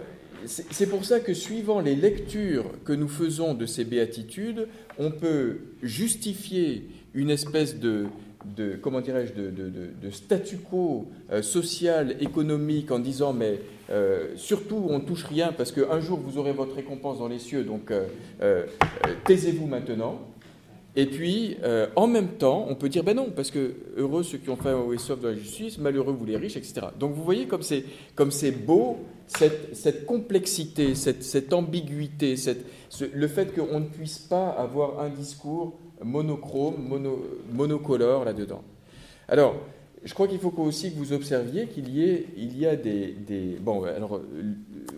c'est 0.45 0.89
pour 0.89 1.05
ça 1.05 1.21
que 1.21 1.35
suivant 1.35 1.81
les 1.81 1.97
lectures 1.97 2.65
que 2.85 2.93
nous 2.93 3.09
faisons 3.09 3.55
de 3.55 3.67
ces 3.67 3.85
béatitudes, 3.85 4.69
on 4.99 5.11
peut 5.11 5.59
justifier 5.83 6.89
une 7.15 7.31
espèce 7.31 7.79
de, 7.79 8.07
comment 8.81 9.01
dirais-je, 9.01 9.33
de, 9.33 10.11
statu 10.11 10.59
quo 10.59 11.09
euh, 11.33 11.43
social, 11.43 12.17
économique, 12.21 12.91
en 12.91 12.99
disant 12.99 13.33
mais 13.33 13.61
euh, 13.91 14.29
surtout 14.37 14.87
on 14.89 14.99
ne 14.99 15.05
touche 15.05 15.25
rien 15.25 15.53
parce 15.53 15.73
qu'un 15.73 16.01
jour 16.01 16.21
vous 16.21 16.39
aurez 16.39 16.53
votre 16.53 16.77
récompense 16.77 17.19
dans 17.19 17.29
les 17.29 17.39
cieux, 17.39 17.65
donc 17.65 17.91
euh, 17.91 18.67
taisez-vous 19.25 19.67
maintenant. 19.67 20.21
Et 20.99 21.05
puis, 21.07 21.59
euh, 21.63 21.89
en 21.95 22.07
même 22.07 22.29
temps, 22.39 22.65
on 22.71 22.75
peut 22.75 22.89
dire 22.89 23.05
ben 23.05 23.15
non, 23.15 23.31
parce 23.35 23.51
que 23.51 23.75
heureux 23.99 24.23
ceux 24.23 24.39
qui 24.39 24.49
ont 24.49 24.57
faim 24.57 24.83
et 24.95 24.99
soif 24.99 25.21
de 25.21 25.29
la 25.29 25.35
justice, 25.35 25.77
malheureux 25.79 26.15
vous 26.15 26.25
les 26.25 26.39
riches, 26.39 26.57
etc. 26.57 26.87
Donc 26.99 27.13
vous 27.15 27.23
voyez 27.23 27.47
comme 27.47 27.63
c'est 28.31 28.51
beau 28.51 28.97
cette, 29.27 29.77
cette 29.77 30.07
complexité, 30.07 30.95
cette, 30.95 31.23
cette 31.23 31.53
ambiguïté, 31.53 32.37
cette, 32.37 32.65
ce- 32.89 33.05
le 33.13 33.29
fait 33.29 33.55
qu'on 33.55 33.81
ne 33.81 33.85
puisse 33.87 34.19
pas 34.19 34.49
avoir 34.49 35.01
un 35.01 35.11
discours 35.11 35.75
monochrome, 36.03 36.77
mono, 36.89 37.23
monocolore 37.53 38.25
là-dedans. 38.25 38.63
Alors, 39.29 39.57
je 40.05 40.15
crois 40.15 40.29
qu'il 40.29 40.39
faut 40.39 40.51
que- 40.51 40.61
aussi 40.61 40.93
que 40.93 40.97
vous 40.99 41.13
observiez 41.13 41.67
qu'il 41.67 41.89
y, 41.89 42.25
y 42.39 42.67
a 42.67 42.75
des, 42.77 43.09
des- 43.27 43.57
Bon, 43.61 43.83
alors, 43.85 44.17
euh, 44.17 44.21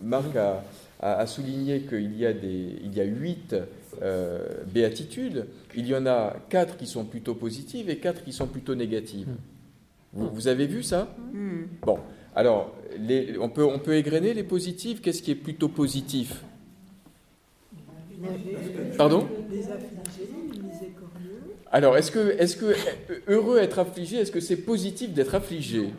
Marc 0.02 0.36
a, 0.36 0.62
a- 1.00 1.26
souligné 1.26 1.80
qu'il 1.80 2.14
y 2.16 2.20
y 2.20 3.00
a 3.00 3.04
huit 3.04 3.54
euh, 4.02 4.46
béatitudes. 4.72 5.46
Il 5.76 5.86
y 5.86 5.94
en 5.94 6.06
a 6.06 6.36
quatre 6.48 6.76
qui 6.76 6.86
sont 6.86 7.04
plutôt 7.04 7.34
positives 7.34 7.88
et 7.90 7.96
quatre 7.98 8.22
qui 8.24 8.32
sont 8.32 8.46
plutôt 8.46 8.74
négatives. 8.74 9.28
Vous, 10.12 10.28
vous 10.30 10.48
avez 10.48 10.66
vu 10.66 10.82
ça? 10.82 11.14
Hmm. 11.32 11.64
Bon, 11.82 11.98
alors, 12.34 12.74
les- 12.98 13.36
on, 13.38 13.48
peut, 13.48 13.64
on 13.64 13.78
peut 13.78 13.94
égrener 13.94 14.34
les 14.34 14.44
positives. 14.44 15.00
Qu'est-ce 15.00 15.22
qui 15.22 15.30
est 15.32 15.34
plutôt 15.34 15.68
positif? 15.68 16.42
Pardon? 18.96 19.28
Alors, 21.70 21.96
est-ce 21.96 22.10
que, 22.10 22.18
que 22.58 22.64
euh, 22.66 23.20
heureux 23.28 23.58
être 23.58 23.78
affligé, 23.78 24.16
est-ce 24.16 24.32
que 24.32 24.40
c'est 24.40 24.56
positif 24.56 25.12
d'être 25.12 25.34
affligé? 25.34 25.90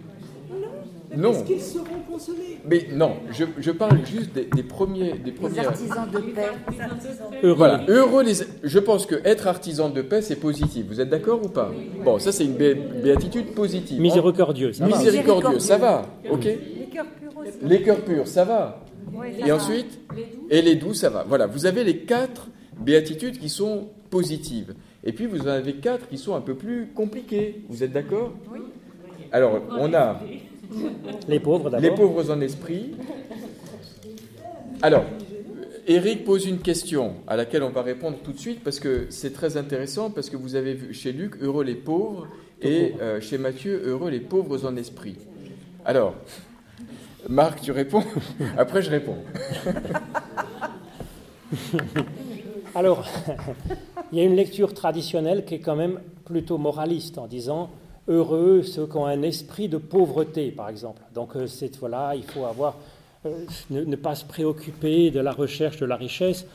Mais 1.12 1.18
Non. 1.18 1.32
Parce 1.32 1.44
qu'ils 1.44 1.62
seront 1.62 1.86
consolés? 2.10 2.60
Mais 2.70 2.88
non, 2.94 3.14
je, 3.32 3.46
je 3.58 3.72
parle 3.72 4.06
juste 4.06 4.32
des, 4.34 4.46
des 4.46 4.64
premiers, 4.64 5.14
des 5.14 5.26
Les 5.26 5.32
premières. 5.32 5.70
artisans 5.70 6.08
de 6.12 6.20
paix. 6.20 6.42
Heureux. 7.44 7.56
Voilà, 7.58 7.82
heureux 7.88 8.24
les. 8.24 8.34
Je 8.64 8.80
pense 8.80 9.06
que 9.06 9.16
être 9.26 9.48
artisan 9.48 9.90
de 9.90 10.02
paix, 10.04 10.22
c'est 10.22 10.36
positif. 10.36 10.86
Vous 10.88 11.02
êtes 11.02 11.10
d'accord 11.10 11.44
ou 11.44 11.50
pas? 11.50 11.72
Bon, 12.04 12.20
ça 12.20 12.32
c'est 12.32 12.46
une 12.46 12.54
bé- 12.54 12.76
béatitude 12.76 13.54
positive. 13.56 14.00
Miséricordieux, 14.00 14.72
ça 14.74 14.86
va. 14.88 14.96
Miséricordieux, 14.98 15.60
ça 15.60 15.78
va, 15.78 16.06
ok 16.30 16.44
Les 16.46 16.86
cœurs 16.94 17.06
purs 17.08 17.38
aussi. 17.38 17.52
Les 17.64 17.82
cœurs 17.82 18.02
purs, 18.02 18.28
ça 18.28 18.44
va. 18.46 18.84
Et 19.46 19.52
ensuite, 19.52 20.00
et 20.50 20.62
les 20.62 20.76
doux, 20.76 20.94
ça 20.94 21.10
va. 21.10 21.26
Voilà, 21.28 21.48
vous 21.48 21.66
avez 21.66 21.84
les 21.84 21.98
quatre 22.02 22.48
béatitudes 22.80 23.40
qui 23.40 23.50
sont 23.50 23.88
positives. 24.12 24.76
Et 25.04 25.12
puis 25.14 25.26
vous 25.26 25.42
en 25.42 25.48
avez 25.48 25.74
quatre 25.76 26.08
qui 26.08 26.18
sont 26.18 26.36
un 26.36 26.42
peu 26.42 26.54
plus 26.56 26.88
compliquées. 26.94 27.64
Vous 27.70 27.84
êtes 27.84 27.92
d'accord? 27.94 28.34
Oui. 28.54 28.60
Alors, 29.32 29.62
on 29.78 29.94
a 29.94 30.20
Les 31.28 31.40
pauvres 31.40 31.70
les 31.70 31.90
d'abord. 31.90 32.14
pauvres 32.14 32.32
en 32.32 32.42
esprit. 32.42 32.92
Alors, 34.82 35.04
Eric 35.88 36.24
pose 36.24 36.46
une 36.46 36.60
question 36.60 37.16
à 37.28 37.36
laquelle 37.36 37.64
on 37.64 37.70
va 37.70 37.82
répondre 37.82 38.18
tout 38.24 38.32
de 38.32 38.40
suite 38.40 38.64
parce 38.64 38.80
que 38.80 39.08
c'est 39.10 39.34
très 39.34 39.58
intéressant 39.58 40.12
parce 40.12 40.30
que 40.30 40.38
vous 40.38 40.56
avez 40.56 40.74
vu 40.74 40.94
chez 40.94 41.12
Luc 41.12 41.36
heureux 41.42 41.64
les 41.64 41.76
pauvres 41.76 42.28
et 42.62 42.94
euh, 43.02 43.20
chez 43.22 43.38
Matthieu 43.38 43.82
heureux 43.86 44.12
les 44.12 44.20
pauvres 44.20 44.66
en 44.66 44.76
esprit. 44.76 45.16
Alors, 45.86 46.14
Marc, 47.28 47.62
tu 47.62 47.72
réponds? 47.72 48.04
Après, 48.58 48.82
je 48.82 48.92
réponds. 48.92 49.18
Alors, 52.76 53.08
il 54.12 54.20
y 54.20 54.22
a 54.22 54.24
une 54.24 54.36
lecture 54.36 54.74
traditionnelle 54.74 55.46
qui 55.46 55.56
est 55.56 55.60
quand 55.60 55.76
même 55.76 56.00
plutôt 56.26 56.58
moraliste 56.58 57.18
en 57.18 57.28
disant 57.28 57.70
heureux 58.10 58.64
ceux 58.64 58.88
qui 58.88 58.98
ont 58.98 59.06
un 59.06 59.22
esprit 59.22 59.70
de 59.70 59.78
pauvreté, 59.78 60.52
par 60.52 60.68
exemple. 60.68 61.02
Donc, 61.14 61.36
euh, 61.36 61.48
c'est 61.48 61.78
voilà, 61.78 62.14
il 62.16 62.24
faut 62.24 62.46
avoir 62.46 62.76
euh, 63.26 63.46
ne, 63.70 63.96
pas 63.96 64.16
se 64.16 64.26
préoccuper 64.26 65.12
de 65.12 65.20
la 65.20 65.32
recherche 65.32 65.78
de 65.78 65.86
la 65.86 65.96
richesse. 65.96 66.46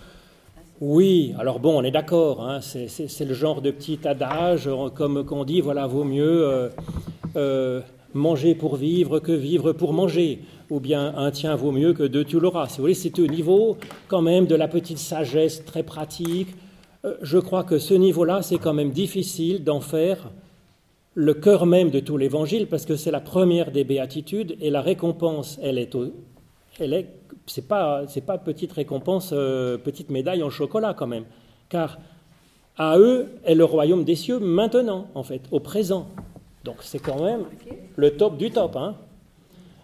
Oui, 0.80 1.32
alors 1.38 1.60
bon, 1.60 1.78
on 1.78 1.84
est 1.84 1.92
d'accord, 1.92 2.42
hein, 2.42 2.60
c'est 2.60 3.24
le 3.24 3.34
genre 3.34 3.62
de 3.62 3.70
petit 3.70 4.00
adage, 4.06 4.66
euh, 4.66 4.88
comme 4.90 5.24
qu'on 5.24 5.44
dit, 5.44 5.60
voilà, 5.60 5.86
vaut 5.86 6.04
mieux 6.04 6.70
manger 8.12 8.54
pour 8.54 8.76
vivre 8.76 9.18
que 9.18 9.32
vivre 9.32 9.72
pour 9.72 9.92
manger, 9.92 10.40
ou 10.70 10.78
bien 10.78 11.14
un 11.16 11.32
tien 11.32 11.56
vaut 11.56 11.72
mieux 11.72 11.92
que 11.94 12.04
deux 12.04 12.24
tu 12.24 12.38
l'auras. 12.38 12.68
Si 12.68 12.76
vous 12.76 12.82
voulez, 12.82 12.94
c'est 12.94 13.18
au 13.18 13.26
niveau 13.26 13.76
quand 14.06 14.22
même 14.22 14.46
de 14.46 14.54
la 14.54 14.68
petite 14.68 14.98
sagesse 14.98 15.64
très 15.64 15.82
pratique. 15.82 16.54
Je 17.22 17.38
crois 17.38 17.64
que 17.64 17.78
ce 17.78 17.92
niveau-là, 17.92 18.42
c'est 18.42 18.58
quand 18.58 18.72
même 18.72 18.90
difficile 18.90 19.64
d'en 19.64 19.80
faire 19.80 20.30
le 21.14 21.34
cœur 21.34 21.66
même 21.66 21.90
de 21.90 22.00
tout 22.00 22.16
l'évangile, 22.16 22.66
parce 22.66 22.84
que 22.84 22.96
c'est 22.96 23.10
la 23.10 23.20
première 23.20 23.70
des 23.70 23.84
béatitudes, 23.84 24.56
et 24.60 24.70
la 24.70 24.80
récompense, 24.80 25.58
elle 25.62 25.78
est 25.78 25.94
au, 25.94 26.12
elle 26.80 26.92
est, 26.92 27.06
c'est 27.46 27.68
pas, 27.68 28.02
c'est 28.08 28.20
pas 28.20 28.38
petite 28.38 28.72
récompense, 28.72 29.30
euh, 29.32 29.78
petite 29.78 30.10
médaille 30.10 30.42
en 30.42 30.50
chocolat 30.50 30.94
quand 30.94 31.06
même, 31.06 31.24
car 31.68 31.98
à 32.76 32.98
eux 32.98 33.28
est 33.44 33.54
le 33.54 33.64
royaume 33.64 34.04
des 34.04 34.16
cieux 34.16 34.40
maintenant, 34.40 35.06
en 35.14 35.22
fait, 35.22 35.42
au 35.52 35.60
présent. 35.60 36.08
Donc 36.64 36.76
c'est 36.80 36.98
quand 36.98 37.22
même 37.22 37.44
le 37.94 38.16
top 38.16 38.36
du 38.36 38.50
top. 38.50 38.74
Hein. 38.76 38.96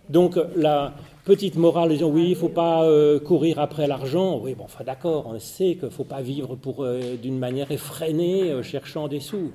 Donc 0.09 0.37
la 0.57 0.95
petite 1.25 1.57
morale, 1.57 1.91
disons 1.91 2.11
oui, 2.11 2.31
il 2.31 2.35
faut 2.35 2.49
pas 2.49 2.83
euh, 2.85 3.21
courir 3.21 3.61
après 3.61 3.87
l'argent. 3.87 4.41
Oui, 4.43 4.55
bon, 4.55 4.65
enfin 4.65 4.83
d'accord, 4.83 5.27
on 5.29 5.39
sait 5.39 5.77
qu'il 5.77 5.91
faut 5.91 6.05
pas 6.05 6.23
vivre 6.23 6.57
pour 6.57 6.83
euh, 6.83 7.17
d'une 7.23 7.39
manière 7.39 7.71
effrénée, 7.71 8.61
cherchant 8.65 9.07
des 9.07 9.21
sous. 9.21 9.53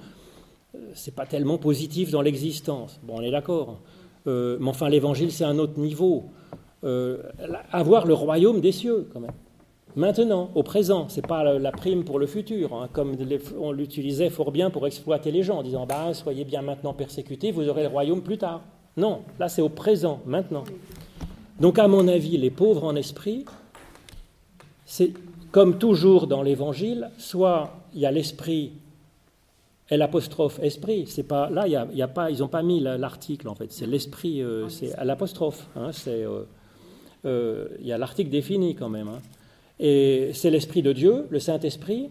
Euh, 0.75 0.91
C'est 0.93 1.15
pas 1.15 1.25
tellement 1.25 1.57
positif 1.57 2.11
dans 2.11 2.21
l'existence. 2.21 2.99
Bon, 3.03 3.15
on 3.17 3.21
est 3.21 3.31
d'accord. 3.31 3.79
Euh, 4.27 4.57
mais 4.59 4.69
enfin, 4.69 4.89
l'évangile, 4.89 5.31
c'est 5.31 5.43
un 5.43 5.57
autre 5.57 5.79
niveau. 5.79 6.25
Euh, 6.83 7.17
avoir 7.71 8.05
le 8.05 8.13
royaume 8.13 8.61
des 8.61 8.71
cieux, 8.71 9.07
quand 9.11 9.19
même. 9.19 9.31
Maintenant, 9.95 10.49
au 10.55 10.63
présent, 10.63 11.07
c'est 11.07 11.25
pas 11.25 11.57
la, 11.57 11.71
prime 11.71 12.03
pour 12.03 12.19
le 12.19 12.27
futur, 12.27 12.73
hein, 12.73 12.89
comme 12.91 13.15
on 13.57 13.71
l'utilisait 13.71 14.29
fort 14.29 14.51
bien 14.51 14.69
pour 14.69 14.85
exploiter 14.85 15.31
les 15.31 15.41
gens, 15.41 15.59
en 15.59 15.63
disant 15.63 15.85
bah, 15.85 16.13
soyez 16.13 16.43
bien 16.43 16.61
maintenant 16.61 16.93
persécutés, 16.93 17.51
vous 17.51 17.69
aurez 17.69 17.83
le 17.83 17.87
royaume 17.87 18.21
plus 18.21 18.37
tard. 18.37 18.61
Non, 18.97 19.21
là 19.39 19.47
c'est 19.47 19.61
au 19.61 19.69
présent, 19.69 20.19
maintenant. 20.25 20.65
Donc, 21.61 21.79
à 21.79 21.87
mon 21.87 22.09
avis, 22.09 22.37
les 22.37 22.49
pauvres 22.49 22.83
en 22.83 22.95
esprit, 22.97 23.45
c'est 24.85 25.13
comme 25.51 25.77
toujours 25.77 26.27
dans 26.27 26.43
l'évangile, 26.43 27.09
soit 27.17 27.71
il 27.93 28.01
y 28.01 28.05
a 28.05 28.11
l'esprit 28.11 28.73
et 29.91 29.97
l'apostrophe 29.97 30.59
esprit, 30.63 31.05
c'est 31.07 31.27
pas 31.27 31.49
là, 31.49 31.67
il 31.67 31.73
y 31.73 31.75
a, 31.75 31.87
y 31.93 32.01
a 32.01 32.07
pas, 32.07 32.31
ils 32.31 32.39
n'ont 32.39 32.47
pas 32.47 32.63
mis 32.63 32.79
la- 32.79 32.97
l'article 32.97 33.47
en 33.47 33.55
fait, 33.55 33.71
c'est 33.71 33.85
l'esprit, 33.85 34.41
euh, 34.41 34.67
c'est 34.69 34.93
à 34.95 35.03
l'apostrophe, 35.05 35.67
hein, 35.75 35.91
c'est 35.91 36.23
euh, 36.25 36.41
euh, 37.25 37.67
il 37.79 37.87
y 37.87 37.91
a 37.91 37.97
l'article 37.97 38.29
défini 38.31 38.75
quand 38.75 38.89
même. 38.89 39.07
hein. 39.07 39.19
Et 39.79 40.31
c'est 40.33 40.49
l'esprit 40.49 40.81
de 40.81 40.93
Dieu, 40.93 41.27
le 41.29 41.39
Saint-Esprit. 41.39 42.09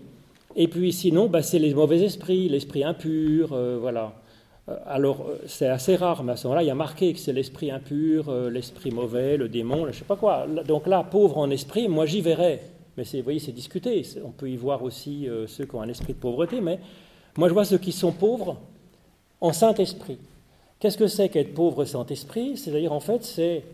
Et 0.54 0.68
puis 0.68 0.92
sinon, 0.92 1.26
bah, 1.28 1.42
c'est 1.42 1.58
les 1.58 1.72
mauvais 1.74 2.00
esprits, 2.02 2.48
l'esprit 2.48 2.84
impur, 2.84 3.56
voilà. 3.80 4.12
Alors 4.86 5.26
c'est 5.46 5.66
assez 5.66 5.96
rare, 5.96 6.22
mais 6.24 6.32
à 6.32 6.36
ce 6.36 6.46
moment-là, 6.46 6.62
il 6.62 6.66
y 6.66 6.70
a 6.70 6.74
marqué 6.74 7.12
que 7.12 7.18
c'est 7.18 7.32
l'esprit 7.32 7.70
impur, 7.70 8.30
l'esprit 8.50 8.90
mauvais, 8.90 9.36
le 9.36 9.48
démon, 9.48 9.86
je 9.90 9.98
sais 9.98 10.04
pas 10.04 10.16
quoi. 10.16 10.46
Donc 10.66 10.86
là, 10.86 11.02
pauvre 11.02 11.38
en 11.38 11.50
esprit, 11.50 11.88
moi 11.88 12.06
j'y 12.06 12.20
verrais. 12.20 12.60
Mais 12.96 13.04
c'est, 13.04 13.18
vous 13.18 13.24
voyez, 13.24 13.40
c'est 13.40 13.52
discuté. 13.52 14.02
On 14.24 14.30
peut 14.30 14.48
y 14.48 14.56
voir 14.56 14.82
aussi 14.84 15.26
ceux 15.48 15.64
qui 15.64 15.74
ont 15.74 15.82
un 15.82 15.88
esprit 15.88 16.12
de 16.12 16.18
pauvreté, 16.18 16.60
mais 16.60 16.78
moi 17.36 17.48
je 17.48 17.54
vois 17.54 17.64
ceux 17.64 17.78
qui 17.78 17.92
sont 17.92 18.12
pauvres 18.12 18.58
en 19.40 19.52
Saint-Esprit. 19.52 20.18
Qu'est-ce 20.78 20.98
que 20.98 21.06
c'est 21.06 21.28
qu'être 21.28 21.54
pauvre 21.54 21.84
Saint-Esprit? 21.84 22.56
C'est-à-dire, 22.56 22.92
en 22.92 23.00
fait, 23.00 23.24
c'est 23.24 23.64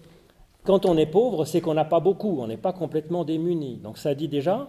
quand 0.64 0.86
on 0.86 0.96
est 0.96 1.06
pauvre, 1.06 1.44
c'est 1.44 1.60
qu'on 1.60 1.74
n'a 1.74 1.84
pas 1.84 2.00
beaucoup, 2.00 2.38
on 2.40 2.46
n'est 2.46 2.56
pas 2.56 2.72
complètement 2.72 3.24
démuni. 3.24 3.76
Donc 3.76 3.98
ça 3.98 4.14
dit 4.14 4.28
déjà, 4.28 4.68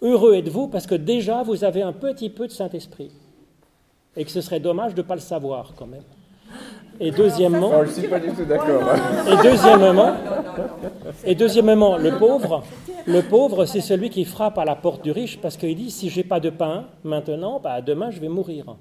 heureux 0.00 0.34
êtes-vous 0.34 0.68
parce 0.68 0.86
que 0.86 0.94
déjà 0.94 1.42
vous 1.42 1.64
avez 1.64 1.82
un 1.82 1.92
petit 1.92 2.30
peu 2.30 2.46
de 2.46 2.52
Saint-Esprit. 2.52 3.10
Et 4.16 4.24
que 4.24 4.30
ce 4.30 4.40
serait 4.40 4.60
dommage 4.60 4.94
de 4.94 5.02
ne 5.02 5.06
pas 5.06 5.14
le 5.14 5.20
savoir 5.20 5.72
quand 5.76 5.86
même. 5.86 6.02
Et 7.00 7.10
deuxièmement, 7.10 7.70
Non, 7.70 7.84
je 7.84 7.88
ne 7.88 7.92
suis 7.94 8.08
pas 8.08 8.18
du 8.18 8.30
tout 8.30 8.44
d'accord. 8.44 8.82
et 9.28 9.42
deuxièmement, 9.48 10.12
et 11.24 11.34
deuxièmement, 11.34 11.96
le 11.96 12.18
pauvre, 12.18 12.64
le 13.06 13.22
pauvre, 13.22 13.64
c'est 13.66 13.80
celui 13.80 14.10
qui 14.10 14.24
frappe 14.24 14.58
à 14.58 14.64
la 14.64 14.74
porte 14.74 15.02
du 15.04 15.12
riche 15.12 15.38
parce 15.40 15.56
qu'il 15.56 15.76
dit 15.76 15.90
si 15.90 16.10
j'ai 16.10 16.24
pas 16.24 16.40
de 16.40 16.50
pain 16.50 16.86
maintenant, 17.04 17.60
bah, 17.62 17.80
demain 17.80 18.10
je 18.10 18.20
vais 18.20 18.28
mourir. 18.28 18.76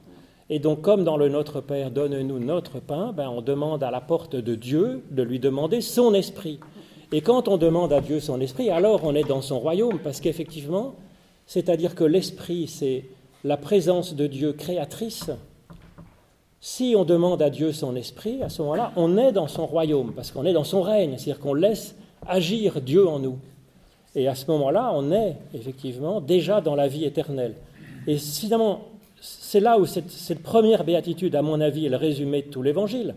Et 0.49 0.59
donc, 0.59 0.81
comme 0.81 1.03
dans 1.03 1.17
le 1.17 1.27
Notre 1.29 1.59
Père, 1.61 1.91
donne-nous 1.91 2.39
notre 2.39 2.79
pain, 2.79 3.11
ben, 3.15 3.29
on 3.29 3.41
demande 3.41 3.83
à 3.83 3.91
la 3.91 3.99
porte 3.99 4.35
de 4.35 4.55
Dieu 4.55 5.03
de 5.11 5.21
lui 5.21 5.39
demander 5.39 5.81
son 5.81 6.13
esprit. 6.13 6.59
Et 7.11 7.21
quand 7.21 7.47
on 7.49 7.57
demande 7.57 7.91
à 7.91 7.99
Dieu 8.01 8.19
son 8.19 8.39
esprit, 8.39 8.69
alors 8.69 9.01
on 9.03 9.13
est 9.13 9.27
dans 9.27 9.41
son 9.41 9.59
royaume, 9.59 9.99
parce 9.99 10.21
qu'effectivement, 10.21 10.95
c'est-à-dire 11.45 11.95
que 11.95 12.03
l'esprit, 12.05 12.67
c'est 12.67 13.05
la 13.43 13.57
présence 13.57 14.15
de 14.15 14.25
Dieu 14.27 14.53
créatrice. 14.53 15.29
Si 16.59 16.95
on 16.97 17.05
demande 17.05 17.41
à 17.41 17.49
Dieu 17.49 17.71
son 17.71 17.95
esprit, 17.95 18.41
à 18.41 18.49
ce 18.49 18.61
moment-là, 18.63 18.91
on 18.95 19.17
est 19.17 19.31
dans 19.31 19.47
son 19.47 19.65
royaume, 19.65 20.13
parce 20.13 20.31
qu'on 20.31 20.45
est 20.45 20.53
dans 20.53 20.63
son 20.63 20.81
règne, 20.81 21.17
c'est-à-dire 21.17 21.39
qu'on 21.39 21.53
laisse 21.53 21.95
agir 22.27 22.81
Dieu 22.81 23.07
en 23.07 23.19
nous. 23.19 23.37
Et 24.15 24.27
à 24.27 24.35
ce 24.35 24.49
moment-là, 24.51 24.91
on 24.93 25.11
est 25.11 25.35
effectivement 25.53 26.21
déjà 26.21 26.59
dans 26.59 26.75
la 26.75 26.87
vie 26.87 27.05
éternelle. 27.05 27.53
Et 28.07 28.17
finalement, 28.17 28.81
c'est 29.21 29.59
là 29.59 29.77
où 29.77 29.85
cette, 29.85 30.41
première 30.41 30.83
béatitude, 30.83 31.35
à 31.35 31.41
mon 31.41 31.61
avis, 31.61 31.85
est 31.85 31.89
le 31.89 31.97
résumé 31.97 32.41
de 32.41 32.47
tout 32.47 32.63
l'évangile. 32.63 33.15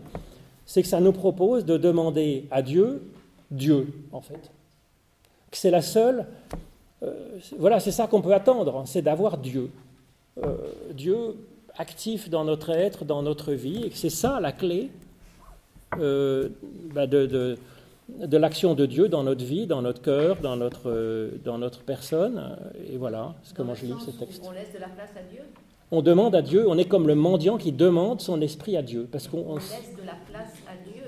C'est 0.65 0.83
que 0.83 0.87
ça 0.87 0.99
nous 0.99 1.11
propose 1.11 1.65
de 1.65 1.77
demander 1.77 2.45
à 2.51 2.61
Dieu, 2.61 3.01
Dieu, 3.49 3.87
en 4.11 4.21
fait. 4.21 4.51
Que 5.49 5.57
c'est 5.57 5.71
la 5.71 5.81
seule. 5.81 6.27
Euh, 7.03 7.13
voilà, 7.57 7.79
c'est 7.79 7.91
ça 7.91 8.07
qu'on 8.07 8.21
peut 8.21 8.33
attendre, 8.33 8.83
c'est 8.85 9.01
d'avoir 9.01 9.37
Dieu. 9.37 9.71
Euh, 10.43 10.55
Dieu 10.93 11.35
actif 11.77 12.29
dans 12.29 12.43
notre 12.43 12.69
être, 12.69 13.05
dans 13.05 13.21
notre 13.21 13.53
vie, 13.53 13.83
et 13.85 13.89
que 13.89 13.97
c'est 13.97 14.09
ça 14.09 14.39
la 14.39 14.51
clé 14.51 14.89
euh, 15.99 16.49
bah 16.93 17.07
de, 17.07 17.25
de, 17.25 17.57
de 18.25 18.37
l'action 18.37 18.75
de 18.75 18.85
Dieu 18.85 19.09
dans 19.09 19.23
notre 19.23 19.43
vie, 19.43 19.67
dans 19.67 19.81
notre 19.81 20.01
cœur, 20.01 20.37
dans 20.37 20.55
notre, 20.55 20.89
euh, 20.89 21.31
dans 21.43 21.57
notre 21.57 21.81
personne. 21.81 22.57
Et 22.91 22.97
voilà 22.97 23.35
ce 23.43 23.53
comment 23.53 23.75
je 23.75 23.85
lis 23.85 23.93
ce 24.05 24.11
texte. 24.11 24.43
On 24.47 24.51
laisse 24.51 24.73
de 24.73 24.79
la 24.79 24.87
place 24.87 25.11
à 25.17 25.23
Dieu 25.29 25.41
On 25.91 26.01
demande 26.01 26.35
à 26.35 26.41
Dieu, 26.41 26.67
on 26.67 26.77
est 26.77 26.85
comme 26.85 27.07
le 27.07 27.15
mendiant 27.15 27.57
qui 27.57 27.71
demande 27.71 28.21
son 28.21 28.41
esprit 28.41 28.77
à 28.77 28.81
Dieu. 28.81 29.07
Parce 29.11 29.27
qu'on 29.27 29.43
on 29.47 29.55
laisse 29.55 29.95
de 29.99 30.05
la 30.05 30.15
place 30.29 30.53
à 30.67 30.75
Dieu 30.89 31.03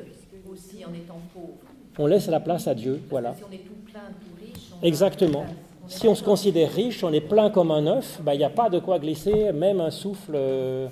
aussi 0.52 0.86
en 0.86 0.94
étant 0.94 1.20
pauvre. 1.34 1.58
On 1.98 2.08
laisse 2.08 2.28
la 2.28 2.40
place 2.40 2.68
à 2.68 2.76
Dieu, 2.76 3.00
voilà. 3.10 3.36
Si 3.36 3.44
on 3.48 3.52
est 3.54 3.58
tout 3.60 3.74
plein, 3.86 4.02
tout 4.20 4.46
riche. 4.46 4.72
Exactement. 4.82 5.46
Si 5.88 6.08
on 6.08 6.16
se 6.16 6.24
considère 6.24 6.72
riche, 6.72 7.04
on 7.04 7.12
est 7.12 7.22
plein 7.22 7.50
comme 7.50 7.72
un 7.72 7.86
œuf, 7.88 8.16
il 8.20 8.26
bah, 8.26 8.36
n'y 8.36 8.44
a 8.44 8.50
pas 8.50 8.70
de 8.70 8.80
quoi 8.80 9.00
glisser 9.00 9.52
même 9.52 9.82
un 9.82 9.92
souffle 9.92 10.34
euh, 10.36 10.88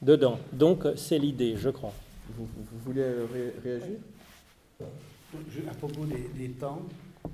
dedans. 0.00 0.38
Donc 0.52 0.84
c'est 0.96 1.18
l'idée, 1.18 1.54
je 1.56 1.68
crois. 1.68 1.92
Vous, 2.36 2.46
vous 2.56 2.78
voulez 2.84 3.04
ré 3.04 3.52
réagir? 3.62 3.96
À 5.70 5.74
propos 5.74 6.04
des, 6.04 6.30
des, 6.38 6.52
temps, 6.52 6.82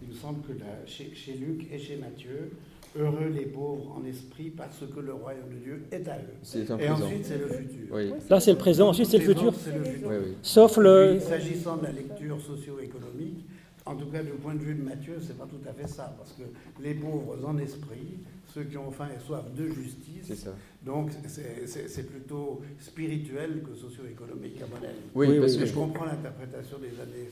il 0.03 0.09
me 0.09 0.15
semble 0.15 0.43
que 0.43 0.53
là, 0.59 0.67
chez, 0.87 1.13
chez, 1.15 1.35
Luc 1.35 1.69
et 1.73 1.79
chez 1.79 1.97
Matthieu, 1.97 2.51
heureux 2.99 3.29
les 3.33 3.47
pauvres 3.47 3.97
en 3.97 4.05
esprit 4.05 4.51
parce 4.51 4.79
que 4.79 5.01
le 5.01 5.13
royaume 5.13 5.51
de 5.51 5.59
Dieu 5.65 5.85
est 5.93 6.09
à 6.09 6.17
eux. 6.17 6.59
et 6.59 6.65
présent. 6.65 6.95
ensuite, 6.95 7.25
c'est 7.25 7.39
le 7.39 7.49
futur. 7.49 7.87
Oui. 7.93 8.11
Là, 8.29 8.41
c'est 8.41 8.53
le 8.53 8.59
présent, 8.59 8.89
ensuite, 8.89 9.07
c'est 9.07 9.19
le 9.19 9.25
futur. 9.25 9.53
Le 9.53 9.53
futur. 9.53 10.09
Oui, 10.09 10.17
oui. 10.25 10.33
Sauf 10.43 10.77
le. 10.79 11.21
S'agissant 11.21 11.77
de 11.77 11.85
la 11.85 11.93
lecture 11.93 12.41
socio-économique, 12.41 13.45
en 13.85 13.97
tout 13.97 14.07
cas, 14.07 14.23
du 14.23 14.31
point 14.31 14.55
de 14.55 14.61
vue 14.61 14.75
de 14.75 14.83
Matthieu, 14.83 15.19
c'est 15.21 15.37
pas 15.37 15.47
tout 15.47 15.69
à 15.69 15.73
fait 15.73 15.89
ça, 15.89 16.15
parce 16.17 16.33
que 16.33 16.43
les 16.83 16.95
pauvres 16.95 17.37
en 17.45 17.59
esprit, 17.59 18.19
ceux 18.47 18.65
qui 18.65 18.77
ont 18.77 18.91
faim 18.91 19.09
et 19.17 19.21
soif 19.21 19.45
de 19.55 19.67
justice, 19.67 20.33
ça. 20.35 20.51
donc 20.85 21.11
c'est 21.27 22.07
plutôt 22.07 22.61
spirituel 22.79 23.63
que 23.63 23.75
socio-économique, 23.75 24.61
à 24.63 24.67
mon 24.67 24.77
avis. 24.77 24.99
Oui, 25.15 25.27
oui 25.31 25.41
parce 25.41 25.55
oui, 25.55 25.61
que 25.61 25.67
je 25.67 25.75
comprends 25.75 26.05
l'interprétation 26.05 26.79
des 26.79 27.01
années. 27.01 27.29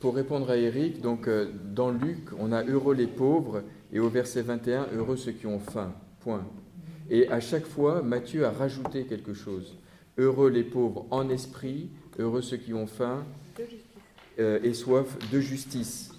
Pour 0.00 0.14
répondre 0.14 0.50
à 0.50 0.56
Eric, 0.56 1.00
donc 1.00 1.28
euh, 1.28 1.50
dans 1.74 1.90
Luc, 1.90 2.30
on 2.38 2.52
a 2.52 2.64
heureux 2.64 2.94
les 2.94 3.06
pauvres, 3.06 3.62
et 3.92 4.00
au 4.00 4.08
verset 4.08 4.42
21, 4.42 4.88
heureux 4.94 5.16
ceux 5.16 5.32
qui 5.32 5.46
ont 5.46 5.58
faim. 5.60 5.92
Point. 6.20 6.46
Et 7.10 7.28
à 7.28 7.40
chaque 7.40 7.66
fois, 7.66 8.02
Matthieu 8.02 8.46
a 8.46 8.50
rajouté 8.50 9.04
quelque 9.04 9.34
chose. 9.34 9.76
Heureux 10.18 10.48
les 10.50 10.64
pauvres 10.64 11.06
en 11.10 11.28
esprit, 11.28 11.90
heureux 12.18 12.42
ceux 12.42 12.56
qui 12.56 12.72
ont 12.72 12.86
faim 12.86 13.24
euh, 14.38 14.58
et 14.62 14.74
soif 14.74 15.16
de 15.32 15.40
justice. 15.40 16.12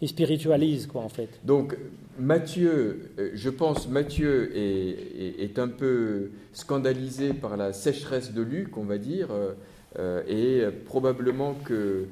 Il 0.00 0.08
spiritualise, 0.08 0.86
quoi, 0.86 1.02
en 1.02 1.08
fait. 1.08 1.40
Donc, 1.44 1.76
Matthieu, 2.18 3.10
je 3.32 3.50
pense, 3.50 3.88
Matthieu 3.88 4.54
est, 4.56 4.90
est, 5.18 5.42
est, 5.42 5.58
un 5.58 5.68
peu 5.68 6.30
scandalisé 6.52 7.32
par 7.32 7.56
la 7.56 7.72
sécheresse 7.72 8.32
de 8.32 8.42
Luc, 8.42 8.76
on 8.76 8.84
va 8.84 8.98
dire, 8.98 9.28
euh, 9.98 10.22
et 10.26 10.70
probablement 10.86 11.54
que 11.64 12.06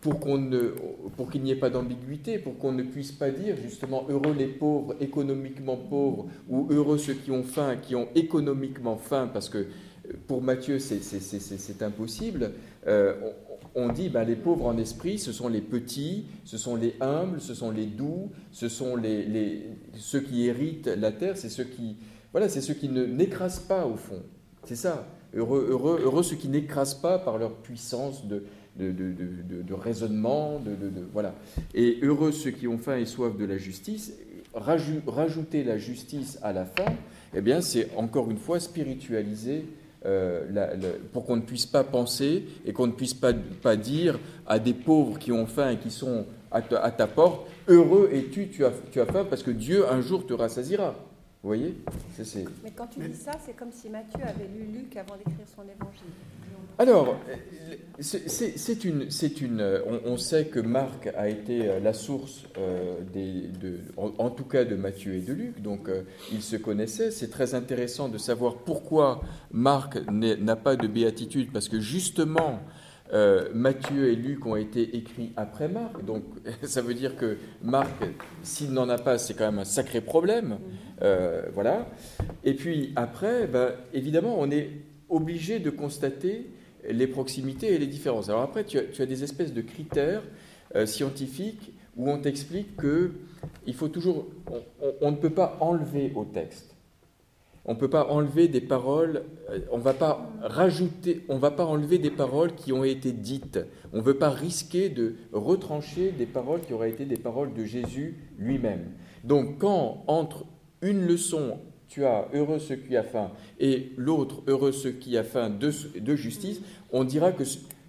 pour 0.00 0.18
qu'on 0.18 0.38
ne, 0.38 0.74
pour 1.16 1.30
qu'il 1.30 1.42
n'y 1.42 1.52
ait 1.52 1.56
pas 1.56 1.70
d'ambiguïté, 1.70 2.38
pour 2.38 2.58
qu'on 2.58 2.72
ne 2.72 2.82
puisse 2.82 3.12
pas 3.12 3.30
dire 3.30 3.56
justement 3.62 4.04
heureux 4.08 4.34
les 4.36 4.48
pauvres, 4.48 4.96
économiquement 5.00 5.76
pauvres, 5.76 6.26
ou 6.48 6.66
heureux 6.70 6.98
ceux 6.98 7.14
qui 7.14 7.30
ont 7.30 7.44
faim, 7.44 7.76
qui 7.80 7.94
ont 7.94 8.08
économiquement 8.16 8.96
faim, 8.96 9.30
parce 9.32 9.48
que 9.48 9.66
pour 10.26 10.42
Matthieu 10.42 10.80
c'est 10.80 11.82
impossible. 11.82 12.50
Euh, 12.88 13.14
on 13.74 13.88
dit 13.88 14.08
ben, 14.08 14.24
les 14.24 14.36
pauvres 14.36 14.66
en 14.66 14.76
esprit, 14.76 15.18
ce 15.18 15.32
sont 15.32 15.48
les 15.48 15.60
petits, 15.60 16.26
ce 16.44 16.58
sont 16.58 16.76
les 16.76 16.94
humbles, 17.00 17.40
ce 17.40 17.54
sont 17.54 17.70
les 17.70 17.86
doux, 17.86 18.30
ce 18.50 18.68
sont 18.68 19.00
ceux 19.96 20.20
qui 20.20 20.46
héritent 20.46 20.88
la 20.88 21.12
terre, 21.12 21.36
c'est 21.36 21.48
ceux 21.48 21.64
qui, 21.64 21.96
voilà, 22.32 22.48
c'est 22.48 22.60
ceux 22.60 22.74
qui 22.74 22.88
ne 22.88 23.04
n'écrasent 23.04 23.60
pas 23.60 23.86
au 23.86 23.96
fond. 23.96 24.22
C'est 24.64 24.76
ça. 24.76 25.06
Heureux, 25.34 26.22
ceux 26.22 26.36
qui 26.36 26.48
n'écrasent 26.48 26.94
pas 26.94 27.18
par 27.18 27.38
leur 27.38 27.54
puissance 27.54 28.26
de, 28.26 28.44
raisonnement, 29.72 30.60
voilà. 31.12 31.34
Et 31.74 31.98
heureux 32.02 32.32
ceux 32.32 32.50
qui 32.50 32.68
ont 32.68 32.78
faim 32.78 32.98
et 32.98 33.06
soif 33.06 33.36
de 33.36 33.44
la 33.44 33.56
justice. 33.56 34.12
Rajouter 34.54 35.64
la 35.64 35.78
justice 35.78 36.38
à 36.42 36.52
la 36.52 36.66
fin, 36.66 36.92
eh 37.34 37.40
bien, 37.40 37.62
c'est 37.62 37.88
encore 37.96 38.30
une 38.30 38.36
fois 38.36 38.60
spiritualiser 38.60 39.64
euh, 40.04 40.98
pour 41.12 41.24
qu'on 41.24 41.36
ne 41.36 41.42
puisse 41.42 41.66
pas 41.66 41.84
penser 41.84 42.46
et 42.64 42.72
qu'on 42.72 42.86
ne 42.86 42.92
puisse 42.92 43.14
pas, 43.14 43.32
pas 43.62 43.76
dire 43.76 44.18
à 44.46 44.58
des 44.58 44.74
pauvres 44.74 45.18
qui 45.18 45.32
ont 45.32 45.46
faim 45.46 45.70
et 45.70 45.76
qui 45.76 45.90
sont 45.90 46.26
à 46.50 46.60
ta, 46.60 47.06
porte, 47.06 47.48
heureux 47.66 48.10
es-tu, 48.12 48.48
tu 48.48 48.64
as, 48.64 48.72
tu 48.90 49.00
as 49.00 49.06
faim 49.06 49.24
parce 49.28 49.42
que 49.42 49.50
Dieu 49.50 49.90
un 49.90 50.00
jour 50.00 50.26
te 50.26 50.34
rassasira. 50.34 50.94
Vous 51.42 51.48
voyez? 51.48 51.74
Mais 52.62 52.70
quand 52.70 52.86
tu 52.86 53.00
dis 53.00 53.16
ça, 53.16 53.32
c'est 53.44 53.56
comme 53.56 53.72
si 53.72 53.88
Matthieu 53.88 54.22
avait 54.22 54.46
lu 54.46 54.64
Luc 54.72 54.96
avant 54.96 55.16
d'écrire 55.16 55.46
son 55.56 55.62
évangile. 55.62 56.12
Alors, 56.82 57.16
une 58.82 59.70
on, 60.04 60.16
sait 60.16 60.46
que 60.46 60.58
Marc 60.58 61.08
a 61.16 61.28
été 61.28 61.78
la 61.80 61.92
source 61.92 62.42
euh, 62.58 62.96
en, 63.96 64.30
tout 64.30 64.42
cas 64.42 64.64
de 64.64 64.74
Matthieu 64.74 65.14
et 65.14 65.20
de 65.20 65.32
Luc, 65.32 65.62
donc 65.62 65.88
euh, 65.88 66.02
ils 66.32 66.42
se 66.42 66.56
connaissaient. 66.56 67.12
C'est 67.12 67.30
très 67.30 67.54
intéressant 67.54 68.08
de 68.08 68.18
savoir 68.18 68.56
pourquoi 68.56 69.20
Marc 69.52 69.96
n'a 70.10 70.56
pas 70.56 70.74
de 70.74 70.88
béatitude, 70.88 71.52
parce 71.52 71.68
que 71.68 71.78
justement, 71.78 72.58
euh, 73.12 73.48
Matthieu 73.54 74.08
et 74.08 74.16
Luc 74.16 74.44
ont 74.44 74.56
été 74.56 74.96
écrits 74.96 75.32
après 75.36 75.68
Marc, 75.68 76.04
donc 76.04 76.24
ça 76.64 76.82
veut 76.82 76.94
dire 76.94 77.16
que 77.16 77.36
Marc, 77.62 78.02
s'il 78.42 78.72
n'en 78.72 78.88
a 78.88 78.98
pas, 78.98 79.18
c'est 79.18 79.34
quand 79.34 79.46
même 79.46 79.60
un 79.60 79.64
sacré 79.64 80.00
problème. 80.00 80.58
Euh, 81.00 81.44
voilà. 81.54 81.86
Et 82.42 82.54
puis 82.54 82.92
après, 82.96 83.46
ben, 83.46 83.70
évidemment, 83.94 84.34
on 84.36 84.50
est 84.50 84.70
obligé 85.08 85.60
de 85.60 85.70
constater 85.70 86.50
les 86.88 87.06
proximités 87.06 87.74
et 87.74 87.78
les 87.78 87.86
différences. 87.86 88.28
Alors 88.28 88.42
après, 88.42 88.64
tu 88.64 88.78
as, 88.78 89.06
des 89.06 89.24
espèces 89.24 89.52
de 89.52 89.60
critères 89.60 90.22
euh, 90.74 90.86
scientifiques 90.86 91.72
où 91.96 92.10
on 92.10 92.18
t'explique 92.18 92.76
que 92.76 93.12
il 93.66 93.74
faut 93.74 93.88
toujours, 93.88 94.26
on, 95.00 95.10
ne 95.10 95.16
peut 95.16 95.30
pas 95.30 95.56
enlever 95.60 96.12
au 96.14 96.24
texte. 96.24 96.74
On 97.64 97.74
ne 97.74 97.78
peut 97.78 97.90
pas 97.90 98.08
enlever 98.08 98.48
des 98.48 98.60
paroles, 98.60 99.22
on 99.70 99.78
ne 99.78 99.82
va 99.82 99.94
pas 99.94 100.28
rajouter, 100.40 101.24
on 101.28 101.38
va 101.38 101.52
pas 101.52 101.64
enlever 101.64 101.98
des 101.98 102.10
paroles 102.10 102.54
qui 102.54 102.72
ont 102.72 102.82
été 102.82 103.12
dites. 103.12 103.60
On 103.92 103.98
ne 103.98 104.02
veut 104.02 104.18
pas 104.18 104.30
risquer 104.30 104.88
de 104.88 105.14
retrancher 105.32 106.10
des 106.10 106.26
paroles 106.26 106.60
qui 106.62 106.72
auraient 106.72 106.90
été 106.90 107.04
des 107.04 107.16
paroles 107.16 107.54
de 107.54 107.64
Jésus 107.64 108.16
lui-même. 108.36 108.92
Donc 109.22 109.58
quand 109.58 110.02
entre 110.08 110.44
une 110.80 111.06
leçon 111.06 111.58
tu 111.92 112.06
as 112.06 112.26
heureux 112.32 112.58
ceux 112.58 112.76
qui 112.76 112.96
a 112.96 113.02
faim 113.02 113.30
et 113.60 113.92
l'autre 113.98 114.42
heureux 114.46 114.72
ceux 114.72 114.92
qui 114.92 115.18
a 115.18 115.24
faim 115.24 115.50
de, 115.50 115.70
de, 116.00 116.16
justice, 116.16 116.60
on 116.90 117.04
dira 117.04 117.32
que 117.32 117.44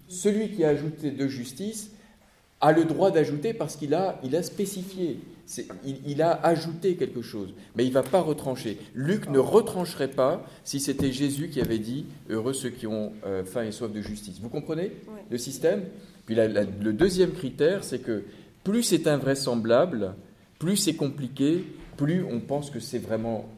celui 0.09 0.49
qui 0.49 0.65
a 0.65 0.69
ajouté 0.69 1.09
de 1.09 1.27
justice 1.27 1.91
a 2.59 2.73
le 2.73 2.83
droit 2.83 3.11
d'ajouter 3.11 3.53
parce 3.53 3.77
qu'il 3.77 3.93
a, 3.93 4.19
il 4.21 4.35
a 4.35 4.43
spécifié, 4.43 5.19
il, 5.85 5.99
il, 6.05 6.21
a 6.21 6.33
ajouté 6.33 6.95
quelque 6.95 7.21
chose, 7.21 7.53
mais 7.77 7.85
il 7.85 7.89
ne 7.89 7.93
va 7.93 8.03
pas 8.03 8.19
retrancher. 8.19 8.77
Luc 8.93 9.29
ne 9.29 9.39
retrancherait 9.39 10.11
pas 10.11 10.45
si 10.65 10.81
c'était 10.81 11.13
Jésus 11.13 11.47
qui 11.47 11.61
avait 11.61 11.79
dit 11.79 12.05
heureux 12.29 12.53
ceux 12.53 12.71
qui 12.71 12.87
ont 12.87 13.13
euh, 13.25 13.45
faim 13.45 13.63
et 13.63 13.71
soif 13.71 13.91
de 13.93 14.01
justice. 14.01 14.39
Vous 14.41 14.49
comprenez 14.49 14.91
oui. 15.07 15.19
le 15.29 15.37
système? 15.37 15.85
Puis 16.25 16.35
la, 16.35 16.49
la, 16.49 16.63
le 16.63 16.91
deuxième 16.91 17.31
critère, 17.31 17.85
c'est 17.85 17.99
que 17.99 18.23
plus 18.65 18.83
c'est 18.83 19.07
invraisemblable, 19.07 20.13
plus 20.59 20.75
c'est 20.75 20.95
compliqué, 20.95 21.63
plus 21.95 22.23
on 22.23 22.41
pense 22.41 22.69
que 22.69 22.81
c'est 22.81 22.99
vraiment 22.99 23.49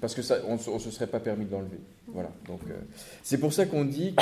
parce 0.00 0.14
que 0.14 0.22
ça, 0.22 0.38
on 0.46 0.54
ne 0.54 0.78
se 0.78 0.90
serait 0.90 1.06
pas 1.06 1.20
permis 1.20 1.44
de 1.46 1.52
l'enlever. 1.52 1.80
Voilà. 2.08 2.30
Donc, 2.46 2.60
euh, 2.68 2.74
c'est 3.22 3.38
pour 3.38 3.52
ça 3.52 3.66
qu'on 3.66 3.84
dit 3.84 4.14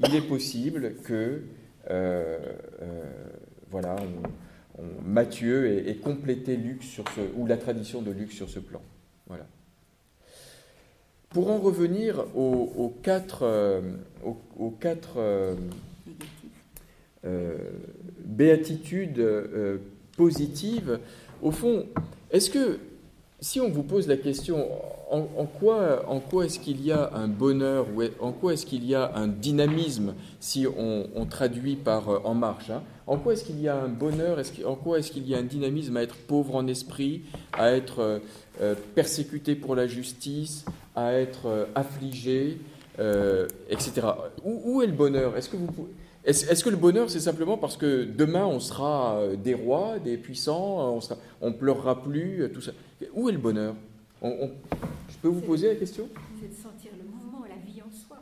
qu'il 0.00 0.14
est 0.14 0.28
possible 0.28 0.94
que, 1.04 1.42
euh, 1.90 2.38
euh, 2.80 3.04
voilà, 3.70 3.96
on, 3.96 4.82
Matthieu 5.04 5.86
ait, 5.88 5.96
complété 5.96 6.56
Luc 6.56 6.82
sur 6.82 7.04
ce, 7.14 7.20
ou 7.36 7.46
la 7.46 7.56
tradition 7.56 8.02
de 8.02 8.10
Luc 8.10 8.32
sur 8.32 8.48
ce 8.48 8.58
plan. 8.58 8.80
Voilà. 9.26 9.46
Pour 11.30 11.50
en 11.50 11.58
revenir 11.58 12.24
aux, 12.34 12.94
quatre, 13.02 13.82
aux, 14.24 14.36
aux, 14.58 14.70
quatre 14.70 15.54
béatitudes 18.24 19.24
positives, 20.16 20.98
au 21.42 21.50
fond, 21.50 21.86
est-ce 22.30 22.50
que 22.50 22.78
si 23.42 23.60
on 23.60 23.68
vous 23.68 23.82
pose 23.82 24.06
la 24.06 24.16
question 24.16 24.68
en, 25.10 25.46
quoi, 25.46 26.08
en 26.08 26.20
quoi 26.20 26.46
est-ce 26.46 26.58
qu'il 26.60 26.82
y 26.82 26.92
a 26.92 27.10
un 27.12 27.26
bonheur 27.26 27.86
ou 27.94 28.02
en 28.20 28.32
quoi 28.32 28.54
est-ce 28.54 28.64
qu'il 28.64 28.86
y 28.86 28.94
a 28.94 29.14
un 29.14 29.26
dynamisme 29.26 30.14
si 30.40 30.64
on, 30.66 31.26
traduit 31.26 31.76
par 31.76 32.08
euh, 32.08 32.18
en 32.24 32.34
marche 32.34 32.70
hein, 32.70 32.82
En 33.06 33.18
quoi 33.18 33.34
est-ce 33.34 33.44
qu'il 33.44 33.60
y 33.60 33.68
a 33.68 33.76
un 33.76 33.88
bonheur? 33.88 34.38
En 34.64 34.76
quoi 34.76 35.00
est-ce 35.00 35.10
qu'il 35.10 35.28
y 35.28 35.34
a 35.34 35.38
un 35.38 35.42
dynamisme 35.42 35.96
à 35.96 36.02
être 36.02 36.14
pauvre 36.14 36.54
en 36.54 36.66
esprit, 36.68 37.22
à 37.52 37.72
être 37.72 37.98
euh, 37.98 38.18
euh, 38.62 38.74
persécuté 38.94 39.56
pour 39.56 39.74
la 39.74 39.88
justice, 39.88 40.64
à 40.94 41.12
être 41.14 41.68
affligé, 41.74 42.58
etc. 43.68 44.02
Où, 44.44 44.62
où, 44.64 44.82
est 44.82 44.86
le 44.86 44.92
bonheur? 44.92 45.36
Est-ce 45.36 45.48
que, 45.48 45.56
vous, 45.56 45.88
est 46.24 46.32
-ce, 46.32 46.64
que 46.64 46.70
le 46.70 46.76
bonheur, 46.76 47.10
c'est 47.10 47.20
simplement 47.20 47.56
parce 47.56 47.76
que 47.76 48.04
demain, 48.04 48.46
on 48.46 48.60
sera 48.60 49.16
euh, 49.16 49.36
des 49.36 49.54
rois, 49.54 49.98
des 49.98 50.16
puissants, 50.16 50.98
on 51.40 51.50
ne 51.50 51.54
pleurera 51.54 52.02
plus, 52.02 52.50
tout 52.52 52.60
ça? 52.60 52.72
Où 53.14 53.28
est 53.28 53.32
le 53.32 53.38
bonheur? 53.38 53.74
On, 54.20 54.50
Je 55.08 55.16
peux 55.20 55.28
vous 55.28 55.40
poser 55.40 55.68
la 55.68 55.74
question? 55.74 56.08
C'est 56.40 56.48
de 56.48 56.54
sentir 56.54 56.92
le 56.96 57.04
mouvement, 57.04 57.44
la 57.48 57.56
vie 57.66 57.80
en 57.82 57.90
soi. 57.90 58.18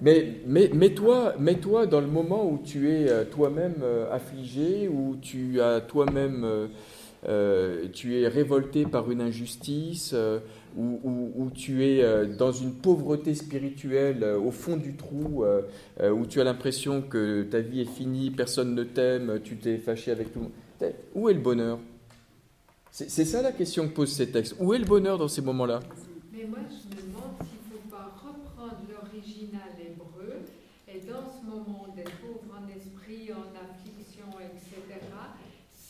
Mais, 0.00 0.40
mais 0.46 0.68
mets-toi 0.74 1.34
mets 1.38 1.54
-toi 1.54 1.86
dans 1.86 2.00
le 2.00 2.08
moment 2.08 2.44
où 2.50 2.58
tu 2.62 2.90
es 2.90 3.24
toi-même 3.26 3.82
affligé, 4.10 4.88
où 4.88 5.16
tu 5.20 5.60
as 5.60 5.80
toi-même 5.80 6.68
euh, 7.26 7.86
tu 7.92 8.20
es 8.20 8.28
révolté 8.28 8.84
par 8.84 9.10
une 9.10 9.20
injustice, 9.22 10.14
euh, 10.78 11.30
ou, 11.36 11.50
tu 11.54 11.84
es 11.84 12.02
euh, 12.02 12.26
dans 12.26 12.52
une 12.52 12.72
pauvreté 12.72 13.34
spirituelle 13.34 14.24
au 14.24 14.50
fond 14.50 14.76
du 14.76 14.94
trou, 14.94 15.44
où 16.02 16.26
tu 16.26 16.40
as 16.40 16.44
l'impression 16.44 17.02
que 17.02 17.42
ta 17.44 17.60
vie 17.60 17.80
est 17.80 17.90
finie, 17.90 18.30
personne 18.30 18.74
ne 18.74 18.84
t'aime, 18.84 19.40
tu 19.42 19.56
t'es 19.56 19.78
fâché 19.78 20.10
avec 20.10 20.32
tout 20.32 20.40
le 20.40 20.44
monde. 20.44 20.94
Où 21.14 21.28
est 21.28 21.34
le 21.34 21.40
bonheur? 21.40 21.78
C'est 22.90 23.24
ça 23.24 23.42
la 23.42 23.52
question 23.52 23.88
que 23.88 23.94
posent 23.94 24.12
ces 24.12 24.30
textes. 24.30 24.56
Où 24.60 24.72
est 24.72 24.78
le 24.78 24.84
bonheur 24.84 25.18
dans 25.18 25.28
ces 25.28 25.42
moments-là? 25.42 25.80
Mais 26.32 26.44
moi, 26.44 26.60
je 26.70 26.96
me 26.96 27.02
demande 27.02 27.34
s'il 27.42 27.58
ne 27.58 27.74
faut 27.74 27.88
pas 27.90 28.14
reprendre 28.14 28.78
l'original 28.88 29.74
hébreu 29.80 30.42
et 30.86 31.00
dans 31.00 31.26
ce 31.26 31.44
moment 31.44 31.86
d'être 31.96 32.12
pauvre 32.18 32.54
en 32.54 32.68
esprit, 32.68 33.32
en 33.32 33.50
affliction, 33.50 34.38
etc., 34.40 35.00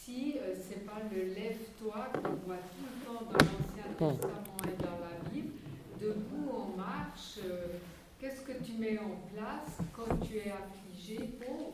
si 0.04 0.34
euh, 0.38 0.54
c'est 0.54 0.84
pas 0.84 1.00
le 1.10 1.34
lève-toi 1.34 2.08
qu'on 2.12 2.36
voit 2.46 2.60
tout 2.76 2.84
le 2.84 3.06
temps 3.06 3.24
dans 3.24 3.32
l'Ancien 3.32 3.88
Testament 3.88 4.58
et 4.64 4.82
dans 4.82 4.98
la 5.00 5.30
Bible, 5.32 5.52
debout 6.00 6.50
on 6.52 6.76
marche, 6.76 7.38
euh, 7.44 7.78
qu'est-ce 8.20 8.42
que 8.42 8.62
tu 8.62 8.73
en 8.92 9.34
place 9.34 9.78
quand 9.92 10.16
tu 10.26 10.36
es 10.36 10.52
affligé, 10.52 11.16
pauvre 11.38 11.72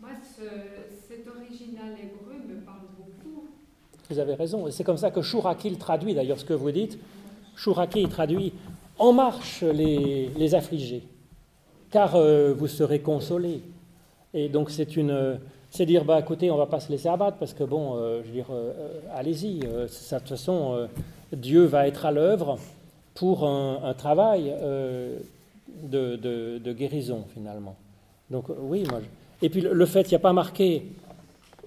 Moi, 0.00 0.10
cet 0.26 1.26
original 1.28 1.92
hébreu 1.92 2.34
me 2.48 2.60
parle 2.60 2.86
beaucoup. 2.96 3.46
Vous 4.10 4.18
avez 4.18 4.34
raison, 4.34 4.70
c'est 4.70 4.84
comme 4.84 4.96
ça 4.96 5.10
que 5.10 5.22
Chouraki 5.22 5.70
le 5.70 5.76
traduit, 5.76 6.14
d'ailleurs, 6.14 6.38
ce 6.38 6.44
que 6.44 6.54
vous 6.54 6.70
dites. 6.70 6.98
Chouraki 7.56 8.08
traduit 8.08 8.52
En 8.98 9.12
marche 9.12 9.62
les, 9.62 10.54
affligés, 10.54 11.02
car 11.90 12.16
euh, 12.16 12.52
vous 12.52 12.68
serez 12.68 13.00
consolés. 13.00 13.62
Et 14.34 14.48
donc 14.48 14.70
c'est 14.70 14.96
une 14.96 15.38
c'est 15.70 15.86
dire, 15.86 16.04
bah, 16.04 16.18
écoutez, 16.18 16.50
on 16.50 16.56
va 16.56 16.66
pas 16.66 16.80
se 16.80 16.90
laisser 16.90 17.08
abattre 17.08 17.36
parce 17.36 17.52
que, 17.52 17.62
bon, 17.62 17.96
euh, 17.96 18.22
je 18.22 18.28
veux 18.28 18.32
dire, 18.32 18.46
euh, 18.50 19.00
allez-y. 19.14 19.58
de 19.58 19.86
toute 19.86 20.28
façon, 20.28 20.88
Dieu 21.32 21.64
va 21.64 21.86
être 21.86 22.06
à 22.06 22.12
l'œuvre 22.12 22.58
pour 23.14 23.46
un, 23.46 23.92
travail 23.94 24.54
de, 25.82 26.72
guérison, 26.72 27.24
finalement. 27.32 27.76
Donc, 28.30 28.46
oui, 28.60 28.84
moi. 28.88 29.00
Et 29.42 29.48
puis, 29.48 29.60
le, 29.60 29.86
fait, 29.86 30.02
il 30.02 30.10
n'y 30.10 30.16
a 30.16 30.20
pas 30.20 30.32
marqué 30.32 30.84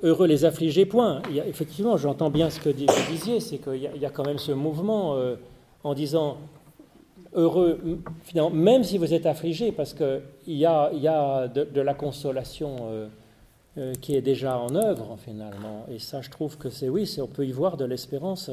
heureux 0.03 0.27
les 0.27 0.45
affligés, 0.45 0.85
point. 0.85 1.21
Effectivement, 1.47 1.97
j'entends 1.97 2.29
bien 2.29 2.49
ce 2.49 2.59
que 2.59 2.69
vous 2.69 3.11
disiez, 3.11 3.39
c'est 3.39 3.57
qu'il 3.57 3.75
y, 3.77 4.05
a 4.05 4.09
quand 4.09 4.25
même 4.25 4.37
ce 4.37 4.51
mouvement 4.51 5.15
en 5.83 5.93
disant 5.93 6.37
heureux, 7.33 7.79
finalement, 8.23 8.49
même 8.49 8.83
si 8.83 8.97
vous 8.97 9.13
êtes 9.13 9.25
affligé, 9.25 9.71
parce 9.71 9.93
qu'il 9.93 10.21
y 10.47 10.65
a, 10.65 10.91
y 10.93 11.07
a 11.07 11.47
de, 11.47 11.81
la 11.81 11.93
consolation 11.93 13.09
euh, 13.77 13.93
qui 14.01 14.15
est 14.15 14.21
déjà 14.21 14.57
en 14.57 14.75
œuvre 14.75 15.17
finalement. 15.23 15.85
Et 15.89 15.99
ça, 15.99 16.21
je 16.21 16.29
trouve 16.29 16.57
que 16.57 16.69
c'est 16.69 16.89
oui, 16.89 17.09
on 17.21 17.27
peut 17.27 17.45
y 17.45 17.53
voir 17.53 17.77
de 17.77 17.85
l'espérance. 17.85 18.51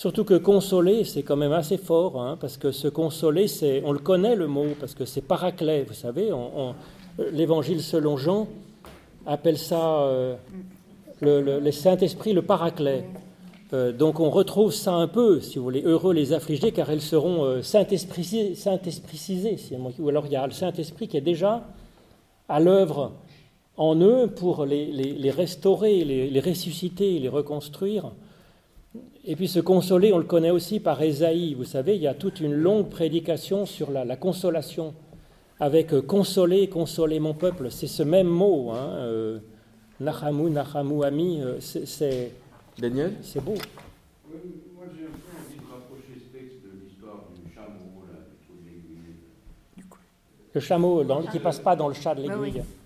Surtout 0.00 0.24
que 0.24 0.32
consoler, 0.32 1.04
c'est 1.04 1.22
quand 1.22 1.36
même 1.36 1.52
assez 1.52 1.76
fort, 1.76 2.22
hein, 2.22 2.38
parce 2.40 2.56
que 2.56 2.72
se 2.72 2.88
consoler, 2.88 3.48
c'est, 3.48 3.82
on 3.84 3.92
le 3.92 3.98
connaît 3.98 4.34
le 4.34 4.46
mot, 4.46 4.68
parce 4.80 4.94
que 4.94 5.04
c'est 5.04 5.20
paraclet, 5.20 5.84
vous 5.86 5.92
savez. 5.92 6.30
L'évangile 7.32 7.82
selon 7.82 8.16
Jean 8.16 8.48
appelle 9.26 9.58
ça 9.58 10.04
euh, 10.04 10.36
le, 11.20 11.70
Saint-Esprit, 11.70 12.32
le 12.32 12.40
paraclet. 12.40 13.04
Euh, 13.74 13.92
donc 13.92 14.20
on 14.20 14.30
retrouve 14.30 14.72
ça 14.72 14.94
un 14.94 15.06
peu, 15.06 15.42
si 15.42 15.58
vous 15.58 15.64
voulez, 15.64 15.82
heureux 15.82 16.14
les 16.14 16.32
affligés, 16.32 16.72
car 16.72 16.90
ils 16.90 17.02
seront 17.02 17.44
euh, 17.44 17.60
Saint-Espricisés, 17.60 18.56
ou 19.98 20.08
alors 20.08 20.24
il 20.24 20.32
y 20.32 20.36
a 20.36 20.46
le 20.46 20.54
Saint-Esprit 20.54 21.08
qui 21.08 21.18
est 21.18 21.20
déjà 21.20 21.68
à 22.48 22.58
l'œuvre 22.58 23.12
en 23.76 24.00
eux 24.00 24.28
pour 24.28 24.64
les, 24.64 25.30
restaurer, 25.30 26.04
les, 26.04 26.40
ressusciter, 26.40 27.18
les 27.18 27.28
reconstruire. 27.28 28.12
Et 29.24 29.36
puis 29.36 29.48
se 29.48 29.60
consoler, 29.60 30.12
on 30.12 30.18
le 30.18 30.24
connaît 30.24 30.50
aussi 30.50 30.80
par 30.80 31.00
Ésaïe. 31.02 31.54
Vous 31.54 31.64
savez, 31.64 31.94
il 31.94 32.02
y 32.02 32.06
a 32.06 32.14
toute 32.14 32.40
une 32.40 32.54
longue 32.54 32.88
prédication 32.88 33.66
sur 33.66 33.90
la, 33.90 34.16
consolation, 34.16 34.94
avec 35.58 35.92
euh, 35.92 36.00
consoler, 36.00 36.68
consoler 36.68 37.20
mon 37.20 37.34
peuple. 37.34 37.70
C'est 37.70 37.86
ce 37.86 38.02
même 38.02 38.28
mot, 38.28 38.70
hein, 38.70 38.92
euh, 38.94 39.38
Ami. 40.00 41.42
Euh, 41.42 41.60
c'est, 41.60 42.32
Daniel 42.78 43.12
C'est 43.20 43.44
beau. 43.44 43.52
moi 43.52 44.86
j'ai 44.96 45.04
un 45.04 45.08
peu 45.08 45.36
envie 45.36 45.58
de 45.58 45.70
rapprocher 45.70 46.14
ce 46.14 46.38
texte 46.38 46.62
de 46.64 46.70
l'histoire 46.82 47.26
du 47.34 47.52
chameau, 47.54 48.02
là, 48.10 48.20
de 48.48 48.66
l'aiguille. 48.66 49.16
Le 50.54 50.60
chameau 50.60 51.04
dans, 51.04 51.22
qui 51.24 51.38
passe 51.40 51.58
pas 51.58 51.76
dans 51.76 51.88
le 51.88 51.94
chat 51.94 52.14
de 52.14 52.22
l'aiguille. 52.22 52.62
Oui. 52.62 52.79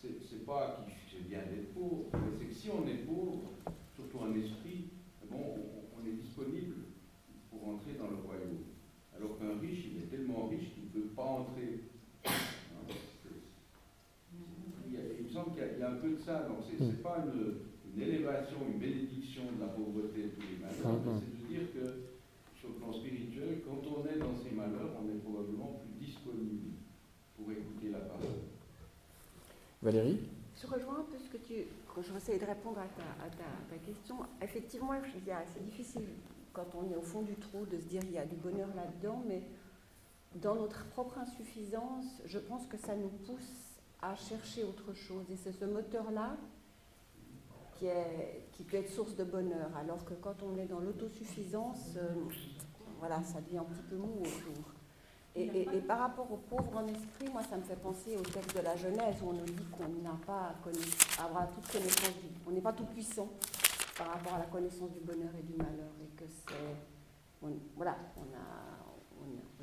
C'est 0.00 0.44
pas 0.44 0.84
que 0.86 0.92
c'est 1.10 1.28
bien 1.28 1.40
d'être 1.40 1.72
pauvre, 1.74 2.04
mais 2.12 2.30
c'est 2.38 2.46
que 2.46 2.54
si 2.54 2.68
on 2.70 2.86
est 2.86 3.06
pauvre, 3.06 3.50
surtout 3.94 4.18
en 4.18 4.34
esprit, 4.34 4.90
bon, 5.30 5.56
on, 5.96 6.06
est 6.06 6.12
disponible 6.12 6.74
pour 7.50 7.68
entrer 7.68 7.94
dans 7.98 8.08
le 8.08 8.16
royaume. 8.16 8.64
Alors 9.16 9.38
qu'un 9.38 9.58
riche, 9.60 9.86
il 9.92 10.02
est 10.02 10.06
tellement 10.06 10.48
riche 10.48 10.72
qu'il 10.74 10.84
ne 10.84 10.88
peut 10.88 11.08
pas 11.14 11.22
entrer. 11.22 11.80
il, 14.86 15.24
me 15.24 15.30
semble 15.30 15.52
qu'il 15.52 15.80
y, 15.80 15.82
a 15.82 15.90
un 15.90 15.96
peu 15.96 16.10
de 16.10 16.18
ça. 16.18 16.48
Donc 16.48 16.58
c'est 16.64 16.82
n'est 16.84 16.92
pas 17.02 17.24
une, 17.24 17.60
une, 17.94 18.02
élévation, 18.02 18.58
une 18.72 18.78
bénédiction 18.78 19.42
de 19.56 19.60
la 19.60 19.68
pauvreté 19.68 20.22
de 20.22 20.28
tous 20.28 20.46
les 20.48 20.58
malheurs, 20.60 21.00
mm-hmm. 21.00 21.20
c'est 21.20 21.32
de 21.40 21.48
dire 21.48 21.72
que 21.72 21.84
sur 22.58 22.68
le 22.70 22.74
plan 22.74 22.92
spirituel, 22.92 23.62
quand 23.64 23.80
on 23.88 24.04
est 24.06 24.18
dans 24.18 24.36
ces 24.36 24.54
malheurs, 24.54 24.92
on 25.00 25.08
est 25.08 25.20
probablement 25.20 25.80
plus 25.80 26.06
disponible 26.06 26.76
pour 27.36 27.50
écouter. 27.52 27.79
Valérie 29.82 30.20
Je 30.60 30.66
rejoins 30.66 31.00
un 31.00 31.04
peu 31.10 31.18
ce 31.18 31.30
que 31.30 31.38
tu. 31.38 31.54
Quand 31.94 32.02
je 32.02 32.14
essayer 32.14 32.38
de 32.38 32.44
répondre 32.44 32.78
à 32.78 33.30
ta, 33.30 33.78
question, 33.78 34.16
effectivement, 34.42 34.90
c'est 35.54 35.64
difficile 35.64 36.04
quand 36.52 36.66
on 36.74 36.90
est 36.90 36.96
au 36.96 37.02
fond 37.02 37.22
du 37.22 37.34
trou 37.36 37.64
de 37.64 37.78
se 37.78 37.86
dire 37.86 38.00
qu'il 38.02 38.12
y 38.12 38.18
a 38.18 38.26
du 38.26 38.36
bonheur 38.36 38.68
là-dedans, 38.76 39.22
mais 39.26 39.42
dans 40.34 40.54
notre 40.54 40.84
propre 40.90 41.18
insuffisance, 41.18 42.22
je 42.26 42.38
pense 42.38 42.66
que 42.66 42.76
ça 42.76 42.94
nous 42.94 43.08
pousse 43.08 43.80
à 44.02 44.14
chercher 44.16 44.64
autre 44.64 44.92
chose. 44.92 45.24
Et 45.30 45.36
c'est 45.36 45.52
ce 45.52 45.64
moteur-là 45.64 46.36
qui, 47.76 47.86
qui 48.52 48.64
peut 48.64 48.76
être 48.76 48.90
source 48.90 49.16
de 49.16 49.24
bonheur, 49.24 49.74
alors 49.76 50.04
que 50.04 50.14
quand 50.14 50.42
on 50.42 50.58
est 50.58 50.66
dans 50.66 50.80
l'autosuffisance, 50.80 51.96
euh, 51.96 52.14
voilà, 52.98 53.22
ça 53.22 53.40
devient 53.40 53.58
un 53.58 53.64
petit 53.64 53.82
peu 53.88 53.96
mou 53.96 54.20
autour. 54.20 54.79
Et, 55.36 55.64
par 55.86 56.00
rapport 56.00 56.30
aux 56.30 56.38
pauvres 56.38 56.76
en 56.76 56.86
esprit, 56.88 57.28
moi, 57.32 57.42
ça 57.48 57.56
me 57.56 57.62
fait 57.62 57.76
penser 57.76 58.16
au 58.16 58.22
texte 58.22 58.56
de 58.56 58.62
la 58.62 58.76
Genèse 58.76 59.16
où 59.22 59.30
on 59.30 59.32
nous 59.32 59.44
dit 59.44 59.64
qu'on 59.70 59.88
n'a 60.02 60.18
pas 60.26 60.54
à 61.18 61.24
avoir 61.24 61.48
toute 61.50 61.70
connaissance, 61.70 62.14
du, 62.20 62.28
on 62.48 62.50
n'est 62.50 62.60
pas 62.60 62.72
tout 62.72 62.84
puissant 62.84 63.28
par 63.96 64.08
rapport 64.08 64.34
à 64.34 64.38
la 64.40 64.46
connaissance 64.46 64.90
du 64.90 65.00
bonheur 65.00 65.30
et 65.38 65.42
du 65.42 65.56
malheur, 65.56 65.92
et 66.02 66.16
que 66.16 66.24
c'est, 66.28 67.46
voilà, 67.76 67.96
on 68.16 68.24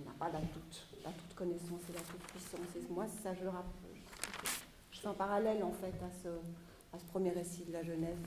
n'a 0.06 0.12
pas 0.18 0.30
la 0.30 0.40
toute, 0.40 0.88
la 1.04 1.12
toute 1.12 1.36
connaissance 1.36 1.82
et 1.90 1.94
la 1.94 2.02
toute 2.02 2.24
puissance. 2.24 2.76
Et 2.76 2.94
moi, 2.94 3.06
ça, 3.22 3.34
je, 3.34 3.44
je, 4.92 5.00
fais 5.02 5.08
un 5.08 5.14
parallèle 5.14 5.64
en 5.64 5.72
fait 5.74 5.94
à 6.02 6.10
ce, 6.24 6.30
à 6.96 7.00
ce 7.00 7.06
premier 7.06 7.32
récit 7.32 7.66
de 7.66 7.74
la 7.74 7.84
Genèse 7.84 8.18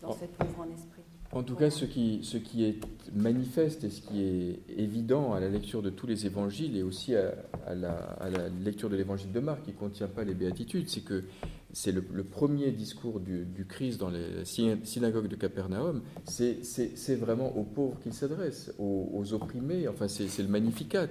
dans, 0.00 0.08
dans 0.08 0.14
cette 0.14 0.36
pauvre 0.36 0.60
en 0.60 0.70
esprit. 0.72 1.04
En 1.34 1.42
tout 1.42 1.54
cas, 1.54 1.70
ce 1.70 1.86
qui, 1.86 2.20
est 2.62 2.78
manifeste 3.14 3.84
et 3.84 3.90
ce 3.90 4.02
qui 4.02 4.22
est 4.22 4.60
évident 4.76 5.32
à 5.32 5.40
la 5.40 5.48
lecture 5.48 5.80
de 5.80 5.88
tous 5.88 6.06
les 6.06 6.26
évangiles 6.26 6.76
et 6.76 6.82
aussi 6.82 7.14
à, 7.16 7.74
la, 7.74 8.18
lecture 8.62 8.90
de 8.90 8.96
l'évangile 8.96 9.32
de 9.32 9.40
Marc, 9.40 9.62
qui 9.62 9.70
ne 9.70 9.76
contient 9.76 10.08
pas 10.08 10.24
les 10.24 10.34
béatitudes, 10.34 10.90
c'est 10.90 11.00
que 11.00 11.24
c'est 11.72 11.92
le, 11.92 12.02
premier 12.22 12.70
discours 12.70 13.18
du, 13.18 13.66
Christ 13.66 13.98
dans 13.98 14.10
les 14.10 14.44
synagogues 14.44 15.28
de 15.28 15.36
Capernaum, 15.36 16.02
c'est 16.24 17.16
vraiment 17.16 17.56
aux 17.56 17.64
pauvres 17.64 17.98
qu'il 18.00 18.12
s'adresse, 18.12 18.70
aux, 18.78 19.32
opprimés, 19.32 19.88
enfin 19.88 20.08
c'est 20.08 20.42
le 20.42 20.48
magnificat. 20.48 21.08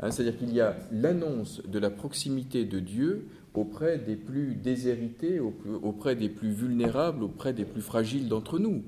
Hein. 0.00 0.10
C'est-à-dire 0.10 0.36
qu'il 0.36 0.52
y 0.52 0.60
a 0.60 0.76
l'annonce 0.92 1.62
de 1.66 1.78
la 1.78 1.88
proximité 1.88 2.66
de 2.66 2.80
Dieu 2.80 3.28
auprès 3.54 3.96
des 3.96 4.16
plus 4.16 4.56
déshérités, 4.56 5.40
auprès 5.40 6.16
des 6.16 6.28
plus 6.28 6.50
vulnérables, 6.50 7.22
auprès 7.22 7.54
des 7.54 7.64
plus 7.64 7.80
fragiles 7.80 8.28
d'entre 8.28 8.58
nous. 8.58 8.82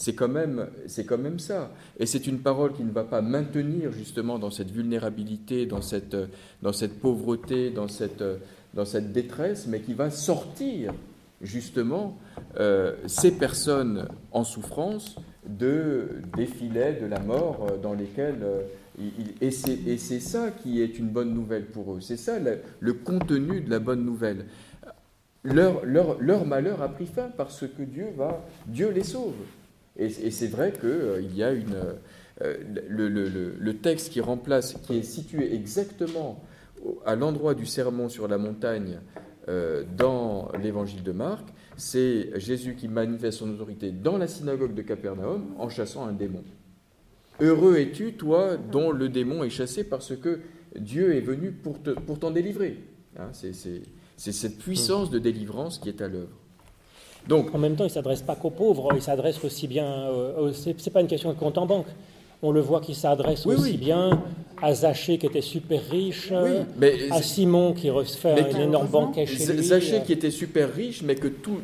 C'est 0.00 0.14
quand, 0.14 0.28
même, 0.28 0.66
quand 1.06 1.18
même 1.18 1.38
ça. 1.38 1.70
Et 1.98 2.06
c'est 2.06 2.26
une 2.26 2.38
parole 2.38 2.72
qui 2.72 2.82
ne 2.84 2.90
va 2.90 3.04
pas 3.04 3.20
maintenir 3.20 3.92
justement 3.92 4.38
dans 4.38 4.50
cette 4.50 4.70
vulnérabilité, 4.70 5.66
dans 5.66 5.82
cette, 5.82 6.16
dans 6.62 6.72
cette 6.72 6.98
pauvreté, 6.98 7.68
dans 7.68 7.86
cette, 7.86 8.24
dans 8.72 8.86
cette 8.86 9.12
détresse, 9.12 9.66
mais 9.66 9.80
qui 9.80 9.92
va 9.92 10.08
sortir 10.08 10.94
justement 11.42 12.16
euh, 12.58 12.94
ces 13.08 13.32
personnes 13.32 14.08
en 14.32 14.42
souffrance 14.42 15.16
de, 15.46 16.22
des 16.34 16.46
filets 16.46 16.94
de 16.94 17.04
la 17.04 17.20
mort 17.20 17.66
euh, 17.70 17.76
dans 17.76 17.92
lesquels... 17.92 18.42
Euh, 18.42 18.62
et 19.42 19.50
c'est 19.50 20.20
ça 20.20 20.50
qui 20.50 20.80
est 20.80 20.98
une 20.98 21.08
bonne 21.08 21.34
nouvelle 21.34 21.66
pour 21.66 21.94
eux. 21.94 22.00
C'est 22.00 22.16
ça 22.16 22.38
le, 22.80 22.92
contenu 22.94 23.60
de 23.60 23.68
la 23.68 23.78
bonne 23.78 24.04
nouvelle. 24.04 24.46
Leur, 25.44 25.84
leur, 25.84 26.18
leur, 26.20 26.46
malheur 26.46 26.80
a 26.80 26.88
pris 26.88 27.06
fin 27.06 27.30
parce 27.36 27.66
que 27.66 27.82
Dieu, 27.82 28.08
va, 28.16 28.46
Dieu 28.66 28.90
les 28.90 29.04
sauve. 29.04 29.34
Et, 30.00 30.30
c'est 30.30 30.46
vrai 30.48 30.72
qu'il 30.72 31.36
y 31.36 31.44
a 31.44 31.52
une... 31.52 31.76
le, 32.40 33.08
le, 33.08 33.76
texte 33.76 34.10
qui 34.10 34.20
remplace, 34.20 34.74
qui 34.82 34.96
est 34.96 35.02
situé 35.02 35.54
exactement 35.54 36.42
à 37.06 37.14
l'endroit 37.14 37.54
du 37.54 37.66
sermon 37.66 38.08
sur 38.08 38.26
la 38.26 38.38
montagne 38.38 38.98
dans 39.96 40.50
l'évangile 40.62 41.02
de 41.02 41.12
Marc, 41.12 41.44
c'est 41.76 42.38
Jésus 42.38 42.76
qui 42.76 42.88
manifeste 42.88 43.38
son 43.38 43.50
autorité 43.50 43.90
dans 43.90 44.16
la 44.16 44.28
synagogue 44.28 44.74
de 44.74 44.82
Capernaum 44.82 45.54
en 45.58 45.68
chassant 45.68 46.06
un 46.06 46.12
démon. 46.12 46.44
Heureux 47.40 47.76
es-tu, 47.76 48.14
toi, 48.14 48.56
dont 48.56 48.92
le 48.92 49.08
démon 49.08 49.44
est 49.44 49.50
chassé 49.50 49.84
parce 49.84 50.14
que 50.14 50.40
Dieu 50.78 51.14
est 51.14 51.22
venu 51.22 51.52
pour, 51.52 51.78
pour 51.78 52.18
t'en 52.18 52.30
délivrer. 52.30 52.78
Hein, 53.18 53.30
c'est, 53.32 53.52
cette 54.16 54.58
puissance 54.58 55.10
de 55.10 55.18
délivrance 55.18 55.78
qui 55.78 55.88
est 55.88 56.02
à 56.02 56.08
l'œuvre. 56.08 56.38
Donc, 57.28 57.54
en 57.54 57.58
même 57.58 57.76
temps, 57.76 57.84
il 57.84 57.88
ne 57.88 57.92
s'adresse 57.92 58.22
pas 58.22 58.34
qu'aux 58.34 58.50
pauvres, 58.50 58.88
il 58.94 59.02
s'adresse 59.02 59.42
aussi 59.44 59.66
bien. 59.68 59.86
Euh, 59.86 60.52
ce 60.52 60.70
n'est 60.70 60.92
pas 60.92 61.00
une 61.00 61.06
question 61.06 61.32
de 61.32 61.38
compte 61.38 61.58
en 61.58 61.66
banque 61.66 61.86
on 62.42 62.52
le 62.52 62.60
voit 62.60 62.80
qui 62.80 62.94
s'adresse 62.94 63.46
aussi 63.46 63.76
bien 63.76 64.22
à 64.62 64.74
Zachée 64.74 65.18
qui 65.18 65.26
était 65.26 65.40
super 65.40 65.82
riche, 65.90 66.32
à 67.10 67.22
Simon 67.22 67.72
qui 67.72 67.90
refait 67.90 68.52
un 68.54 68.60
énorme 68.60 68.88
banquet 68.88 69.26
chez 69.26 69.52
lui. 69.52 69.62
Zachée 69.62 70.02
qui 70.04 70.12
était 70.12 70.30
super 70.30 70.72
riche, 70.72 71.02
mais 71.02 71.14
que 71.14 71.28
tout, 71.28 71.58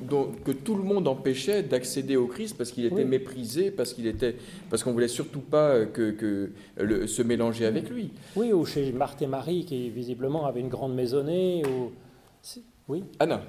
que 0.44 0.52
tout 0.52 0.74
le 0.74 0.82
monde 0.82 1.08
empêchait 1.08 1.62
d'accéder 1.62 2.16
au 2.16 2.26
Christ 2.26 2.56
parce 2.56 2.70
qu'il 2.70 2.84
était 2.84 3.04
méprisé, 3.04 3.70
parce 3.70 3.92
qu'il 3.92 4.06
était, 4.06 4.36
parce 4.70 4.82
qu'on 4.82 4.92
voulait 4.92 5.08
surtout 5.08 5.40
pas 5.40 5.84
que, 5.86 6.10
que 6.10 6.50
le, 6.76 7.06
se 7.06 7.22
mélanger 7.22 7.66
avec 7.66 7.88
lui. 7.90 8.10
Oui, 8.34 8.52
ou 8.52 8.64
chez 8.64 8.92
Marthe 8.92 9.22
et 9.22 9.26
Marie 9.26 9.64
qui 9.64 9.90
visiblement 9.90 10.46
avaient 10.46 10.60
une 10.60 10.68
grande 10.68 10.94
maisonnée. 10.94 11.62
Ou... 11.66 11.90
Oui. 12.88 13.02
Anna. 13.18 13.42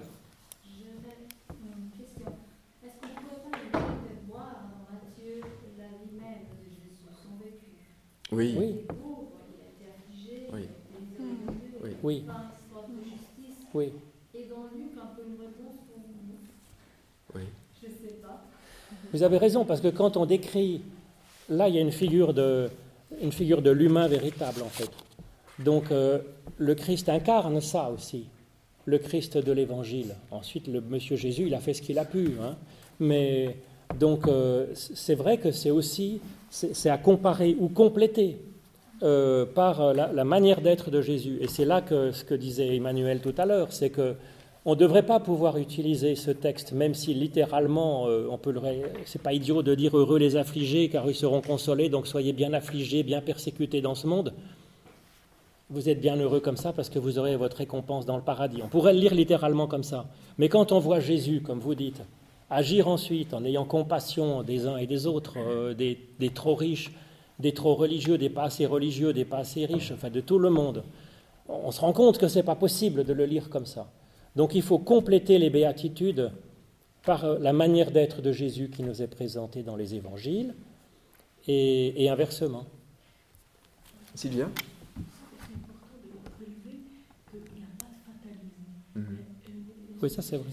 Oui. 8.32 8.56
Oui. 8.58 8.76
Oui. 10.54 10.68
Oui. 11.82 11.92
Oui. 12.04 12.24
Oui. 13.74 13.92
Et 14.34 14.46
dans 14.50 14.64
Luc, 14.74 14.92
un 14.98 15.16
peu 15.16 15.22
une 15.26 15.40
réponse 15.40 15.76
pour 15.88 15.98
vous 15.98 17.36
Oui. 17.36 17.42
Je 17.82 17.88
sais 17.88 18.14
pas. 18.22 18.44
Vous 19.14 19.24
avez 19.24 19.38
raison, 19.38 19.66
parce 19.66 19.82
que 19.82 19.88
quand 19.88 20.18
on 20.18 20.26
décrit, 20.26 20.82
là, 21.50 21.70
il 21.70 21.76
y 21.76 21.78
a 21.78 21.82
une 21.82 21.92
figure 21.92 22.34
de, 22.34 22.70
une 23.22 23.32
figure 23.32 23.62
de 23.62 23.72
l'humain 23.72 24.08
véritable, 24.08 24.62
en 24.62 24.70
fait. 24.70 24.90
Donc, 25.60 25.92
euh, 25.92 26.20
le 26.58 26.76
Christ 26.76 27.10
incarne 27.10 27.62
ça 27.62 27.90
aussi, 27.90 28.28
le 28.86 28.98
Christ 28.98 29.38
de 29.38 29.52
l'Évangile. 29.52 30.16
Ensuite, 30.32 30.68
le 30.68 30.82
Monsieur 30.82 31.16
Jésus, 31.16 31.44
il 31.48 31.54
a 31.54 31.60
fait 31.60 31.74
ce 31.74 31.82
qu'il 31.82 31.98
a 32.00 32.06
pu. 32.06 32.34
Hein. 32.42 32.58
Mais, 33.00 33.56
donc, 33.96 34.28
euh, 34.28 34.68
c'est 34.74 35.16
vrai 35.16 35.38
que 35.38 35.52
c'est 35.52 35.72
aussi 35.72 36.22
c'est 36.50 36.90
à 36.90 36.98
comparer 36.98 37.56
ou 37.60 37.68
compléter 37.68 38.38
euh, 39.04 39.46
par 39.46 39.82
euh, 39.82 39.94
la, 39.94 40.24
manière 40.24 40.62
d'être 40.62 40.90
de 40.90 41.02
Jésus. 41.02 41.38
Et 41.42 41.48
c'est 41.48 41.66
là 41.66 41.82
que 41.82 42.12
ce 42.12 42.24
que 42.24 42.34
disait 42.34 42.76
Emmanuel 42.76 43.20
tout 43.20 43.36
à 43.38 43.46
l'heure, 43.46 43.72
c'est 43.72 43.90
que 43.90 44.16
on 44.66 44.72
ne 44.72 44.80
devrait 44.80 45.06
pas 45.06 45.20
pouvoir 45.20 45.58
utiliser 45.58 46.16
ce 46.16 46.32
texte, 46.32 46.74
même 46.74 46.94
si 46.94 47.14
littéralement, 47.14 48.08
euh, 48.08 48.28
on 48.30 48.38
peut 48.38 48.54
c'est 49.06 49.22
pas 49.22 49.34
idiot 49.34 49.62
de 49.62 49.76
dire 49.76 49.96
heureux 49.96 50.18
les 50.18 50.36
affligés, 50.36 50.90
car 50.90 51.08
ils 51.08 51.16
seront 51.16 51.42
consolés. 51.42 51.90
Donc 51.90 52.08
soyez 52.08 52.34
bien 52.34 52.54
affligés, 52.54 53.04
bien 53.04 53.22
persécutés 53.22 53.82
dans 53.82 53.96
ce 53.96 54.08
monde. 54.08 54.34
Vous 55.70 55.90
êtes 55.90 56.02
bien 56.02 56.16
heureux 56.16 56.40
comme 56.40 56.58
ça 56.58 56.74
parce 56.74 56.90
que 56.90 56.98
vous 56.98 57.20
aurez 57.20 57.36
votre 57.36 57.58
récompense 57.58 58.06
dans 58.06 58.16
le 58.16 58.24
paradis. 58.24 58.62
On 58.64 58.68
pourrait 58.68 58.94
le 58.94 59.00
lire 59.00 59.14
littéralement 59.14 59.68
comme 59.68 59.84
ça. 59.84 60.08
Mais 60.38 60.50
quand 60.50 60.72
on 60.72 60.80
voit 60.80 61.00
Jésus, 61.00 61.42
comme 61.42 61.60
vous 61.60 61.76
dites, 61.76 62.02
Agir 62.50 62.88
ensuite 62.88 63.34
en 63.34 63.44
ayant 63.44 63.66
compassion 63.66 64.42
des 64.42 64.68
uns 64.68 64.78
et 64.78 64.88
des 64.88 65.06
autres, 65.06 65.38
euh, 65.38 65.74
des, 65.74 66.30
trop 66.34 66.56
riches, 66.56 66.92
des 67.40 67.54
trop 67.54 67.76
religieux, 67.76 68.18
des 68.18 68.30
pas 68.30 68.44
assez 68.44 68.66
religieux, 68.66 69.12
des 69.12 69.26
pas 69.26 69.40
assez 69.40 69.66
riches, 69.66 69.92
enfin 69.92 70.10
de 70.10 70.22
tout 70.22 70.40
le 70.40 70.50
monde. 70.50 70.84
On 71.50 71.72
se 71.72 71.82
rend 71.82 71.92
compte 71.92 72.18
que 72.18 72.30
ce 72.30 72.40
n'est 72.40 72.44
pas 72.44 72.56
possible 72.56 73.04
de 73.04 73.12
le 73.12 73.26
lire 73.26 73.50
comme 73.50 73.66
ça. 73.66 73.92
Donc 74.38 74.56
il 74.56 74.62
faut 74.62 74.80
compléter 74.80 75.40
les 75.40 75.50
béatitudes 75.50 76.32
par 77.04 77.26
euh, 77.26 77.38
la 77.40 77.52
manière 77.52 77.92
d'être 77.92 78.22
de 78.22 78.32
Jésus 78.32 78.70
qui 78.70 78.84
nous 78.84 79.02
est 79.02 79.08
présentée 79.08 79.64
dans 79.64 79.76
les 79.76 79.96
évangiles 79.96 80.56
et, 81.50 82.10
inversement. 82.10 82.66
Sylvia? 84.16 84.50
Oui, 90.02 90.10
ça 90.10 90.22
c'est 90.22 90.38
vrai. 90.38 90.50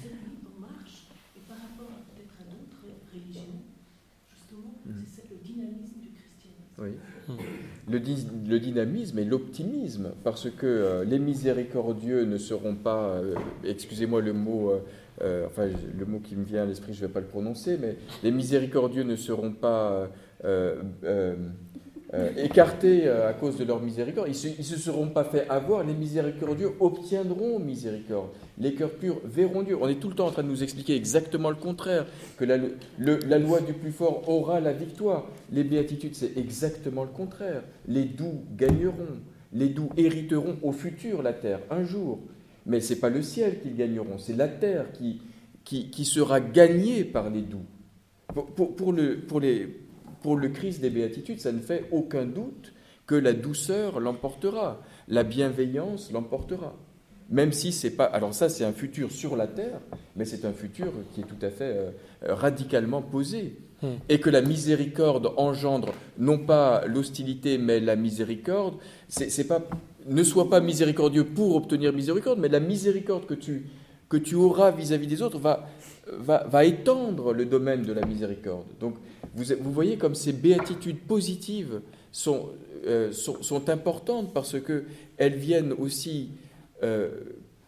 Oui. 6.78 6.88
Le, 7.88 8.00
le, 8.48 8.58
dynamisme 8.58 9.18
et 9.18 9.24
l'optimisme, 9.24 10.10
parce 10.24 10.50
que 10.50 10.66
euh, 10.66 11.04
les 11.04 11.18
miséricordieux 11.18 12.24
ne 12.24 12.36
seront 12.36 12.74
pas, 12.74 13.10
euh, 13.10 13.34
excusez-moi 13.64 14.20
le 14.20 14.32
mot, 14.32 14.72
euh, 15.22 15.46
enfin 15.46 15.68
le 15.96 16.04
mot 16.04 16.18
qui 16.18 16.34
me 16.34 16.44
vient 16.44 16.62
à 16.62 16.66
l'esprit, 16.66 16.92
je 16.92 17.02
ne 17.02 17.06
vais 17.06 17.12
pas 17.12 17.20
le 17.20 17.26
prononcer, 17.26 17.78
mais 17.80 17.96
les 18.22 18.32
miséricordieux 18.32 19.04
ne 19.04 19.16
seront 19.16 19.52
pas 19.52 20.08
écartés 22.36 23.08
à 23.08 23.32
cause 23.34 23.56
de 23.56 23.64
leur 23.64 23.80
miséricorde. 23.80 24.28
Ils 24.28 24.58
ne 24.58 24.62
se, 24.64 24.76
seront 24.76 25.08
pas 25.08 25.24
fait 25.24 25.48
avoir. 25.48 25.84
Les 25.84 25.94
miséricordieux 25.94 26.72
obtiendront 26.80 27.58
miséricorde. 27.58 28.30
Les 28.58 28.74
cœurs 28.74 28.92
purs 28.92 29.20
verront 29.24 29.62
Dieu. 29.62 29.76
On 29.80 29.88
est 29.88 29.96
tout 29.96 30.08
le 30.08 30.14
temps 30.14 30.28
en 30.28 30.30
train 30.30 30.44
de 30.44 30.48
nous 30.48 30.62
expliquer 30.62 30.94
exactement 30.94 31.50
le 31.50 31.56
contraire, 31.56 32.06
que 32.36 32.44
la, 32.44 33.38
loi 33.38 33.60
du 33.60 33.72
plus 33.72 33.90
fort 33.90 34.28
aura 34.28 34.60
la 34.60 34.72
victoire. 34.72 35.26
Les 35.50 35.64
béatitudes, 35.64 36.14
c'est 36.14 36.36
exactement 36.36 37.02
le 37.02 37.10
contraire. 37.10 37.62
Les 37.88 38.04
doux 38.04 38.44
gagneront. 38.56 39.18
Les 39.52 39.68
doux 39.68 39.90
hériteront 39.96 40.56
au 40.62 40.72
futur 40.72 41.22
la 41.22 41.32
terre, 41.32 41.60
un 41.70 41.84
jour. 41.84 42.20
Mais 42.66 42.80
ce 42.80 42.94
n'est 42.94 43.00
pas 43.00 43.10
le 43.10 43.22
ciel 43.22 43.60
qu'ils 43.60 43.76
gagneront, 43.76 44.18
c'est 44.18 44.36
la 44.36 44.48
terre 44.48 44.86
qui, 45.64 46.04
sera 46.04 46.40
gagnée 46.40 47.04
par 47.04 47.30
les 47.30 47.42
doux. 47.42 47.64
Pour 48.56 48.92
le 48.92 50.48
Christ 50.48 50.80
des 50.80 50.90
béatitudes, 50.90 51.40
ça 51.40 51.52
ne 51.52 51.60
fait 51.60 51.84
aucun 51.92 52.24
doute 52.24 52.72
que 53.06 53.14
la 53.14 53.32
douceur 53.32 54.00
l'emportera, 54.00 54.80
la 55.08 55.24
bienveillance 55.24 56.10
l'emportera. 56.10 56.74
Même 57.30 57.52
si 57.52 57.72
c'est 57.72 57.90
pas. 57.90 58.04
Alors, 58.04 58.34
ça, 58.34 58.48
c'est 58.48 58.64
un 58.64 58.72
futur 58.72 59.10
sur 59.10 59.36
la 59.36 59.46
terre, 59.46 59.80
mais 60.16 60.24
c'est 60.24 60.44
un 60.44 60.52
futur 60.52 60.92
qui 61.14 61.22
est 61.22 61.24
tout 61.24 61.44
à 61.44 61.50
fait 61.50 61.74
euh, 61.76 61.90
radicalement 62.22 63.02
posé. 63.02 63.56
Hmm. 63.82 63.94
Et 64.08 64.20
que 64.20 64.30
la 64.30 64.40
miséricorde 64.40 65.32
engendre 65.36 65.92
non 66.18 66.38
pas 66.38 66.86
l'hostilité, 66.86 67.58
mais 67.58 67.80
la 67.80 67.96
miséricorde. 67.96 68.74
C'est 69.08 69.48
pas. 69.48 69.62
Ne 70.06 70.22
sois 70.22 70.50
pas 70.50 70.60
miséricordieux 70.60 71.24
pour 71.24 71.56
obtenir 71.56 71.92
miséricorde, 71.92 72.38
mais 72.38 72.48
la 72.48 72.60
miséricorde 72.60 73.24
que 73.24 73.34
tu, 73.34 73.66
que 74.08 74.18
tu 74.18 74.34
auras 74.34 74.70
vis-à-vis 74.70 75.06
des 75.06 75.22
autres 75.22 75.38
va, 75.38 75.66
va, 76.06 76.44
va 76.46 76.64
étendre 76.66 77.32
le 77.32 77.46
domaine 77.46 77.82
de 77.82 77.92
la 77.94 78.04
miséricorde. 78.04 78.66
Donc, 78.80 78.96
vous, 79.34 79.72
voyez 79.72 79.96
comme 79.96 80.14
ces 80.14 80.32
béatitudes 80.32 81.00
positives 81.00 81.80
sont, 82.12 82.50
euh, 82.86 83.10
sont, 83.12 83.68
importantes 83.68 84.32
parce 84.32 84.56
qu'elles 84.60 85.36
viennent 85.36 85.72
aussi 85.72 86.28
euh, 86.30 86.43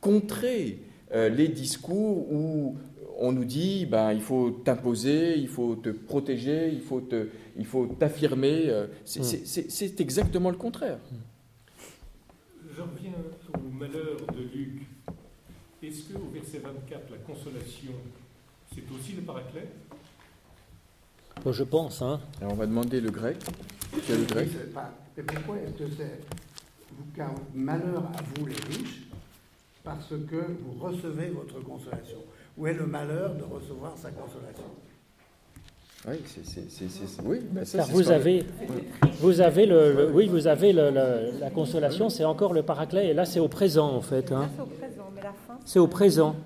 contrer 0.01 0.79
euh, 1.13 1.29
les 1.29 1.49
discours 1.49 2.33
où 2.33 2.77
on 3.19 3.33
nous 3.33 3.45
dit 3.45 3.87
ben, 3.87 4.13
il 4.13 4.21
faut 4.21 4.51
t'imposer, 4.51 5.39
il 5.39 5.49
faut 5.49 5.77
te 5.77 5.89
protéger, 5.91 6.69
il 6.71 6.81
faut, 6.81 7.01
te, 7.01 7.29
il 7.57 7.65
faut 7.65 7.87
t'affirmer. 7.87 8.73
C'est 9.05 10.01
exactement 10.01 10.51
le 10.51 10.57
contraire. 10.57 10.99
Je 12.75 12.83
reviens 12.83 13.13
au 13.55 13.71
malheur 13.71 14.19
de 14.35 14.43
Luc. 14.55 14.83
Est-ce 15.83 16.13
qu'au 16.13 16.29
verset 16.33 16.59
24, 16.59 17.11
la 17.11 17.19
consolation, 17.19 17.93
c'est 18.75 18.83
aussi 18.95 19.13
le 19.13 19.23
paraclet? 19.23 19.69
Je 21.51 21.63
pense. 21.63 22.03
Hein. 22.03 22.21
Alors 22.41 22.53
on 22.55 22.57
va 22.57 22.67
demander 22.67 23.01
le 23.01 23.11
grec. 23.11 23.37
Le 23.93 24.25
grec? 24.25 24.49
Mais 25.17 25.23
pourquoi 25.23 25.57
est-ce 25.59 25.85
que 25.85 25.91
c'est 25.97 26.21
car 27.15 27.35
malheur 27.55 28.05
à 28.17 28.23
vous 28.23 28.47
les 28.47 28.55
riches 28.55 29.06
parce 29.87 30.09
que 30.09 30.37
vous 30.37 30.85
recevez 30.85 31.29
votre 31.29 31.65
consolation 31.65 32.19
Où 32.59 32.67
est 32.67 32.75
le 32.75 32.87
malheur 32.87 33.35
de 33.35 33.45
recevoir 33.45 33.97
sa 33.97 34.11
consolation? 34.11 34.65
Oui, 36.09 36.17
c'est, 36.27 37.25
oui 37.25 37.39
ben 37.51 37.65
ça, 37.65 37.79
Car 37.79 37.89
vous 37.89 38.11
avez, 38.11 38.45
vous 39.21 39.41
avez 39.41 39.67
le, 39.67 40.11
oui, 40.13 40.29
vous 40.29 40.47
avez 40.47 40.73
le, 40.73 40.91
la 41.41 41.51
consolation, 41.51 42.11
c'est 42.11 42.25
encore 42.25 42.53
le 42.53 42.63
paraclet, 42.63 43.09
et 43.09 43.15
là 43.15 43.25
c'est 43.25 43.41
au 43.41 43.49
présent 43.49 43.91
en 43.93 44.03
fait. 44.03 44.31
Hein. 44.31 44.49
c'est 44.55 44.61
au 44.61 44.67
présent, 44.67 45.11
mais 45.15 45.23
la 45.23 45.33
c'est 45.65 45.79
au 45.79 45.87
présent. 45.89 46.37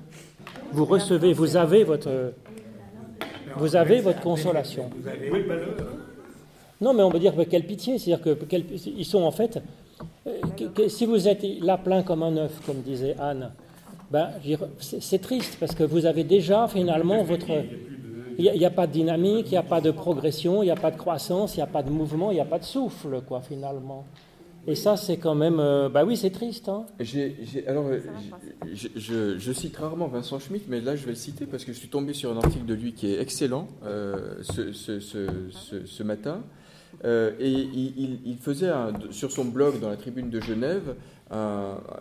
Vous 0.73 0.85
recevez, 0.85 1.33
vous 1.33 1.57
avez 1.57 1.85
votre, 1.85 2.33
vous 3.57 3.77
avez 3.77 4.01
votre 4.01 4.21
consolation. 4.21 4.89
Non, 6.81 6.95
mais 6.95 7.03
on 7.03 7.11
peut 7.11 7.19
dire 7.19 7.37
que 7.37 7.43
quelle 7.43 7.67
pitié, 7.67 7.99
c'est-à-dire 7.99 8.25
que 8.25 8.39
ils 8.87 9.05
sont 9.05 9.23
en 9.23 9.33
fait, 9.33 9.61
si 10.89 11.07
vous 11.07 11.29
êtes 11.29 11.45
là 11.61 11.79
plein 11.79 12.03
comme 12.03 12.23
un 12.23 12.37
œuf, 12.37 12.61
comme 12.67 12.83
disait 12.83 13.17
Anne, 13.19 13.51
ben, 14.11 14.29
c'est 14.81 15.21
triste 15.21 15.57
parce 15.61 15.75
que 15.75 15.85
vous 15.85 16.07
avez 16.07 16.25
déjà 16.25 16.67
finalement 16.67 17.23
votre, 17.23 17.51
il 18.39 18.53
n'y 18.53 18.65
a, 18.65 18.71
pas 18.71 18.87
de 18.87 18.93
dynamique, 18.93 19.47
il 19.49 19.53
n'y 19.53 19.59
a 19.59 19.63
pas 19.63 19.81
de 19.81 19.91
progression, 19.91 20.63
il 20.63 20.67
n'y 20.67 20.73
a 20.73 20.77
pas 20.77 20.91
de 20.91 20.97
croissance, 20.97 21.55
il 21.55 21.59
n'y 21.59 21.65
a 21.65 21.69
pas 21.69 21.83
de 21.83 21.91
mouvement, 21.91 22.31
il 22.31 22.35
n'y 22.35 22.41
a 22.41 22.45
pas 22.45 22.59
de 22.59 22.65
souffle, 22.65 23.21
quoi, 23.27 23.41
finalement. 23.41 24.05
Et 24.67 24.75
ça, 24.75 24.97
c'est 24.97 25.17
quand 25.17 25.35
même. 25.35 25.59
Euh, 25.59 25.89
bah 25.89 26.05
oui, 26.05 26.17
c'est 26.17 26.31
triste. 26.31 26.69
Hein. 26.69 26.85
alors, 27.67 27.87
euh, 27.87 28.01
je, 28.75 29.53
cite 29.53 29.77
rarement 29.77 30.07
Vincent 30.07 30.39
Schmitt, 30.39 30.65
mais 30.69 30.81
là, 30.81 30.97
je 30.97 31.05
vais 31.05 31.13
le 31.13 31.17
citer 31.17 31.47
parce 31.47 31.65
que 31.65 31.73
je 31.73 31.79
suis 31.79 31.89
tombé 31.89 32.13
sur 32.13 32.31
un 32.31 32.37
article 32.37 32.67
de 32.67 32.75
lui 32.75 32.93
qui 32.93 33.13
est 33.13 33.21
excellent 33.21 33.69
euh, 33.85 34.43
ce, 34.43 36.03
matin. 36.03 36.43
Et 37.05 37.49
il, 37.49 38.37
faisait 38.41 38.71
sur 39.11 39.33
son 39.33 39.47
blog 39.47 39.81
dans 39.81 39.89
la 39.89 39.97
tribune 39.97 40.31
de 40.31 40.41
Genève 40.41 40.95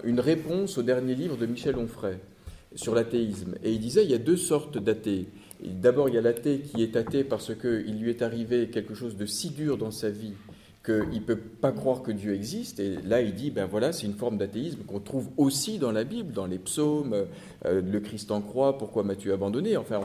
une 0.04 0.20
réponse 0.20 0.78
au 0.78 0.84
dernier 0.84 1.16
livre 1.16 1.38
de 1.38 1.46
Michel 1.46 1.78
Onfray 1.78 2.18
sur 2.76 2.96
l'athéisme. 2.96 3.56
Et 3.64 3.72
il 3.72 3.80
disait 3.80 4.04
il 4.04 4.12
y 4.12 4.16
a 4.16 4.20
deux 4.20 4.38
sortes 4.38 4.78
d'athées. 4.78 5.28
D'abord, 5.64 6.08
il 6.10 6.16
y 6.16 6.18
a 6.18 6.22
l'athée 6.22 6.60
qui 6.60 6.84
est 6.84 6.96
athée 6.96 7.24
parce 7.24 7.54
qu'il 7.56 8.00
lui 8.00 8.10
est 8.10 8.22
arrivé 8.22 8.70
quelque 8.70 8.94
chose 8.94 9.18
de 9.18 9.26
si 9.26 9.50
dur 9.50 9.78
dans 9.78 9.92
sa 9.92 10.10
vie 10.10 10.34
qu'il 10.86 11.20
ne 11.20 11.26
peut 11.26 11.38
pas 11.38 11.72
croire 11.72 12.02
que 12.02 12.12
Dieu 12.12 12.34
existe. 12.34 12.80
Et 12.80 12.98
là, 13.06 13.22
il 13.22 13.34
dit, 13.34 13.52
ben 13.52 13.66
voilà, 13.66 13.92
c'est 13.92 14.08
une 14.08 14.14
forme 14.14 14.38
d'athéisme 14.38 14.80
qu'on 14.88 15.00
trouve 15.00 15.28
aussi 15.38 15.78
dans 15.78 15.92
la 15.92 16.04
Bible, 16.04 16.32
dans 16.32 16.46
les 16.46 16.58
psaumes, 16.58 17.26
euh, 17.66 17.82
le 17.82 18.00
Christ 18.00 18.32
en 18.32 18.42
croix, 18.42 18.78
pourquoi 18.78 19.04
m'as-tu 19.04 19.32
abandonné? 19.34 19.76
Enfin, 19.76 20.02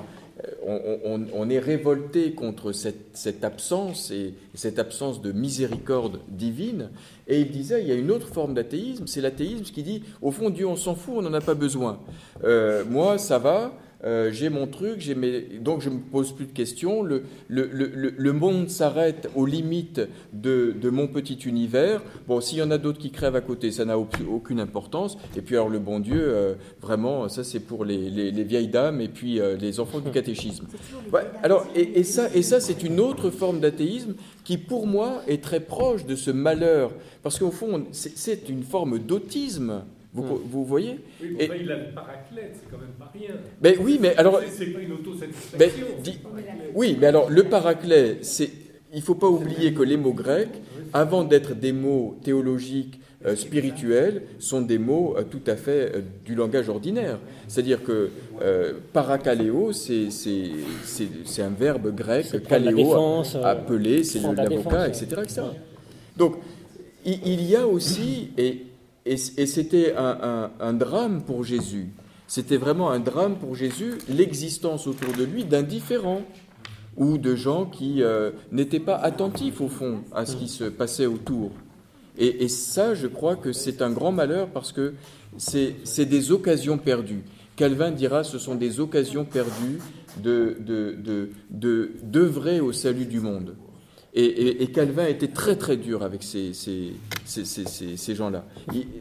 on, 0.67 1.49
est 1.49 1.59
révolté 1.59 2.33
contre 2.33 2.73
cette, 2.73 3.45
absence 3.45 4.11
et 4.11 4.35
cette 4.55 4.79
absence 4.79 5.23
de 5.23 5.33
miséricorde 5.33 6.21
divine. 6.29 6.91
Et 7.29 7.41
il 7.41 7.51
disait, 7.51 7.83
il 7.83 7.89
y 7.89 7.93
a 7.93 7.95
une 7.95 8.11
autre 8.11 8.29
forme 8.29 8.55
d'athéisme, 8.55 9.07
c'est 9.07 9.21
l'athéisme 9.21 9.65
qui 9.65 9.83
dit, 9.83 10.03
au 10.23 10.31
fond, 10.31 10.51
Dieu, 10.51 10.67
on 10.67 10.77
s'en 10.77 10.95
fout, 10.95 11.15
on 11.19 11.23
n'en 11.23 11.35
a 11.35 11.41
pas 11.41 11.55
besoin. 11.55 12.01
Euh, 12.45 12.85
moi, 12.89 13.19
ça 13.19 13.39
va, 13.39 13.73
euh, 14.05 14.31
j'ai 14.31 14.51
mon 14.51 14.67
truc, 14.67 15.01
j'ai 15.01 15.15
donc 15.61 15.81
je 15.81 15.89
ne 15.89 15.95
me 15.95 16.01
pose 16.01 16.33
plus 16.33 16.47
de 16.47 16.53
questions. 16.53 17.03
Le, 17.03 17.23
le, 17.49 17.67
le, 17.73 18.15
le 18.17 18.33
monde 18.33 18.69
s'arrête 18.69 19.31
aux 19.35 19.47
limites 19.47 20.01
de, 20.33 20.75
de, 20.81 20.91
mon 20.91 21.07
petit 21.07 21.35
univers. 21.35 22.03
Bon, 22.29 22.41
s'il 22.41 22.59
y 22.59 22.63
en 22.63 22.71
a 22.71 22.79
d'autres 22.79 22.99
qui 22.99 23.11
crèvent 23.11 23.37
à 23.37 23.41
côté, 23.41 23.71
ça 23.71 23.85
n'a 23.85 23.99
aucune 23.99 24.61
importance. 24.61 25.17
Et 25.37 25.41
puis 25.41 25.57
alors 25.57 25.69
le 25.69 25.79
bon 25.79 26.01
Dieu, 26.01 26.21
euh, 26.21 26.55
vraiment, 26.83 27.29
ça 27.29 27.45
c'est 27.45 27.61
pour 27.61 27.85
les, 27.85 28.11
les, 28.11 28.45
vieilles 28.45 28.69
dames 28.69 29.01
et 29.01 29.09
puis 29.09 29.41
euh, 29.41 29.57
les 29.57 29.81
enfants 29.81 30.01
du 30.01 30.11
catéchisme. 30.13 30.67
alors, 31.43 31.67
et, 31.75 32.01
et, 32.01 32.05
ça, 32.05 32.29
et 32.35 32.43
ça 32.43 32.61
c'est 32.61 32.83
une 32.83 33.01
autre 33.01 33.31
forme 33.31 33.61
d'athéisme 33.61 34.15
qui 34.45 34.59
pour 34.59 34.87
moi 34.87 35.23
est 35.27 35.43
très 35.43 35.61
proche 35.61 36.05
de 36.05 36.15
ce 36.15 36.31
malheur. 36.31 36.93
Parce 37.23 37.39
qu'au 37.39 37.51
fond, 37.51 37.87
c'est 37.91 38.49
une 38.51 38.63
forme 38.63 38.99
d'autisme. 38.99 39.83
Vous, 40.15 40.23
hmm. 40.23 40.41
vous, 40.49 40.65
voyez 40.65 41.01
Oui, 41.21 41.37
mais 41.37 41.49
il 41.61 41.73
a 41.73 41.77
le 41.77 41.93
paraclète, 41.93 42.53
c'est 42.55 42.71
quand 42.71 42.79
même 42.79 42.95
pas 42.99 43.11
rien. 43.13 43.35
Mais 43.61 43.77
oui, 43.79 43.99
mais 44.01 44.15
alors. 44.17 44.41
C'est 44.49 44.67
pas 44.67 44.81
une 44.81 44.93
autosatisfaction. 44.93 45.87
oui, 46.75 46.97
mais 47.01 47.07
alors 47.09 47.29
le 47.31 47.43
paraclet, 47.45 48.19
c'est. 48.23 48.51
Il 48.93 48.99
ne 48.99 49.05
faut 49.05 49.17
pas 49.17 49.27
oublier 49.27 49.75
que 49.75 49.83
les 49.83 49.97
mots 49.97 50.13
grecs, 50.13 50.63
avant 50.93 51.25
d'être 51.25 51.57
des 51.57 51.73
mots 51.73 52.17
théologiques, 52.23 53.01
euh, 53.27 53.37
spirituels, 53.37 54.23
sont 54.39 54.61
des 54.61 54.77
mots 54.77 55.15
euh, 55.17 55.23
tout 55.23 55.41
à 55.47 55.57
fait 55.57 55.97
euh, 55.97 56.01
du 56.27 56.35
langage 56.35 56.69
ordinaire. 56.69 57.19
C'est-à-dire 57.49 57.83
que 57.83 58.11
paracaléo, 58.93 59.73
c'est 59.73 60.11
un 61.39 61.49
verbe 61.59 61.95
grec, 61.95 62.27
caléo, 62.47 63.23
appeler, 63.43 64.05
c'est 64.05 64.21
l'avocat, 64.21 64.89
etc., 64.89 65.07
etc. 65.23 65.43
Donc, 66.19 66.37
il, 67.07 67.19
il 67.27 67.43
y 67.49 67.57
a 67.57 67.67
aussi, 67.67 68.29
et 68.37 68.67
et, 69.07 69.17
c'était 69.17 69.95
un, 69.97 70.73
drame 70.73 71.23
pour 71.23 71.45
Jésus. 71.45 71.89
C'était 72.27 72.57
vraiment 72.57 72.91
un 72.91 73.01
drame 73.01 73.37
pour 73.37 73.55
Jésus, 73.55 73.99
l'existence 74.09 74.87
autour 74.87 75.13
de 75.13 75.25
lui 75.25 75.45
d'indifférents 75.45 76.23
ou 76.97 77.19
de 77.19 77.35
gens 77.35 77.67
qui 77.67 78.03
euh, 78.03 78.31
n'étaient 78.51 78.81
pas 78.81 78.97
attentifs 78.97 79.61
au 79.61 79.69
fond 79.69 80.03
à 80.13 80.25
ce 80.25 80.37
qui 80.37 80.49
se 80.49 80.65
passait 80.65 81.07
autour. 81.07 81.51
Et, 82.17 82.49
ça, 82.49 82.95
je 82.95 83.09
crois 83.09 83.35
que 83.35 83.53
c'est 83.53 83.83
un 83.83 83.91
grand 83.91 84.13
malheur 84.13 84.49
parce 84.49 84.71
que 84.73 84.95
c'est 85.37 86.07
des 86.07 86.31
occasions 86.31 86.79
perdues. 86.79 87.25
Calvin 87.57 87.91
dira 87.91 88.25
ce 88.25 88.39
sont 88.39 88.55
des 88.55 88.81
occasions 88.81 89.25
perdues 89.25 89.81
de 90.23 91.29
d'œuvrer 91.51 92.61
au 92.61 92.73
salut 92.73 93.07
du 93.07 93.21
monde. 93.21 93.57
Et, 94.17 94.69
Calvin 94.69 95.07
était 95.07 95.29
très 95.29 95.57
très 95.57 95.77
dur 95.77 96.05
avec 96.05 96.23
ces, 96.23 96.53
ces, 96.55 98.15
gens-là. 98.15 98.45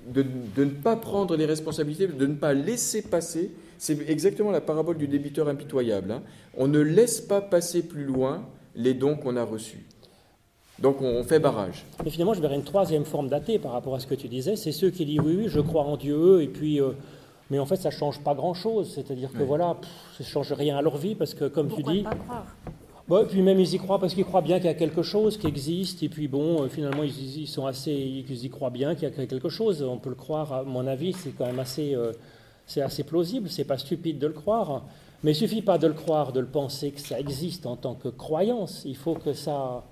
De, 0.08 0.26
ne 0.58 0.70
pas 0.70 0.96
prendre 0.96 1.36
les 1.36 1.46
responsabilités, 1.46 2.08
de 2.08 2.26
ne 2.26 2.34
pas 2.34 2.54
laisser 2.54 3.04
passer, 3.04 3.52
c'est 3.78 4.10
exactement 4.10 4.50
la 4.50 4.62
parabole 4.62 4.98
du 4.98 5.08
débiteur 5.08 5.48
impitoyable. 5.50 6.12
Hein. 6.12 6.24
On 6.58 6.68
ne 6.68 6.80
laisse 6.80 7.22
pas 7.22 7.42
passer 7.42 7.84
plus 7.84 8.06
loin 8.06 8.44
les 8.76 8.96
dons 8.96 9.16
qu'on 9.16 9.38
a 9.38 9.44
reçus. 9.44 9.86
Donc 10.80 11.02
on 11.04 11.24
fait 11.24 11.40
barrage. 11.40 11.86
Mais 12.04 12.10
finalement, 12.10 12.34
je 12.34 12.42
verrais 12.42 12.56
une 12.56 12.64
troisième 12.64 13.06
forme 13.06 13.30
d'athée 13.30 13.60
par 13.60 13.74
rapport 13.74 13.94
à 13.94 14.00
ce 14.00 14.08
que 14.08 14.16
tu 14.16 14.28
disais. 14.28 14.56
C'est 14.56 14.72
ceux 14.72 14.90
qui 14.90 15.06
disent 15.06 15.20
oui, 15.20 15.36
oui, 15.38 15.46
je 15.48 15.60
crois 15.60 15.84
en 15.84 15.96
Dieu, 15.96 16.42
et 16.42 16.48
puis, 16.48 16.82
euh, 16.82 16.90
mais 17.52 17.60
en 17.60 17.68
fait, 17.68 17.76
ça 17.76 17.90
ne 17.90 17.94
change 17.94 18.20
pas 18.22 18.34
grand-chose. 18.34 18.92
C'est-à-dire 18.96 19.32
que 19.32 19.44
voilà, 19.44 19.78
ça 20.18 20.24
ne 20.24 20.26
change 20.26 20.54
rien 20.54 20.76
à 20.76 20.82
leur 20.82 20.98
vie, 20.98 21.14
parce 21.14 21.36
que 21.36 21.46
comme 21.46 21.72
tu 21.72 21.84
dis. 21.84 22.02
Pas 22.02 22.16
croire? 22.16 22.48
Et 23.22 23.26
puis 23.26 23.42
même 23.42 23.60
ils 23.60 23.74
y 23.74 23.78
croient 23.78 24.00
parce 24.00 24.14
qu'ils 24.14 24.26
croient 24.26 24.42
bien 24.42 24.58
qu'il 24.58 24.66
y 24.66 24.70
a 24.70 24.74
quelque 24.74 25.04
chose 25.04 25.38
qui 25.38 25.48
existe, 25.48 26.04
et 26.04 26.10
puis 26.10 26.28
bon, 26.28 26.64
euh, 26.64 26.68
finalement 26.70 27.04
ils, 27.04 27.48
sont 27.48 27.66
assez, 27.66 27.92
ils 27.92 28.46
y 28.46 28.50
croient 28.50 28.70
bien 28.70 28.96
qu'il 28.96 29.04
y 29.04 29.12
a 29.12 29.26
quelque 29.26 29.50
chose. 29.50 29.84
On 29.84 29.98
peut 29.98 30.10
le 30.10 30.16
croire, 30.16 30.54
à 30.54 30.64
mon 30.64 30.88
avis, 30.88 31.14
c'est 31.14 31.32
quand 31.32 31.46
même 31.46 31.60
assez, 31.60 31.96
euh, 31.96 32.12
c'est 32.66 32.82
assez 32.82 33.04
plausible. 33.04 33.50
C'est 33.50 33.66
pas 33.66 33.78
stupide 33.78 34.20
de 34.20 34.28
le 34.28 34.34
croire, 34.34 34.84
mais 35.24 35.32
il 35.32 35.36
suffit 35.36 35.62
pas 35.62 35.78
de 35.78 35.88
le 35.88 35.94
croire, 35.94 36.32
de 36.32 36.40
le 36.40 36.48
penser 36.48 36.92
que 36.92 37.02
ça 37.02 37.20
existe 37.20 37.66
en 37.66 37.76
tant 37.76 37.94
que 37.96 38.08
croyance. 38.08 38.84
Il 38.86 38.96
faut 38.96 39.16
que 39.16 39.34
ça, 39.34 39.84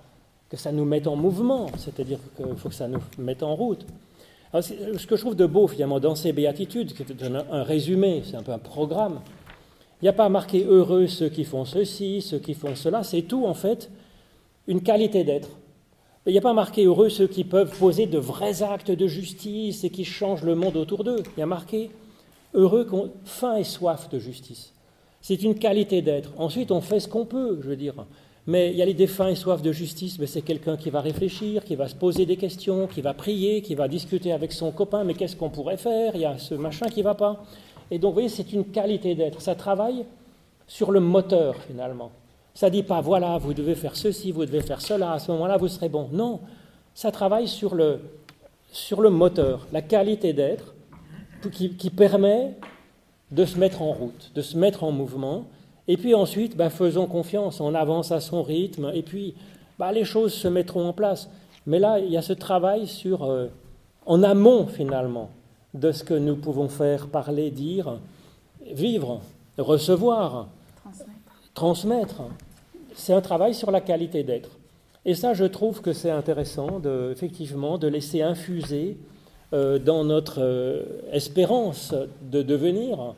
que 0.49 0.57
ça 0.57 0.72
nous 0.72 0.86
mette 0.86 1.07
en 1.07 1.15
mouvement, 1.15 1.67
c'est-à-dire 1.78 2.19
qu'il 2.38 2.55
faut 2.55 2.69
que 2.69 2.76
ça 2.76 2.88
nous 2.88 3.01
mette 3.17 3.43
en 3.43 3.55
route. 3.55 3.86
ce 4.53 5.05
que 5.05 5.15
je 5.15 5.22
trouve 5.22 5.36
de 5.36 5.45
beau 5.45 5.67
finalement 5.67 5.99
dans 5.99 6.15
ces 6.15 6.32
béatitudes, 6.32 6.93
qui 6.93 7.03
est 7.03 7.24
un 7.51 7.63
résumé, 7.63 8.24
c'est 8.26 8.38
un 8.38 8.43
peu 8.43 8.53
un 8.53 8.59
programme 8.59 9.19
il 10.02 10.06
n'y 10.06 10.10
a 10.10 10.14
pas 10.14 10.30
marqué 10.30 10.66
heureux 10.66 11.08
ceux 11.08 11.30
qui 11.30 11.43
font 11.43 11.66
ceci, 11.66 12.22
ceux 12.22 12.39
qui 12.39 12.56
font 12.56 12.76
cela, 12.76 13.04
c'est 13.04 13.22
tout 13.22 13.45
en 13.45 13.54
fait 13.54 13.91
une 14.68 14.82
qualité 14.82 15.24
d'être. 15.24 15.49
Il 16.26 16.32
n'y 16.32 16.38
a 16.38 16.41
pas 16.41 16.54
marqué 16.54 16.86
heureux 16.86 17.10
ceux 17.10 17.28
qui 17.28 17.43
peuvent 17.43 17.76
poser 17.78 18.06
de 18.06 18.18
vrais 18.18 18.64
actes 18.64 18.91
de 18.91 19.08
justice 19.08 19.84
et 19.84 19.89
qui 19.89 20.06
changent 20.06 20.43
le 20.43 20.56
monde 20.56 20.78
autour 20.78 21.04
d'eux. 21.04 21.24
Il 21.36 21.39
y 21.39 21.43
a 21.43 21.47
marqué 21.47 21.89
heureux 22.54 22.86
qui 22.86 22.93
ont 22.93 23.12
faim 23.26 23.58
et 23.58 23.64
soif 23.64 24.10
de 24.10 24.20
justice. 24.20 24.74
C'est 25.22 25.43
une 25.43 25.56
qualité 25.56 26.02
d'être. 26.02 26.32
Ensuite, 26.38 26.72
on 26.72 26.82
fait 26.82 26.99
ce 26.99 27.08
qu'on 27.08 27.26
peut, 27.26 27.60
je 27.62 27.70
veux 27.70 27.76
dire. 27.76 27.93
Mais 28.47 28.72
il 28.72 28.78
y 28.78 28.82
a 28.82 28.86
les 28.86 28.95
défunts 28.95 29.30
et 29.30 29.36
soif 29.36 29.62
de 29.62 29.72
justice, 29.72 30.18
mais 30.18 30.26
c'est 30.26 30.41
quelqu'un 30.41 30.78
qui 30.78 30.89
va 30.89 31.02
réfléchir, 31.02 31.64
qui 31.64 31.76
va 31.76 31.88
se 31.88 31.95
poser 31.95 32.26
des 32.26 32.38
questions, 32.38 32.88
qui 32.88 33.02
va 33.02 33.14
prier, 33.14 33.62
qui 33.62 33.76
va 33.76 33.88
discuter 33.88 34.32
avec 34.32 34.52
son 34.52 34.72
copain, 34.72 35.04
mais 35.04 35.14
qu'est-ce 35.14 35.36
qu'on 35.36 35.49
pourrait 35.49 35.78
faire? 35.78 36.16
Il 36.16 36.22
y 36.22 36.26
a 36.26 36.39
ce 36.39 36.56
machin 36.56 36.88
qui 36.88 36.99
ne 37.02 37.06
va 37.06 37.14
pas. 37.14 37.43
Et 37.92 38.00
donc, 38.00 38.12
vous 38.12 38.14
voyez, 38.14 38.30
c'est 38.30 38.54
une 38.54 38.66
qualité 38.66 39.14
d'être. 39.14 39.42
Ça 39.42 39.54
travaille 39.54 40.06
sur 40.66 40.92
le 40.92 41.02
moteur, 41.02 41.58
finalement. 41.68 42.12
Ça 42.54 42.68
ne 42.68 42.72
dit 42.72 42.84
pas, 42.84 43.02
voilà, 43.02 43.38
vous 43.38 43.54
devez 43.54 43.76
faire 43.76 43.96
ceci, 43.96 44.32
vous 44.32 44.46
devez 44.46 44.62
faire 44.62 44.82
cela, 44.82 45.12
à 45.14 45.20
ce 45.20 45.32
moment-là, 45.32 45.58
vous 45.58 45.68
serez 45.68 45.89
bon. 45.89 46.10
Non, 46.12 46.39
ça 46.96 47.12
travaille 47.12 47.48
sur 47.48 47.76
le, 47.76 48.00
sur 48.72 49.02
le 49.02 49.10
moteur, 49.10 49.68
la 49.74 49.82
qualité 49.82 50.34
d'être, 50.34 50.74
qui, 51.52 51.89
permet 51.89 52.56
de 53.32 53.46
se 53.46 53.58
mettre 53.58 53.82
en 53.82 53.92
route, 53.92 54.32
de 54.36 54.42
se 54.42 54.58
mettre 54.58 54.84
en 54.84 54.92
mouvement. 54.92 55.46
Et 55.88 55.98
puis 55.98 56.14
ensuite, 56.14 56.56
bah, 56.56 56.70
faisons 56.70 57.08
confiance, 57.08 57.60
on 57.60 57.74
avance 57.74 58.12
à 58.12 58.22
son 58.22 58.44
rythme, 58.44 58.92
et 58.94 59.02
puis 59.02 59.34
bah, 59.80 59.92
les 59.92 60.06
choses 60.06 60.34
se 60.34 60.48
mettront 60.48 60.88
en 60.88 60.94
place. 60.94 61.30
Mais 61.66 61.80
là, 61.80 62.00
il 62.00 62.12
y 62.12 62.18
a 62.18 62.22
ce 62.22 62.34
travail 62.34 62.88
sur, 62.88 63.24
euh, 63.24 63.48
en 64.06 64.24
amont, 64.24 64.68
finalement, 64.68 65.30
de 65.74 65.91
ce 65.91 66.03
que 66.03 66.13
nous 66.13 66.36
pouvons 66.36 66.67
faire, 66.67 67.07
parler, 67.07 67.51
dire, 67.51 67.99
vivre, 68.74 69.22
recevoir, 69.57 70.47
transmettre. 71.53 72.24
C'est 72.93 73.13
un 73.13 73.22
travail 73.22 73.53
sur 73.53 73.72
la 73.72 73.82
qualité 73.82 74.24
d'être. 74.24 74.49
Et 75.05 75.15
ça, 75.15 75.34
je 75.34 75.45
trouve 75.45 75.82
que 75.82 75.93
c'est 75.93 76.11
intéressant, 76.11 76.80
de, 76.80 77.09
effectivement, 77.11 77.78
de 77.78 77.88
laisser 77.88 78.22
infuser 78.22 78.97
euh, 79.53 79.80
dans 79.80 80.03
notre 80.03 80.41
euh, 80.41 80.84
espérance 81.11 81.93
de 82.22 82.41
devenir 82.41 83.15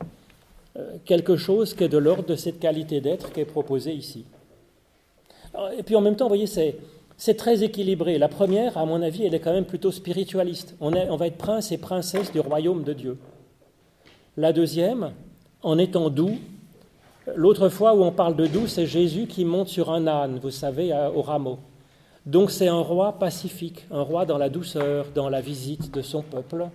euh, 0.76 0.96
quelque 1.04 1.36
chose 1.36 1.74
qui 1.74 1.84
est 1.84 1.88
de 1.88 1.98
l'ordre 1.98 2.24
de 2.24 2.36
cette 2.36 2.58
qualité 2.58 3.00
d'être 3.00 3.32
qui 3.32 3.40
est 3.40 3.44
proposée 3.44 3.92
ici. 3.92 4.24
et 5.78 5.82
puis 5.82 5.94
en 5.94 6.00
même 6.00 6.16
temps, 6.16 6.24
vous 6.24 6.30
voyez, 6.30 6.46
c'est 6.46 6.76
c'est 7.16 7.36
très 7.36 7.62
équilibré. 7.62 8.18
La 8.18 8.28
première, 8.28 8.76
à 8.76 8.84
mon 8.84 9.00
avis, 9.02 9.24
elle 9.24 9.34
est 9.34 9.40
quand 9.40 9.52
même 9.52 9.64
plutôt 9.64 9.92
spiritualiste. 9.92 10.76
On, 10.80 10.90
va 10.90 11.26
être 11.26 11.38
prince 11.38 11.72
et 11.72 11.78
princesse 11.78 12.32
du 12.32 12.40
royaume 12.40 12.82
de 12.82 12.92
Dieu. 12.92 13.18
La 14.36 14.52
deuxième, 14.52 15.12
en 15.62 15.78
étant 15.78 16.10
doux. 16.10 16.36
L'autre 17.34 17.68
fois 17.68 17.94
où 17.94 18.02
on 18.02 18.12
parle 18.12 18.36
de 18.36 18.46
doux, 18.46 18.66
c'est 18.66 18.86
Jésus 18.86 19.26
qui 19.26 19.44
monte 19.44 19.68
sur 19.68 19.90
un 19.90 20.06
âne, 20.06 20.38
vous 20.42 20.50
savez, 20.50 20.92
au 21.14 21.22
rameau. 21.22 21.58
Donc 22.26 22.50
c'est 22.50 22.68
un 22.68 22.80
roi 22.80 23.18
pacifique, 23.18 23.86
un 23.90 24.00
roi 24.00 24.24
dans 24.24 24.38
la 24.38 24.48
douceur, 24.48 25.06
dans 25.14 25.28
la 25.28 25.40
visite 25.40 25.92
de 25.92 26.02
son 26.02 26.22
peuple. 26.22 26.66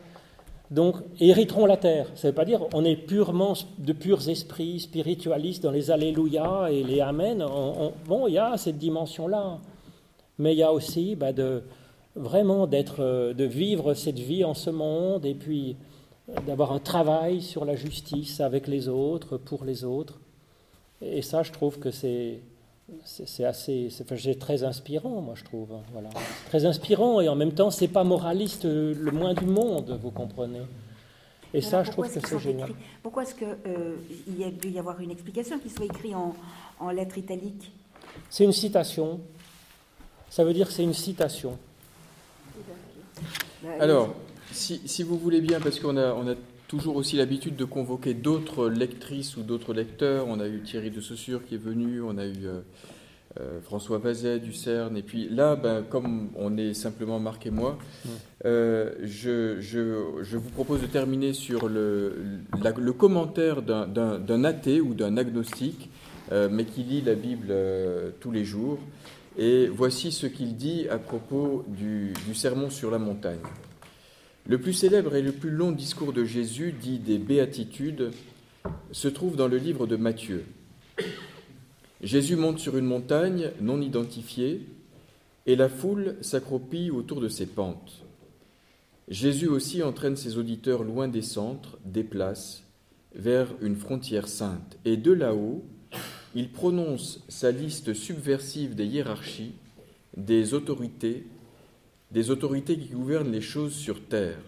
Donc 0.69 0.95
hériteront 1.19 1.65
la 1.65 1.77
terre. 1.77 2.07
Ça 2.15 2.27
ne 2.27 2.31
veut 2.31 2.35
pas 2.35 2.45
dire 2.45 2.61
on 2.73 2.85
est 2.85 2.95
purement 2.95 3.53
de 3.79 3.93
purs 3.93 4.29
esprits 4.29 4.79
spiritualistes 4.79 5.63
dans 5.63 5.71
les 5.71 5.89
Alléluia 5.89 6.67
et 6.71 6.83
les 6.83 7.01
Amen. 7.01 7.43
bon, 8.07 8.27
il 8.27 8.33
y 8.33 8.37
a 8.37 8.57
cette 8.57 8.77
dimension-là, 8.77 9.57
mais 10.39 10.53
il 10.53 10.57
y 10.57 10.63
a 10.63 10.71
aussi 10.71 11.15
bah, 11.15 11.33
de 11.33 11.61
vraiment 12.15 12.65
d'être, 12.65 13.33
de 13.33 13.43
vivre 13.43 13.93
cette 13.93 14.19
vie 14.19 14.43
en 14.43 14.53
ce 14.53 14.69
monde 14.69 15.25
et 15.25 15.35
puis 15.35 15.75
d'avoir 16.45 16.71
un 16.71 16.79
travail 16.79 17.41
sur 17.41 17.65
la 17.65 17.75
justice 17.75 18.39
avec 18.39 18.67
les 18.67 18.87
autres, 18.87 19.37
pour 19.37 19.65
les 19.65 19.83
autres. 19.83 20.19
Et 21.01 21.21
ça, 21.21 21.43
je 21.43 21.51
trouve 21.51 21.79
que 21.79 21.91
c'est 21.91 22.39
c'est 23.03 23.45
assez 23.45 23.89
c'est 23.91 24.39
très 24.39 24.63
inspirant 24.63 25.21
moi 25.21 25.35
je 25.35 25.43
trouve 25.43 25.69
voilà. 25.93 26.09
Très 26.47 26.65
inspirant 26.65 27.21
et 27.21 27.29
en 27.29 27.35
même 27.35 27.51
temps 27.51 27.69
c'est 27.69 27.87
pas 27.87 28.03
moraliste 28.03 28.65
le 28.65 29.11
moins 29.11 29.35
du 29.35 29.45
monde 29.45 29.99
vous 30.01 30.09
comprenez. 30.09 30.61
Et 31.53 31.61
ça 31.61 31.83
je 31.83 31.91
trouve 31.91 32.11
que 32.11 32.19
c'est 32.19 32.39
génial. 32.39 32.71
pourquoi 33.03 33.23
est-ce 33.23 33.35
qu'il 33.35 33.47
euh, 33.67 33.95
y 34.39 34.43
a 34.43 34.49
dû 34.49 34.69
y 34.69 34.79
avoir 34.79 34.99
une 35.01 35.11
explication 35.11 35.59
qui 35.59 35.69
soit 35.69 35.85
écrit 35.85 36.15
en, 36.15 36.35
en 36.79 36.89
lettres 36.89 37.19
italiques? 37.19 37.71
C'est 38.27 38.43
une 38.43 38.51
citation 38.51 39.19
ça 40.29 40.43
veut 40.43 40.53
dire 40.53 40.67
que 40.67 40.73
c'est 40.73 40.83
une 40.83 40.93
citation 40.93 41.57
bah, 43.61 43.69
alors 43.79 44.15
si, 44.51 44.81
si, 44.85 45.03
vous 45.03 45.17
voulez 45.17 45.41
bien 45.41 45.59
parce 45.59 45.79
qu'on 45.79 45.97
a, 45.97 46.13
on 46.13 46.27
a 46.27 46.35
toujours 46.69 46.95
aussi 46.95 47.17
l'habitude 47.17 47.55
de 47.55 47.65
convoquer 47.65 48.13
d'autres 48.13 48.69
lectrices 48.69 49.35
ou 49.35 49.41
d'autres 49.41 49.73
lecteurs. 49.73 50.27
On 50.27 50.39
a 50.39 50.47
eu 50.47 50.61
Thierry 50.61 50.91
de 50.91 51.01
Saussure 51.01 51.43
qui 51.45 51.55
est 51.55 51.59
venu, 51.61 51.99
on 52.01 52.17
a 52.19 52.25
eu 52.25 52.45
euh, 52.45 52.59
euh, 53.39 53.59
François 53.61 53.97
Vazet 53.97 54.39
du 54.39 54.53
CERN. 54.53 54.95
Et 54.95 55.01
puis 55.01 55.27
là, 55.29 55.55
ben, 55.55 55.83
comme 55.83 56.29
on 56.35 56.57
est 56.57 56.75
simplement 56.75 57.19
Marc 57.19 57.47
et 57.47 57.49
moi, 57.49 57.79
euh, 58.45 58.91
je, 59.01 59.59
je, 59.59 60.37
vous 60.37 60.49
propose 60.51 60.81
de 60.81 60.85
terminer 60.85 61.33
sur 61.33 61.67
le, 61.67 62.15
le 62.77 62.93
commentaire 62.93 63.63
d'un 63.63 64.43
athée 64.43 64.79
ou 64.79 64.93
d'un 64.93 65.17
agnostique, 65.17 65.89
mais 66.31 66.65
qui 66.65 66.83
lit 66.83 67.01
la 67.01 67.15
Bible 67.15 67.51
tous 68.19 68.29
les 68.29 68.45
jours. 68.45 68.77
Et 69.37 69.67
voici 69.67 70.11
ce 70.11 70.27
qu'il 70.27 70.55
dit 70.55 70.87
à 70.89 70.97
propos 70.97 71.63
du, 71.67 72.13
sermon 72.33 72.69
sur 72.69 72.91
la 72.91 72.97
montagne. 72.97 73.39
Le 74.47 74.59
plus 74.59 74.73
célèbre 74.73 75.15
et 75.15 75.21
le 75.21 75.31
plus 75.31 75.51
long 75.51 75.71
discours 75.71 76.13
de 76.13 76.25
Jésus, 76.25 76.73
dit 76.73 76.99
des 76.99 77.17
béatitudes, 77.17 78.11
se 78.91 79.07
trouve 79.07 79.35
dans 79.35 79.47
le 79.47 79.57
livre 79.57 79.87
de 79.87 79.95
Matthieu. 79.95 80.45
Jésus 82.01 82.35
monte 82.35 82.59
sur 82.59 82.77
une 82.77 82.85
montagne 82.85 83.51
non 83.61 83.81
identifiée 83.81 84.65
et 85.45 85.55
la 85.55 85.69
foule 85.69 86.15
s'accroupit 86.21 86.91
autour 86.91 87.21
de 87.21 87.27
ses 87.27 87.45
pentes. 87.45 88.03
Jésus 89.09 89.47
aussi 89.47 89.81
entraîne 89.83 90.15
ses 90.15 90.37
auditeurs 90.37 90.83
loin 90.83 91.07
des 91.07 91.21
centres, 91.21 91.77
des 91.85 92.03
places, 92.03 92.63
vers 93.15 93.47
une 93.61 93.75
frontière 93.75 94.27
sainte. 94.27 94.77
Et 94.85 94.97
de 94.97 95.11
là-haut, 95.11 95.63
il 96.35 96.51
prononce 96.51 97.23
sa 97.27 97.51
liste 97.51 97.93
subversive 97.93 98.75
des 98.75 98.85
hiérarchies, 98.85 99.53
des 100.15 100.53
autorités 100.53 101.25
des 102.11 102.31
autorités 102.31 102.77
qui 102.77 102.89
gouvernent 102.89 103.31
les 103.31 103.41
choses 103.41 103.73
sur 103.73 104.01
terre. 104.01 104.41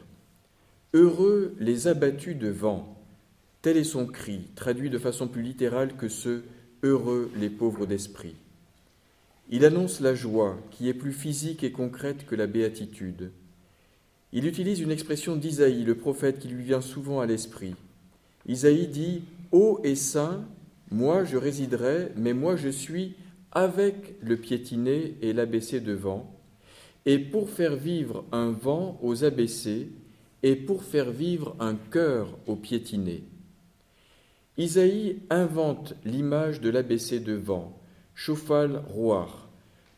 Heureux 0.93 1.55
les 1.59 1.87
abattus 1.87 2.35
de 2.35 2.49
vent, 2.49 2.97
tel 3.61 3.77
est 3.77 3.83
son 3.83 4.07
cri, 4.07 4.41
traduit 4.55 4.89
de 4.89 4.97
façon 4.97 5.27
plus 5.27 5.43
littérale 5.43 5.95
que 5.95 6.09
ce 6.09 6.41
Heureux 6.83 7.29
les 7.37 7.51
pauvres 7.51 7.85
d'esprit. 7.85 8.33
Il 9.51 9.65
annonce 9.65 9.99
la 9.99 10.15
joie 10.15 10.57
qui 10.71 10.89
est 10.89 10.95
plus 10.95 11.13
physique 11.13 11.63
et 11.63 11.71
concrète 11.71 12.25
que 12.25 12.33
la 12.33 12.47
béatitude. 12.47 13.31
Il 14.33 14.47
utilise 14.47 14.79
une 14.79 14.89
expression 14.89 15.35
d'Isaïe, 15.35 15.83
le 15.83 15.93
prophète 15.93 16.39
qui 16.39 16.47
lui 16.47 16.63
vient 16.63 16.81
souvent 16.81 17.19
à 17.19 17.27
l'esprit. 17.27 17.75
Isaïe 18.47 18.87
dit 18.87 19.21
Ô 19.51 19.79
et 19.83 19.95
saint, 19.95 20.43
moi 20.91 21.23
je 21.23 21.37
résiderai, 21.37 22.11
mais 22.15 22.33
moi 22.33 22.55
je 22.55 22.69
suis 22.69 23.15
avec 23.51 24.15
le 24.21 24.37
piétiné 24.37 25.17
et 25.21 25.33
l'abaissé 25.33 25.79
de 25.79 25.93
vent, 25.93 26.37
et 27.05 27.17
pour 27.17 27.49
faire 27.49 27.75
vivre 27.75 28.25
un 28.31 28.51
vent 28.51 28.99
aux 29.01 29.23
abaissés, 29.23 29.89
et 30.43 30.55
pour 30.55 30.83
faire 30.83 31.11
vivre 31.11 31.55
un 31.59 31.75
cœur 31.75 32.37
aux 32.47 32.55
piétinés. 32.55 33.23
Isaïe 34.57 35.19
invente 35.29 35.95
l'image 36.03 36.61
de 36.61 36.69
l'abaissé 36.69 37.19
de 37.19 37.33
vent, 37.33 37.77
chauffal 38.15 38.83
roir, 38.87 39.49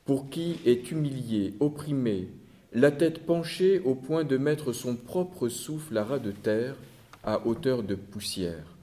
pour 0.05 0.29
qui 0.29 0.57
est 0.65 0.91
humilié, 0.91 1.55
opprimé, 1.59 2.29
la 2.73 2.91
tête 2.91 3.25
penchée 3.25 3.79
au 3.79 3.95
point 3.95 4.23
de 4.23 4.37
mettre 4.37 4.73
son 4.73 4.95
propre 4.95 5.47
souffle 5.47 5.97
à 5.97 6.03
ras 6.03 6.19
de 6.19 6.31
terre, 6.31 6.75
à 7.23 7.45
hauteur 7.45 7.83
de 7.83 7.95
poussière. 7.95 8.75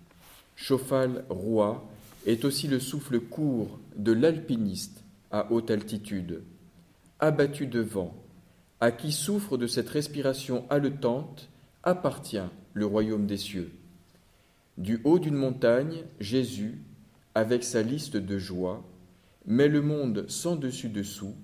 Chauffal 0.54 1.24
roi 1.28 1.89
est 2.26 2.44
aussi 2.44 2.68
le 2.68 2.80
souffle 2.80 3.20
court 3.20 3.78
de 3.96 4.12
l'alpiniste 4.12 5.04
à 5.30 5.50
haute 5.52 5.70
altitude 5.70 6.42
abattu 7.20 7.66
de 7.66 7.80
vent, 7.80 8.14
à 8.80 8.90
qui 8.90 9.12
souffre 9.12 9.58
de 9.58 9.66
cette 9.66 9.90
respiration 9.90 10.64
haletante, 10.70 11.50
appartient 11.82 12.38
le 12.72 12.86
royaume 12.86 13.26
des 13.26 13.36
cieux. 13.36 13.70
Du 14.78 15.00
haut 15.04 15.18
d'une 15.18 15.34
montagne, 15.34 16.04
Jésus, 16.18 16.80
avec 17.34 17.62
sa 17.62 17.82
liste 17.82 18.16
de 18.16 18.38
joie, 18.38 18.82
met 19.46 19.68
le 19.68 19.82
monde 19.82 20.24
sans 20.28 20.56
dessus-dessous, 20.56 21.34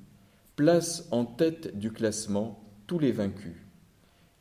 place 0.57 1.07
en 1.11 1.27
tête 1.27 1.79
du 1.79 1.93
classement 1.93 2.63
tous 2.87 2.99
les 2.99 3.13
vaincus. 3.13 3.57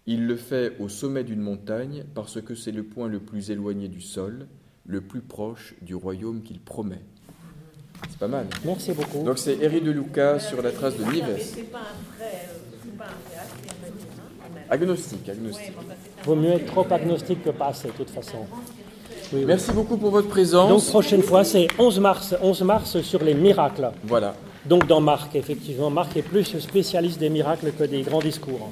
Il 0.06 0.28
le 0.28 0.38
fait 0.38 0.78
au 0.80 0.88
sommet 0.88 1.24
d'une 1.24 1.42
montagne 1.42 2.06
parce 2.14 2.42
que 2.42 2.56
c'est 2.56 2.72
le 2.72 2.84
point 2.84 3.10
le 3.10 3.20
plus 3.20 3.52
éloigné 3.52 3.90
du 3.90 4.02
sol, 4.02 4.48
le 4.86 5.02
plus 5.02 5.22
proche 5.22 5.76
du 5.82 5.96
royaume 5.96 6.42
qu'il 6.44 6.60
promet. 6.60 7.02
C'est 8.10 8.20
pas 8.20 8.28
mal. 8.28 8.48
Merci 8.64 8.92
beaucoup. 8.94 9.24
Donc 9.24 9.40
c'est 9.40 9.58
Éric 9.62 9.84
de 9.84 9.92
Lucas 9.92 10.40
sur 10.40 10.62
la 10.62 10.72
trace 10.72 10.98
de 10.98 11.04
Nives. 11.06 11.66
Agnostique, 14.70 15.30
agnostique. 15.30 15.74
Vaut 16.24 16.36
mieux 16.36 16.52
être 16.52 16.66
trop 16.66 16.86
agnostique 16.92 17.44
que 17.44 17.52
pas 17.52 17.68
assez, 17.68 17.88
de 17.88 17.94
toute 17.94 18.10
façon. 18.10 18.46
Merci 19.34 19.72
beaucoup 19.72 19.98
pour 19.98 20.12
votre 20.12 20.28
présence. 20.28 20.70
Donc 20.70 20.86
prochaine 20.86 21.22
fois, 21.22 21.44
c'est 21.44 21.68
11 21.78 22.00
mars, 22.00 22.36
11 22.42 22.62
mars 22.62 23.02
sur 23.02 23.24
les 23.24 23.34
miracles. 23.34 23.92
Voilà. 24.04 24.36
Donc 24.66 24.88
dans 24.88 25.02
Marc, 25.02 25.36
effectivement, 25.36 25.90
Marc 25.90 26.18
est 26.18 26.24
plus 26.24 26.58
spécialiste 26.60 27.20
des 27.20 27.30
miracles 27.30 27.72
que 27.78 27.84
des 27.84 28.02
grands 28.02 28.20
discours. 28.20 28.72